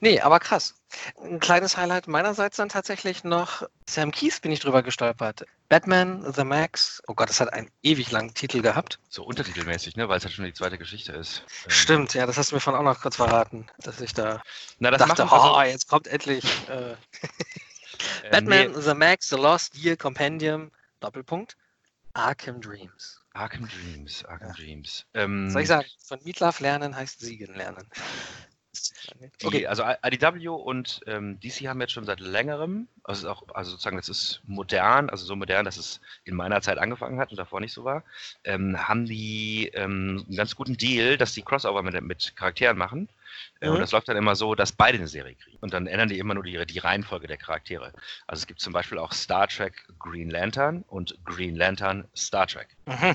Nee, 0.00 0.20
aber 0.20 0.38
krass. 0.40 0.74
Ein 1.22 1.40
kleines 1.40 1.76
Highlight 1.76 2.06
meinerseits 2.06 2.58
dann 2.58 2.68
tatsächlich 2.68 3.24
noch 3.24 3.62
Sam 3.88 4.10
Keith 4.12 4.40
bin 4.42 4.52
ich 4.52 4.60
drüber 4.60 4.82
gestolpert. 4.82 5.46
Batman, 5.70 6.30
The 6.34 6.44
Max. 6.44 7.02
Oh 7.08 7.14
Gott, 7.14 7.30
das 7.30 7.40
hat 7.40 7.52
einen 7.52 7.70
ewig 7.82 8.10
langen 8.10 8.34
Titel 8.34 8.60
gehabt. 8.60 8.98
so 9.08 9.24
untertitelmäßig, 9.24 9.96
ne? 9.96 10.08
weil 10.08 10.18
es 10.18 10.24
halt 10.24 10.34
schon 10.34 10.44
die 10.44 10.52
zweite 10.52 10.76
Geschichte 10.76 11.12
ist. 11.12 11.42
Ähm, 11.64 11.70
Stimmt, 11.70 12.14
ja, 12.14 12.26
das 12.26 12.36
hast 12.36 12.50
du 12.50 12.56
mir 12.56 12.60
von 12.60 12.74
auch 12.74 12.82
noch 12.82 13.00
kurz 13.00 13.16
verraten, 13.16 13.66
dass 13.78 14.00
ich 14.02 14.12
da 14.12 14.42
Na, 14.78 14.90
das 14.90 14.98
dachte, 15.00 15.24
machen, 15.24 15.34
also, 15.34 15.56
oh, 15.56 15.62
jetzt 15.62 15.88
kommt 15.88 16.06
endlich 16.08 16.44
äh, 16.68 16.94
Batman, 18.30 18.72
nee, 18.72 18.80
The 18.80 18.94
Max, 18.94 19.28
The 19.30 19.36
Lost 19.36 19.76
Year 19.76 19.96
Compendium, 19.96 20.70
Doppelpunkt, 21.00 21.56
Arkham 22.14 22.60
Dreams. 22.60 23.20
Arkham 23.34 23.68
Dreams, 23.68 24.24
Arkham 24.24 24.52
Dreams. 24.54 25.04
Ähm, 25.14 25.50
Soll 25.50 25.62
ich 25.62 25.68
sagen, 25.68 25.88
von 25.98 26.20
Meatloaf 26.24 26.60
lernen 26.60 26.94
heißt 26.94 27.20
Siegen 27.20 27.54
lernen. 27.54 27.88
Die, 29.40 29.46
Okay. 29.46 29.66
Also 29.66 29.84
IDW 30.04 30.48
und 30.48 31.00
ähm, 31.06 31.38
DC 31.40 31.66
haben 31.68 31.80
jetzt 31.80 31.92
schon 31.92 32.04
seit 32.04 32.20
längerem, 32.20 32.88
also 33.02 33.30
auch, 33.30 33.42
also 33.54 33.72
sozusagen, 33.72 33.96
das 33.96 34.08
ist 34.08 34.40
modern, 34.46 35.10
also 35.10 35.24
so 35.24 35.36
modern, 35.36 35.64
dass 35.64 35.76
es 35.76 36.00
in 36.24 36.34
meiner 36.34 36.60
Zeit 36.60 36.78
angefangen 36.78 37.18
hat 37.18 37.30
und 37.30 37.36
davor 37.36 37.60
nicht 37.60 37.72
so 37.72 37.84
war, 37.84 38.04
ähm, 38.44 38.76
haben 38.88 39.06
die 39.06 39.70
ähm, 39.74 40.24
einen 40.26 40.36
ganz 40.36 40.54
guten 40.56 40.76
Deal, 40.76 41.16
dass 41.16 41.32
die 41.32 41.42
Crossover 41.42 41.82
mit, 41.82 42.00
mit 42.02 42.34
Charakteren 42.36 42.76
machen. 42.76 43.08
Äh, 43.60 43.68
Mhm. 43.68 43.74
Und 43.74 43.80
das 43.80 43.92
läuft 43.92 44.08
dann 44.08 44.16
immer 44.16 44.36
so, 44.36 44.54
dass 44.54 44.72
beide 44.72 44.98
eine 44.98 45.08
Serie 45.08 45.34
kriegen. 45.34 45.58
Und 45.60 45.72
dann 45.72 45.86
ändern 45.86 46.08
die 46.08 46.18
immer 46.18 46.34
nur 46.34 46.44
die, 46.44 46.64
die 46.66 46.78
Reihenfolge 46.78 47.26
der 47.26 47.36
Charaktere. 47.36 47.92
Also 48.26 48.42
es 48.42 48.46
gibt 48.46 48.60
zum 48.60 48.72
Beispiel 48.72 48.98
auch 48.98 49.12
Star 49.12 49.48
Trek 49.48 49.86
Green 49.98 50.30
Lantern 50.30 50.84
und 50.88 51.16
Green 51.24 51.56
Lantern 51.56 52.08
Star 52.14 52.46
Trek. 52.46 52.68
Mhm. 52.86 53.14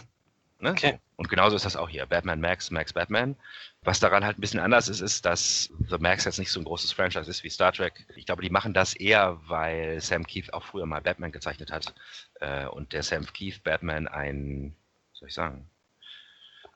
Ne? 0.62 0.72
Okay. 0.72 1.00
Und 1.16 1.30
genauso 1.30 1.56
ist 1.56 1.66
das 1.66 1.76
auch 1.76 1.88
hier. 1.90 2.06
Batman 2.06 2.42
Max, 2.42 2.70
Max 2.70 2.92
Batman. 2.94 3.36
Was 3.84 4.00
daran 4.00 4.26
halt 4.26 4.38
ein 4.38 4.42
bisschen 4.42 4.60
anders 4.60 4.90
ist, 4.90 5.00
ist, 5.00 5.26
dass 5.26 5.70
The 5.90 5.98
Max 5.98 6.26
jetzt 6.26 6.38
nicht 6.38 6.52
so 6.52 6.60
ein 6.60 6.66
großes 6.66 6.92
Franchise 6.92 7.30
ist 7.30 7.44
wie 7.44 7.50
Star 7.50 7.72
Trek. 7.72 8.06
Ich 8.16 8.26
glaube, 8.26 8.42
die 8.42 8.50
machen 8.50 8.74
das 8.74 8.94
eher, 8.94 9.40
weil 9.48 10.02
Sam 10.02 10.26
Keith 10.28 10.52
auch 10.54 10.64
früher 10.66 10.86
mal 10.86 11.02
Batman 11.02 11.32
gezeichnet 11.32 11.72
hat. 11.72 11.94
Äh, 12.42 12.66
und 12.68 12.92
der 12.92 13.04
Sam 13.04 13.26
Keith 13.32 13.64
Batman 13.64 14.08
ein, 14.10 14.76
was 15.12 15.20
soll 15.20 15.28
ich 15.30 15.34
sagen? 15.34 15.70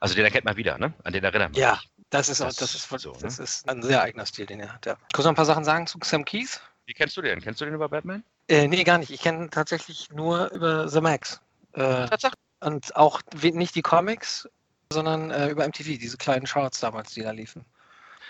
Also 0.00 0.14
den 0.14 0.24
erkennt 0.24 0.44
man 0.44 0.56
wieder, 0.56 0.78
ne? 0.78 0.92
An 1.04 1.12
den 1.12 1.24
erinnert 1.24 1.52
man 1.52 1.60
Ja, 1.60 1.76
sich. 1.76 1.90
das 2.10 2.28
ist 2.28 2.40
auch, 2.40 2.46
Das 2.46 2.56
das 2.56 2.74
ist, 2.74 2.90
ist 2.92 3.02
so, 3.02 3.12
ne? 3.12 3.18
das 3.20 3.38
ist 3.38 3.68
ein 3.68 3.82
sehr 3.82 4.02
eigener 4.02 4.26
Stil, 4.26 4.46
den 4.46 4.60
er 4.60 4.72
hat, 4.72 4.86
ja. 4.86 4.94
Kannst 4.96 5.18
du 5.18 5.22
noch 5.22 5.28
ein 5.32 5.34
paar 5.34 5.44
Sachen 5.44 5.64
sagen 5.64 5.86
zu 5.86 5.98
Sam 6.02 6.24
Keith? 6.24 6.60
Wie 6.86 6.94
kennst 6.94 7.16
du 7.16 7.22
den? 7.22 7.40
Kennst 7.40 7.60
du 7.60 7.64
den 7.64 7.74
über 7.74 7.88
Batman? 7.88 8.22
Äh, 8.48 8.68
nee, 8.68 8.84
gar 8.84 8.98
nicht. 8.98 9.10
Ich 9.10 9.20
kenne 9.22 9.48
tatsächlich 9.50 10.10
nur 10.10 10.50
über 10.52 10.88
The 10.88 11.00
Max. 11.00 11.40
Äh, 11.72 12.06
Tatsache. 12.06 12.34
Und 12.64 12.96
auch 12.96 13.20
nicht 13.34 13.74
die 13.74 13.82
Comics, 13.82 14.48
sondern 14.92 15.30
äh, 15.30 15.48
über 15.48 15.66
MTV, 15.66 15.98
diese 15.98 16.16
kleinen 16.16 16.46
Shorts 16.46 16.80
damals, 16.80 17.12
die 17.12 17.22
da 17.22 17.30
liefen. 17.30 17.64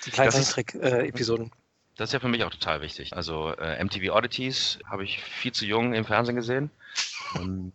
Die 0.04 0.10
kleinen 0.10 0.30
Trick-Episoden. 0.30 1.50
Das 1.96 2.08
ist 2.08 2.12
ja 2.12 2.20
für 2.20 2.28
mich 2.28 2.42
auch 2.42 2.50
total 2.50 2.80
wichtig. 2.80 3.14
Also 3.16 3.54
äh, 3.56 3.82
MTV 3.82 4.12
Oddities 4.12 4.78
habe 4.86 5.04
ich 5.04 5.22
viel 5.22 5.52
zu 5.52 5.64
jung 5.64 5.94
im 5.94 6.04
Fernsehen 6.04 6.34
gesehen. 6.34 6.70
Ähm, 7.36 7.72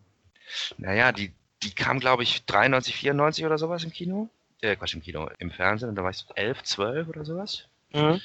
naja, 0.77 1.11
die, 1.11 1.31
die 1.63 1.71
kam, 1.71 1.99
glaube 1.99 2.23
ich, 2.23 2.45
93, 2.45 2.95
94 2.95 3.45
oder 3.45 3.57
sowas 3.57 3.83
im 3.83 3.91
Kino. 3.91 4.29
Äh, 4.61 4.75
Quatsch, 4.75 4.93
im 4.93 5.01
Kino, 5.01 5.29
im 5.39 5.51
Fernsehen. 5.51 5.89
Und 5.89 5.95
da 5.95 6.03
war 6.03 6.09
ich 6.09 6.17
so 6.17 6.25
11, 6.35 6.63
12 6.63 7.07
oder 7.07 7.23
sowas. 7.23 7.65
Mhm. 7.93 8.19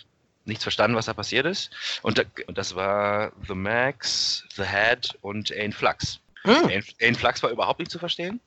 Nichts 0.47 0.64
verstanden, 0.64 0.97
was 0.97 1.07
da 1.07 1.14
passiert 1.14 1.47
ist. 1.47 1.70
Und, 2.03 2.18
da, 2.18 2.22
und 2.49 2.59
das 2.59 2.74
war 2.74 3.32
The 3.47 3.55
Max, 3.55 4.45
The 4.57 4.64
Head 4.64 5.16
und 5.22 5.53
Ain 5.53 5.72
Flux. 5.72 6.20
Mhm. 6.45 6.68
Ain, 6.68 6.84
Ain 7.01 7.14
Flux 7.14 7.42
war 7.42 7.51
überhaupt 7.51 7.78
nicht 7.78 7.90
zu 7.90 7.99
verstehen. 7.99 8.40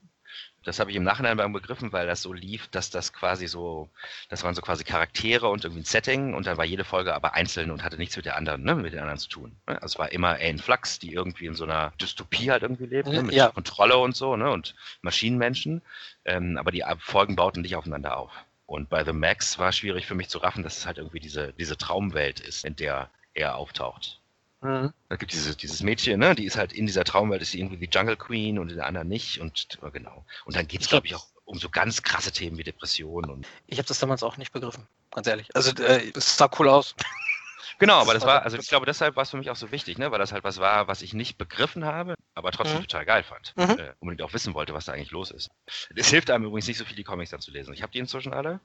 Das 0.63 0.79
habe 0.79 0.91
ich 0.91 0.97
im 0.97 1.03
Nachhinein 1.03 1.37
beim 1.37 1.53
begriffen, 1.53 1.93
weil 1.93 2.07
das 2.07 2.21
so 2.21 2.33
lief, 2.33 2.67
dass 2.67 2.89
das 2.89 3.13
quasi 3.13 3.47
so, 3.47 3.89
das 4.27 4.43
waren 4.43 4.53
so 4.53 4.61
quasi 4.61 4.83
Charaktere 4.83 5.47
und 5.47 5.63
irgendwie 5.63 5.81
ein 5.81 5.85
Setting 5.85 6.33
und 6.33 6.45
dann 6.45 6.57
war 6.57 6.65
jede 6.65 6.83
Folge 6.83 7.15
aber 7.15 7.33
einzeln 7.33 7.71
und 7.71 7.83
hatte 7.83 7.97
nichts 7.97 8.17
mit 8.17 8.25
der 8.25 8.35
anderen, 8.35 8.63
ne, 8.63 8.75
mit 8.75 8.91
den 8.91 8.99
anderen 8.99 9.17
zu 9.17 9.29
tun. 9.29 9.55
Ne? 9.65 9.81
Also 9.81 9.93
es 9.93 9.99
war 9.99 10.11
immer 10.11 10.35
Ain 10.39 10.59
Flux, 10.59 10.99
die 10.99 11.13
irgendwie 11.13 11.45
in 11.45 11.55
so 11.55 11.63
einer 11.63 11.93
Dystopie 12.01 12.51
halt 12.51 12.63
irgendwie 12.63 12.85
lebt, 12.85 13.07
ne, 13.07 13.23
mit 13.23 13.33
Ja. 13.33 13.49
Kontrolle 13.49 13.97
und 13.97 14.15
so, 14.15 14.35
ne, 14.35 14.51
und 14.51 14.75
Maschinenmenschen. 15.01 15.81
Ähm, 16.25 16.57
aber 16.57 16.71
die 16.71 16.83
Folgen 16.99 17.37
bauten 17.37 17.61
nicht 17.61 17.77
aufeinander 17.77 18.17
auf. 18.17 18.31
Und 18.65 18.89
bei 18.89 19.05
The 19.05 19.13
Max 19.13 19.57
war 19.59 19.71
schwierig 19.71 20.05
für 20.05 20.15
mich 20.15 20.27
zu 20.27 20.39
raffen, 20.39 20.63
dass 20.63 20.77
es 20.77 20.85
halt 20.85 20.97
irgendwie 20.97 21.21
diese, 21.21 21.53
diese 21.53 21.77
Traumwelt 21.77 22.41
ist, 22.41 22.65
in 22.65 22.75
der 22.75 23.09
er 23.33 23.55
auftaucht. 23.55 24.19
Mhm. 24.61 24.91
Da 25.09 25.15
gibt 25.15 25.33
dieses, 25.33 25.55
dieses 25.57 25.81
Mädchen, 25.83 26.19
ne, 26.19 26.33
die 26.35 26.45
ist 26.45 26.57
halt 26.57 26.73
in 26.73 26.87
dieser 26.87 27.03
Traumwelt, 27.03 27.41
ist 27.41 27.51
sie 27.51 27.59
irgendwie 27.59 27.77
die 27.77 27.89
Jungle 27.95 28.17
Queen 28.17 28.57
und 28.59 28.69
in 28.69 28.77
der 28.77 28.85
anderen 28.87 29.07
nicht. 29.07 29.39
Und 29.39 29.77
genau. 29.93 30.25
Und 30.45 30.55
dann 30.55 30.67
geht 30.67 30.81
es, 30.81 30.89
glaube 30.89 31.05
ich, 31.07 31.15
auch 31.15 31.27
um 31.45 31.59
so 31.59 31.69
ganz 31.69 32.01
krasse 32.03 32.31
Themen 32.31 32.57
wie 32.57 32.63
Depressionen 32.63 33.29
und. 33.31 33.47
Ich 33.67 33.77
habe 33.77 33.87
das 33.87 33.99
damals 33.99 34.23
auch 34.23 34.37
nicht 34.37 34.51
begriffen, 34.51 34.87
ganz 35.11 35.27
ehrlich. 35.27 35.47
Also, 35.55 35.71
äh, 35.83 36.11
es 36.15 36.37
sah 36.37 36.49
cool 36.59 36.69
aus. 36.69 36.95
Genau, 37.79 37.95
aber 37.99 38.13
das 38.13 38.23
war 38.23 38.29
war, 38.35 38.39
so- 38.39 38.43
also 38.45 38.57
ich 38.57 38.69
glaube, 38.69 38.85
deshalb 38.87 39.15
war 39.15 39.23
es 39.23 39.29
für 39.29 39.37
mich 39.37 39.49
auch 39.51 39.55
so 39.55 39.71
wichtig, 39.71 39.97
ne, 39.99 40.09
weil 40.11 40.17
das 40.19 40.31
halt 40.31 40.43
was 40.43 40.57
war, 40.57 40.87
was 40.87 41.01
ich 41.03 41.13
nicht 41.13 41.37
begriffen 41.37 41.85
habe, 41.85 42.15
aber 42.33 42.51
trotzdem 42.51 42.77
Mhm. 42.77 42.83
total 42.83 43.05
geil 43.05 43.23
fand. 43.23 43.53
Mhm. 43.55 43.77
Äh, 43.77 43.93
unbedingt 43.99 44.21
auch 44.23 44.33
wissen 44.33 44.53
wollte, 44.55 44.73
was 44.73 44.85
da 44.85 44.93
eigentlich 44.93 45.11
los 45.11 45.29
ist. 45.31 45.49
Es 45.95 46.09
hilft 46.09 46.31
einem 46.31 46.45
übrigens 46.45 46.67
nicht 46.67 46.77
so 46.77 46.85
viel, 46.85 46.95
die 46.95 47.03
Comics 47.03 47.29
dann 47.31 47.41
zu 47.41 47.51
lesen. 47.51 47.73
Ich 47.73 47.83
habe 47.83 47.91
die 47.91 47.99
inzwischen 47.99 48.33
alle. 48.33 48.61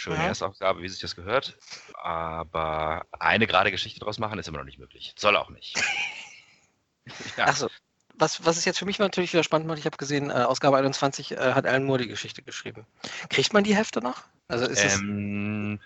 Schöne 0.00 0.16
Mhm. 0.16 0.28
Erstausgabe, 0.28 0.80
wie 0.80 0.88
sich 0.88 1.00
das 1.00 1.14
gehört. 1.14 1.58
Aber 1.92 3.04
eine 3.18 3.46
gerade 3.46 3.70
Geschichte 3.70 4.00
draus 4.00 4.18
machen 4.18 4.38
ist 4.38 4.48
immer 4.48 4.56
noch 4.56 4.64
nicht 4.64 4.78
möglich. 4.78 5.12
Soll 5.18 5.36
auch 5.36 5.50
nicht. 5.50 5.76
ja. 7.36 7.44
Achso. 7.44 7.68
Was, 8.14 8.44
was 8.46 8.56
ist 8.56 8.64
jetzt 8.64 8.78
für 8.78 8.86
mich 8.86 8.98
natürlich 8.98 9.32
wieder 9.32 9.44
spannend 9.44 9.68
macht, 9.68 9.78
ich 9.78 9.84
habe 9.84 9.98
gesehen, 9.98 10.30
äh, 10.30 10.32
Ausgabe 10.32 10.78
21 10.78 11.32
äh, 11.32 11.52
hat 11.52 11.66
Alan 11.66 11.84
Moore 11.84 11.98
die 11.98 12.08
Geschichte 12.08 12.42
geschrieben. 12.42 12.86
Kriegt 13.28 13.52
man 13.52 13.62
die 13.62 13.76
Hefte 13.76 14.00
noch? 14.00 14.24
Also 14.48 14.64
ist 14.64 14.82
es. 14.82 14.98
Ähm, 14.98 15.80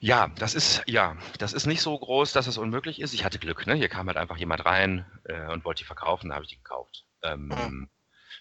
ja, 0.00 0.28
das 0.38 0.54
ist 0.54 0.82
ja, 0.86 1.16
das 1.38 1.52
ist 1.52 1.66
nicht 1.66 1.82
so 1.82 1.96
groß, 1.96 2.32
dass 2.32 2.48
es 2.48 2.58
unmöglich 2.58 3.00
ist. 3.00 3.14
Ich 3.14 3.24
hatte 3.24 3.38
Glück, 3.38 3.66
ne? 3.66 3.74
Hier 3.74 3.88
kam 3.88 4.08
halt 4.08 4.16
einfach 4.16 4.36
jemand 4.36 4.64
rein 4.64 5.06
äh, 5.24 5.46
und 5.52 5.64
wollte 5.64 5.82
die 5.82 5.86
verkaufen, 5.86 6.30
da 6.30 6.34
habe 6.34 6.44
ich 6.44 6.50
die 6.50 6.56
gekauft. 6.56 7.04
Ähm, 7.22 7.46
Mhm. 7.48 7.88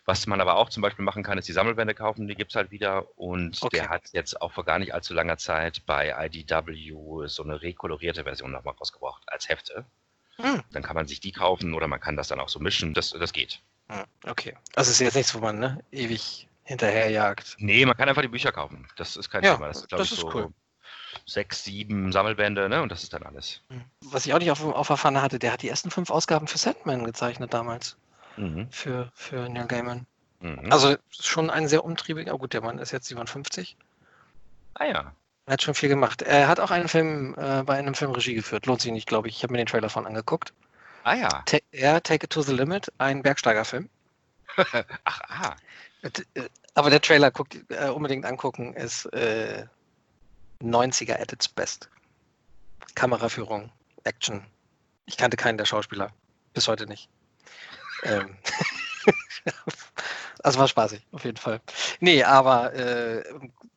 Was 0.05 0.27
man 0.27 0.39
aber 0.39 0.55
auch 0.55 0.69
zum 0.69 0.81
Beispiel 0.81 1.03
machen 1.03 1.23
kann, 1.23 1.37
ist 1.39 1.47
die 1.47 1.53
Sammelbände 1.53 1.95
kaufen, 1.95 2.27
die 2.27 2.35
gibt's 2.35 2.55
halt 2.55 2.69
wieder. 2.69 3.17
Und 3.17 3.57
Okay. 3.61 3.77
der 3.77 3.89
hat 3.89 4.03
jetzt 4.13 4.39
auch 4.39 4.51
vor 4.51 4.63
gar 4.63 4.77
nicht 4.77 4.93
allzu 4.93 5.13
langer 5.15 5.37
Zeit 5.37 5.83
bei 5.87 6.13
IDW 6.27 7.27
so 7.27 7.43
eine 7.43 7.61
rekolorierte 7.61 8.23
Version 8.23 8.51
nochmal 8.51 8.75
rausgebracht 8.79 9.23
als 9.27 9.49
Hefte. 9.49 9.85
Hm, 10.37 10.61
Dann 10.71 10.83
kann 10.83 10.95
man 10.95 11.07
sich 11.07 11.21
die 11.21 11.31
kaufen 11.31 11.73
oder 11.73 11.87
man 11.87 11.99
kann 11.99 12.15
das 12.17 12.27
dann 12.27 12.39
auch 12.39 12.49
so 12.49 12.59
mischen. 12.59 12.93
Das, 12.93 13.09
das 13.11 13.33
geht. 13.33 13.61
hm, 13.87 14.03
okay. 14.27 14.55
Also 14.75 14.89
es 14.91 14.97
ist 14.97 14.99
jetzt 14.99 15.15
nichts, 15.15 15.33
wo 15.33 15.39
man 15.39 15.57
ne, 15.57 15.83
ewig 15.91 16.47
hinterherjagt. 16.63 17.55
Nee, 17.57 17.85
man 17.85 17.95
kann 17.97 18.07
einfach 18.09 18.21
die 18.21 18.27
Bücher 18.27 18.51
kaufen. 18.51 18.87
Das 18.97 19.15
ist 19.15 19.29
kein 19.29 19.43
Ja, 19.43 19.55
Thema. 19.55 19.67
Das 19.69 19.77
ist, 19.77 19.89
glaub 19.89 19.99
das 19.99 20.11
ich, 20.11 20.19
so, 20.19 20.31
cool. 20.33 20.53
sechs, 21.25 21.63
sieben 21.63 22.11
Sammelbände, 22.11 22.69
ne? 22.69 22.81
Und 22.81 22.89
das 22.91 23.01
ist 23.03 23.13
dann 23.13 23.23
alles. 23.23 23.61
Was 24.01 24.25
ich 24.25 24.33
auch 24.33 24.39
nicht 24.39 24.51
auf, 24.51 24.63
auf 24.63 24.87
Pfanne 24.99 25.21
hatte, 25.21 25.39
der 25.39 25.51
hat 25.53 25.61
die 25.63 25.69
ersten 25.69 25.89
fünf 25.89 26.09
Ausgaben 26.11 26.47
für 26.47 26.57
Sandman 26.57 27.05
gezeichnet 27.05 27.53
damals. 27.53 27.97
Mhm. 28.37 28.67
Für, 28.71 29.11
für 29.13 29.49
Neil 29.49 29.67
Gaiman. 29.67 30.05
Mhm. 30.39 30.71
Also 30.71 30.95
schon 31.09 31.49
ein 31.49 31.67
sehr 31.67 31.83
umtriebiger, 31.85 32.33
oh 32.33 32.37
gut, 32.37 32.53
der 32.53 32.61
Mann 32.61 32.79
ist 32.79 32.91
jetzt 32.91 33.07
57. 33.07 33.77
ah 34.75 34.85
ja. 34.85 35.13
Er 35.47 35.53
hat 35.53 35.61
schon 35.61 35.75
viel 35.75 35.89
gemacht. 35.89 36.23
Er 36.23 36.47
hat 36.47 36.59
auch 36.59 36.71
einen 36.71 36.87
Film, 36.87 37.35
äh, 37.37 37.61
bei 37.63 37.77
einem 37.77 37.93
Film 37.93 38.11
Regie 38.11 38.33
geführt. 38.33 38.65
Lohnt 38.65 38.81
sich 38.81 38.91
nicht, 38.91 39.07
glaube 39.07 39.27
ich. 39.27 39.37
Ich 39.37 39.43
habe 39.43 39.53
mir 39.53 39.59
den 39.59 39.67
Trailer 39.67 39.89
von 39.89 40.07
angeguckt. 40.07 40.53
Ah 41.03 41.13
ja. 41.13 41.43
Ta 41.45 41.57
ja, 41.71 41.99
Take 41.99 42.25
It 42.25 42.31
to 42.31 42.41
the 42.41 42.51
Limit, 42.51 42.91
ein 42.97 43.21
Bergsteigerfilm. 43.21 43.89
Ach, 45.03 45.21
ah. 45.27 45.55
Äh, 46.01 46.49
Aber 46.73 46.89
der 46.89 47.01
Trailer 47.01 47.29
guckt, 47.29 47.57
äh, 47.69 47.89
unbedingt 47.89 48.25
angucken, 48.25 48.73
ist 48.73 49.05
äh, 49.13 49.65
90er 50.63 51.21
at 51.21 51.31
its 51.31 51.47
best. 51.47 51.89
Kameraführung, 52.95 53.71
Action. 54.03 54.43
Ich 55.05 55.17
kannte 55.17 55.37
keinen 55.37 55.57
der 55.59 55.65
Schauspieler. 55.65 56.11
Bis 56.53 56.67
heute 56.67 56.87
nicht. 56.87 57.07
Ähm. 58.03 58.35
also 60.43 60.59
war 60.59 60.67
spaßig, 60.67 61.01
auf 61.11 61.23
jeden 61.23 61.37
Fall. 61.37 61.61
Nee, 61.99 62.23
aber 62.23 62.73
äh, 62.73 63.23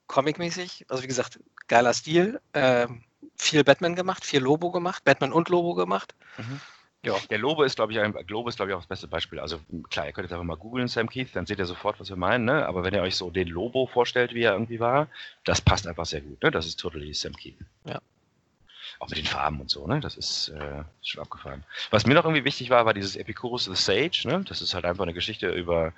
comic-mäßig, 0.06 0.86
also 0.88 1.02
wie 1.02 1.08
gesagt, 1.08 1.40
geiler 1.66 1.94
Stil. 1.94 2.40
ähm, 2.54 3.04
viel 3.36 3.64
Batman 3.64 3.94
gemacht, 3.94 4.24
viel 4.24 4.40
Lobo 4.40 4.70
gemacht, 4.70 5.04
Batman 5.04 5.32
und 5.32 5.48
Lobo 5.48 5.74
gemacht. 5.74 6.14
Mhm. 6.36 6.60
Ja. 7.04 7.14
Der 7.30 7.38
Lobo 7.38 7.62
ist, 7.62 7.76
glaube 7.76 7.92
ich, 7.92 8.00
ein, 8.00 8.12
Lobo 8.26 8.48
ist, 8.48 8.56
glaube 8.56 8.72
ich, 8.72 8.74
auch 8.74 8.80
das 8.80 8.88
beste 8.88 9.06
Beispiel. 9.06 9.38
Also 9.38 9.60
klar, 9.88 10.06
ihr 10.06 10.12
könnt 10.12 10.24
jetzt 10.24 10.32
einfach 10.32 10.44
mal 10.44 10.56
googeln, 10.56 10.88
Sam 10.88 11.08
Keith, 11.08 11.28
dann 11.32 11.46
seht 11.46 11.58
ihr 11.58 11.64
sofort, 11.64 12.00
was 12.00 12.08
wir 12.08 12.16
meinen, 12.16 12.44
ne? 12.44 12.66
Aber 12.66 12.82
wenn 12.82 12.92
ihr 12.92 13.02
euch 13.02 13.14
so 13.14 13.30
den 13.30 13.48
Lobo 13.48 13.86
vorstellt, 13.86 14.34
wie 14.34 14.42
er 14.42 14.52
irgendwie 14.52 14.80
war, 14.80 15.08
das 15.44 15.60
passt 15.60 15.86
einfach 15.86 16.06
sehr 16.06 16.20
gut, 16.20 16.42
ne? 16.42 16.50
Das 16.50 16.66
ist 16.66 16.80
totally 16.80 17.14
Sam 17.14 17.34
Keith. 17.34 17.56
Ja. 17.84 18.00
Auch 18.99 19.09
mit 19.09 19.18
den 19.18 19.26
Farben 19.26 19.61
und 19.61 19.70
so, 19.70 19.86
ne? 19.86 20.01
Das 20.01 20.16
ist, 20.16 20.49
äh, 20.49 20.80
ist 21.01 21.09
schon 21.09 21.22
abgefahren. 21.22 21.64
Was 21.90 22.07
mir 22.07 22.14
noch 22.14 22.24
irgendwie 22.24 22.44
wichtig 22.44 22.70
war, 22.70 22.84
war 22.84 22.94
dieses 22.94 23.16
Epicurus 23.16 23.64
the 23.64 23.74
Sage, 23.74 24.22
ne? 24.24 24.44
Das 24.49 24.61
ist 24.61 24.74
halt 24.74 24.84
einfach 24.84 25.05
eine 25.05 25.14
Geschichte 25.14 25.51
über 25.51 25.92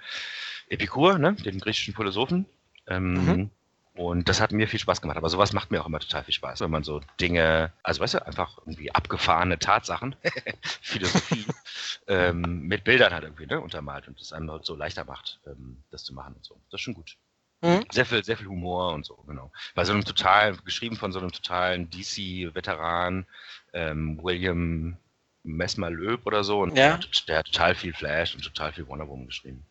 Epikur, 0.68 1.18
ne? 1.18 1.34
Den 1.34 1.60
griechischen 1.60 1.94
Philosophen. 1.94 2.46
Ähm, 2.86 3.14
Mhm. 3.14 3.50
Und 3.94 4.28
das 4.28 4.40
hat 4.40 4.52
mir 4.52 4.68
viel 4.68 4.78
Spaß 4.78 5.02
gemacht. 5.02 5.16
Aber 5.18 5.28
sowas 5.28 5.52
macht 5.52 5.70
mir 5.70 5.82
auch 5.82 5.86
immer 5.86 5.98
total 5.98 6.24
viel 6.24 6.32
Spaß, 6.32 6.60
wenn 6.60 6.70
man 6.70 6.84
so 6.84 7.00
Dinge, 7.20 7.72
also 7.82 8.00
weißt 8.00 8.14
du, 8.14 8.26
einfach 8.26 8.58
irgendwie 8.58 8.94
abgefahrene 8.94 9.58
Tatsachen, 9.58 10.14
Philosophie, 10.80 11.44
ähm, 12.06 12.62
mit 12.62 12.84
Bildern 12.84 13.12
halt 13.12 13.24
irgendwie 13.24 13.46
ne, 13.46 13.60
untermalt 13.60 14.08
und 14.08 14.18
das 14.20 14.32
einem 14.32 14.50
halt 14.50 14.64
so 14.64 14.76
leichter 14.76 15.04
macht, 15.04 15.40
ähm, 15.46 15.82
das 15.90 16.04
zu 16.04 16.14
machen 16.14 16.34
und 16.34 16.44
so. 16.44 16.54
Das 16.70 16.80
ist 16.80 16.84
schon 16.84 16.94
gut. 16.94 17.16
Mhm. 17.62 17.84
Sehr 17.90 18.06
viel, 18.06 18.24
sehr 18.24 18.36
viel 18.36 18.46
Humor 18.46 18.94
und 18.94 19.04
so, 19.04 19.16
genau. 19.26 19.50
Bei 19.74 19.84
so 19.84 19.92
einem 19.92 20.04
total, 20.04 20.56
geschrieben 20.58 20.96
von 20.96 21.12
so 21.12 21.18
einem 21.18 21.30
totalen 21.30 21.90
DC-Veteran, 21.90 23.26
ähm, 23.72 24.18
William 24.22 24.96
Messmer 25.42 25.90
Löb 25.90 26.26
oder 26.26 26.42
so. 26.44 26.60
Und 26.60 26.70
Ja. 26.70 26.74
der, 26.74 26.92
hat, 26.94 27.28
der 27.28 27.38
hat 27.38 27.46
total 27.46 27.74
viel 27.74 27.92
Flash 27.92 28.34
und 28.34 28.42
total 28.42 28.72
viel 28.72 28.86
Wonder 28.88 29.08
Woman 29.08 29.26
geschrieben. 29.26 29.64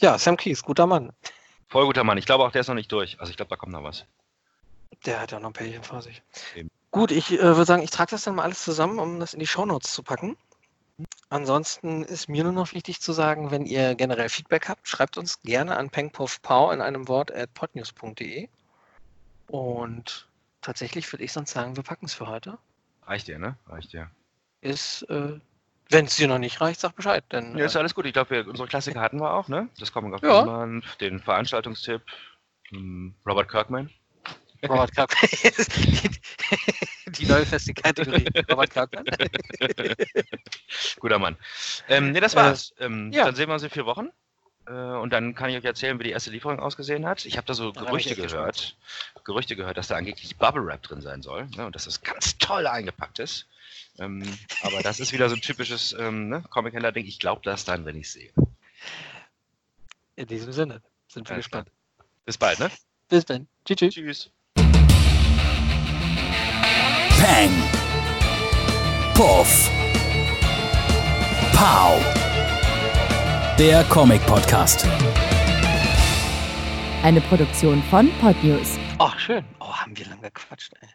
Ja, 0.00 0.18
Sam 0.18 0.36
Keith, 0.36 0.62
guter 0.62 0.86
Mann. 0.86 1.12
Voll 1.68 1.86
guter 1.86 2.04
Mann. 2.04 2.18
Ich 2.18 2.26
glaube 2.26 2.44
auch, 2.44 2.52
der 2.52 2.60
ist 2.60 2.68
noch 2.68 2.74
nicht 2.74 2.90
durch. 2.92 3.18
Also 3.20 3.30
ich 3.30 3.36
glaube, 3.36 3.50
da 3.50 3.56
kommt 3.56 3.72
noch 3.72 3.84
was. 3.84 4.04
Der 5.06 5.20
hat 5.20 5.32
ja 5.32 5.40
noch 5.40 5.50
ein 5.50 5.52
Pärchen 5.52 5.82
vor 5.82 6.02
sich. 6.02 6.22
Eben. 6.54 6.68
Gut, 6.90 7.10
ich 7.10 7.32
äh, 7.32 7.42
würde 7.42 7.64
sagen, 7.64 7.82
ich 7.82 7.90
trage 7.90 8.10
das 8.10 8.24
dann 8.24 8.34
mal 8.34 8.42
alles 8.42 8.62
zusammen, 8.62 8.98
um 8.98 9.18
das 9.18 9.32
in 9.32 9.40
die 9.40 9.46
Shownotes 9.46 9.92
zu 9.94 10.02
packen. 10.02 10.36
Ansonsten 11.28 12.02
ist 12.02 12.28
mir 12.28 12.44
nur 12.44 12.52
noch 12.52 12.74
wichtig 12.74 13.00
zu 13.00 13.12
sagen, 13.12 13.50
wenn 13.50 13.64
ihr 13.64 13.94
generell 13.94 14.28
Feedback 14.28 14.68
habt, 14.68 14.86
schreibt 14.86 15.16
uns 15.16 15.40
gerne 15.42 15.76
an 15.76 15.88
pengpuffpow 15.88 16.72
in 16.72 16.80
einem 16.82 17.08
Wort 17.08 17.32
at 17.32 17.54
podnews.de. 17.54 18.48
Und 19.48 20.28
tatsächlich 20.60 21.10
würde 21.12 21.24
ich 21.24 21.32
sonst 21.32 21.52
sagen, 21.52 21.76
wir 21.76 21.82
packen 21.82 22.06
es 22.06 22.14
für 22.14 22.26
heute. 22.26 22.58
Reicht 23.06 23.28
dir, 23.28 23.38
ne? 23.38 23.56
Reicht 23.66 23.92
dir. 23.92 24.10
Ist, 24.60 25.02
äh, 25.08 25.38
wenn 25.88 26.04
es 26.04 26.16
dir 26.16 26.28
noch 26.28 26.38
nicht 26.38 26.60
reicht, 26.60 26.80
sag 26.80 26.94
Bescheid. 26.96 27.24
Denn, 27.32 27.56
Ja, 27.56 27.64
ist 27.64 27.74
äh, 27.74 27.78
alles 27.78 27.94
gut. 27.94 28.06
Ich 28.06 28.12
glaube, 28.12 28.44
unsere 28.44 28.68
Klassiker 28.68 29.00
hatten 29.00 29.20
wir 29.20 29.32
auch, 29.32 29.48
ne? 29.48 29.68
Das 29.78 29.92
Comic 29.92 30.14
of 30.14 30.22
Ja. 30.22 30.66
Den 31.00 31.20
Veranstaltungstipp, 31.20 32.02
hm, 32.68 33.14
Robert 33.26 33.50
Kirkman. 33.50 33.90
Robert 34.68 34.94
Kirkman. 34.94 35.30
die, 35.76 37.10
die 37.12 37.26
neue 37.26 37.44
feste 37.46 37.74
Kategorie. 37.74 38.26
Robert 38.50 38.70
Kirkman. 38.70 39.04
Guter 41.00 41.18
Mann. 41.18 41.36
Ähm, 41.88 42.12
ne, 42.12 42.20
das 42.20 42.34
Äh, 42.34 42.36
war's. 42.36 42.74
ähm, 42.78 43.10
ja. 43.12 43.24
Dann 43.24 43.34
sehen 43.34 43.48
wir 43.48 43.54
uns 43.54 43.62
in 43.62 43.70
vier 43.70 43.86
Wochen. 43.86 44.08
Äh, 44.66 44.72
und 44.72 45.12
dann 45.12 45.34
kann 45.34 45.50
ich 45.50 45.56
euch 45.56 45.64
erzählen, 45.64 45.98
wie 45.98 46.04
die 46.04 46.10
erste 46.10 46.30
Lieferung 46.30 46.60
ausgesehen 46.60 47.06
hat. 47.06 47.24
Ich 47.24 47.36
habe 47.36 47.46
da 47.46 47.54
so 47.54 47.72
Da 47.72 47.80
bin 47.80 47.88
Gerüchte 47.88 48.14
gehört. 48.14 48.76
Gerüchte 49.24 49.56
gehört, 49.56 49.76
dass 49.78 49.88
da 49.88 49.96
angeblich 49.96 50.36
Bubble 50.36 50.64
Wrap 50.64 50.82
drin 50.82 51.00
sein 51.00 51.22
soll. 51.22 51.46
Ne? 51.56 51.66
Und 51.66 51.74
dass 51.74 51.84
das 51.86 52.02
ganz 52.02 52.38
toll 52.38 52.66
eingepackt 52.66 53.18
ist. 53.18 53.46
Ähm, 53.98 54.22
aber 54.62 54.82
das 54.82 55.00
ist 55.00 55.12
wieder 55.12 55.28
so 55.28 55.34
ein 55.34 55.40
typisches 55.42 55.92
ähm, 55.98 56.28
ne? 56.28 56.42
Comic-Händler-Ding. 56.50 57.06
Ich 57.06 57.18
glaube 57.18 57.42
das 57.44 57.64
dann, 57.64 57.84
wenn 57.84 57.96
ich 57.96 58.10
sehe. 58.10 58.32
In 60.16 60.26
diesem 60.26 60.52
Sinne 60.52 60.82
sind 61.08 61.28
wir 61.28 61.34
Alles 61.34 61.50
klar. 61.50 61.64
gespannt. 61.64 61.70
Bis 62.24 62.38
bald, 62.38 62.58
ne? 62.60 62.70
Bis 63.08 63.24
dann. 63.24 63.48
Tschüss. 63.64 63.94
tschüss. 63.94 64.30
Peng. 67.22 67.52
Puff. 69.14 69.70
Pow. 71.54 72.00
Der 73.56 73.84
Comic 73.84 74.26
Podcast. 74.26 74.84
Eine 77.04 77.20
Produktion 77.20 77.80
von 77.84 78.10
Podnews. 78.20 78.76
Oh, 78.98 79.10
schön. 79.18 79.44
Oh, 79.60 79.72
haben 79.72 79.96
wir 79.96 80.06
lang 80.06 80.20
gequatscht, 80.20 80.72
ey. 80.80 80.88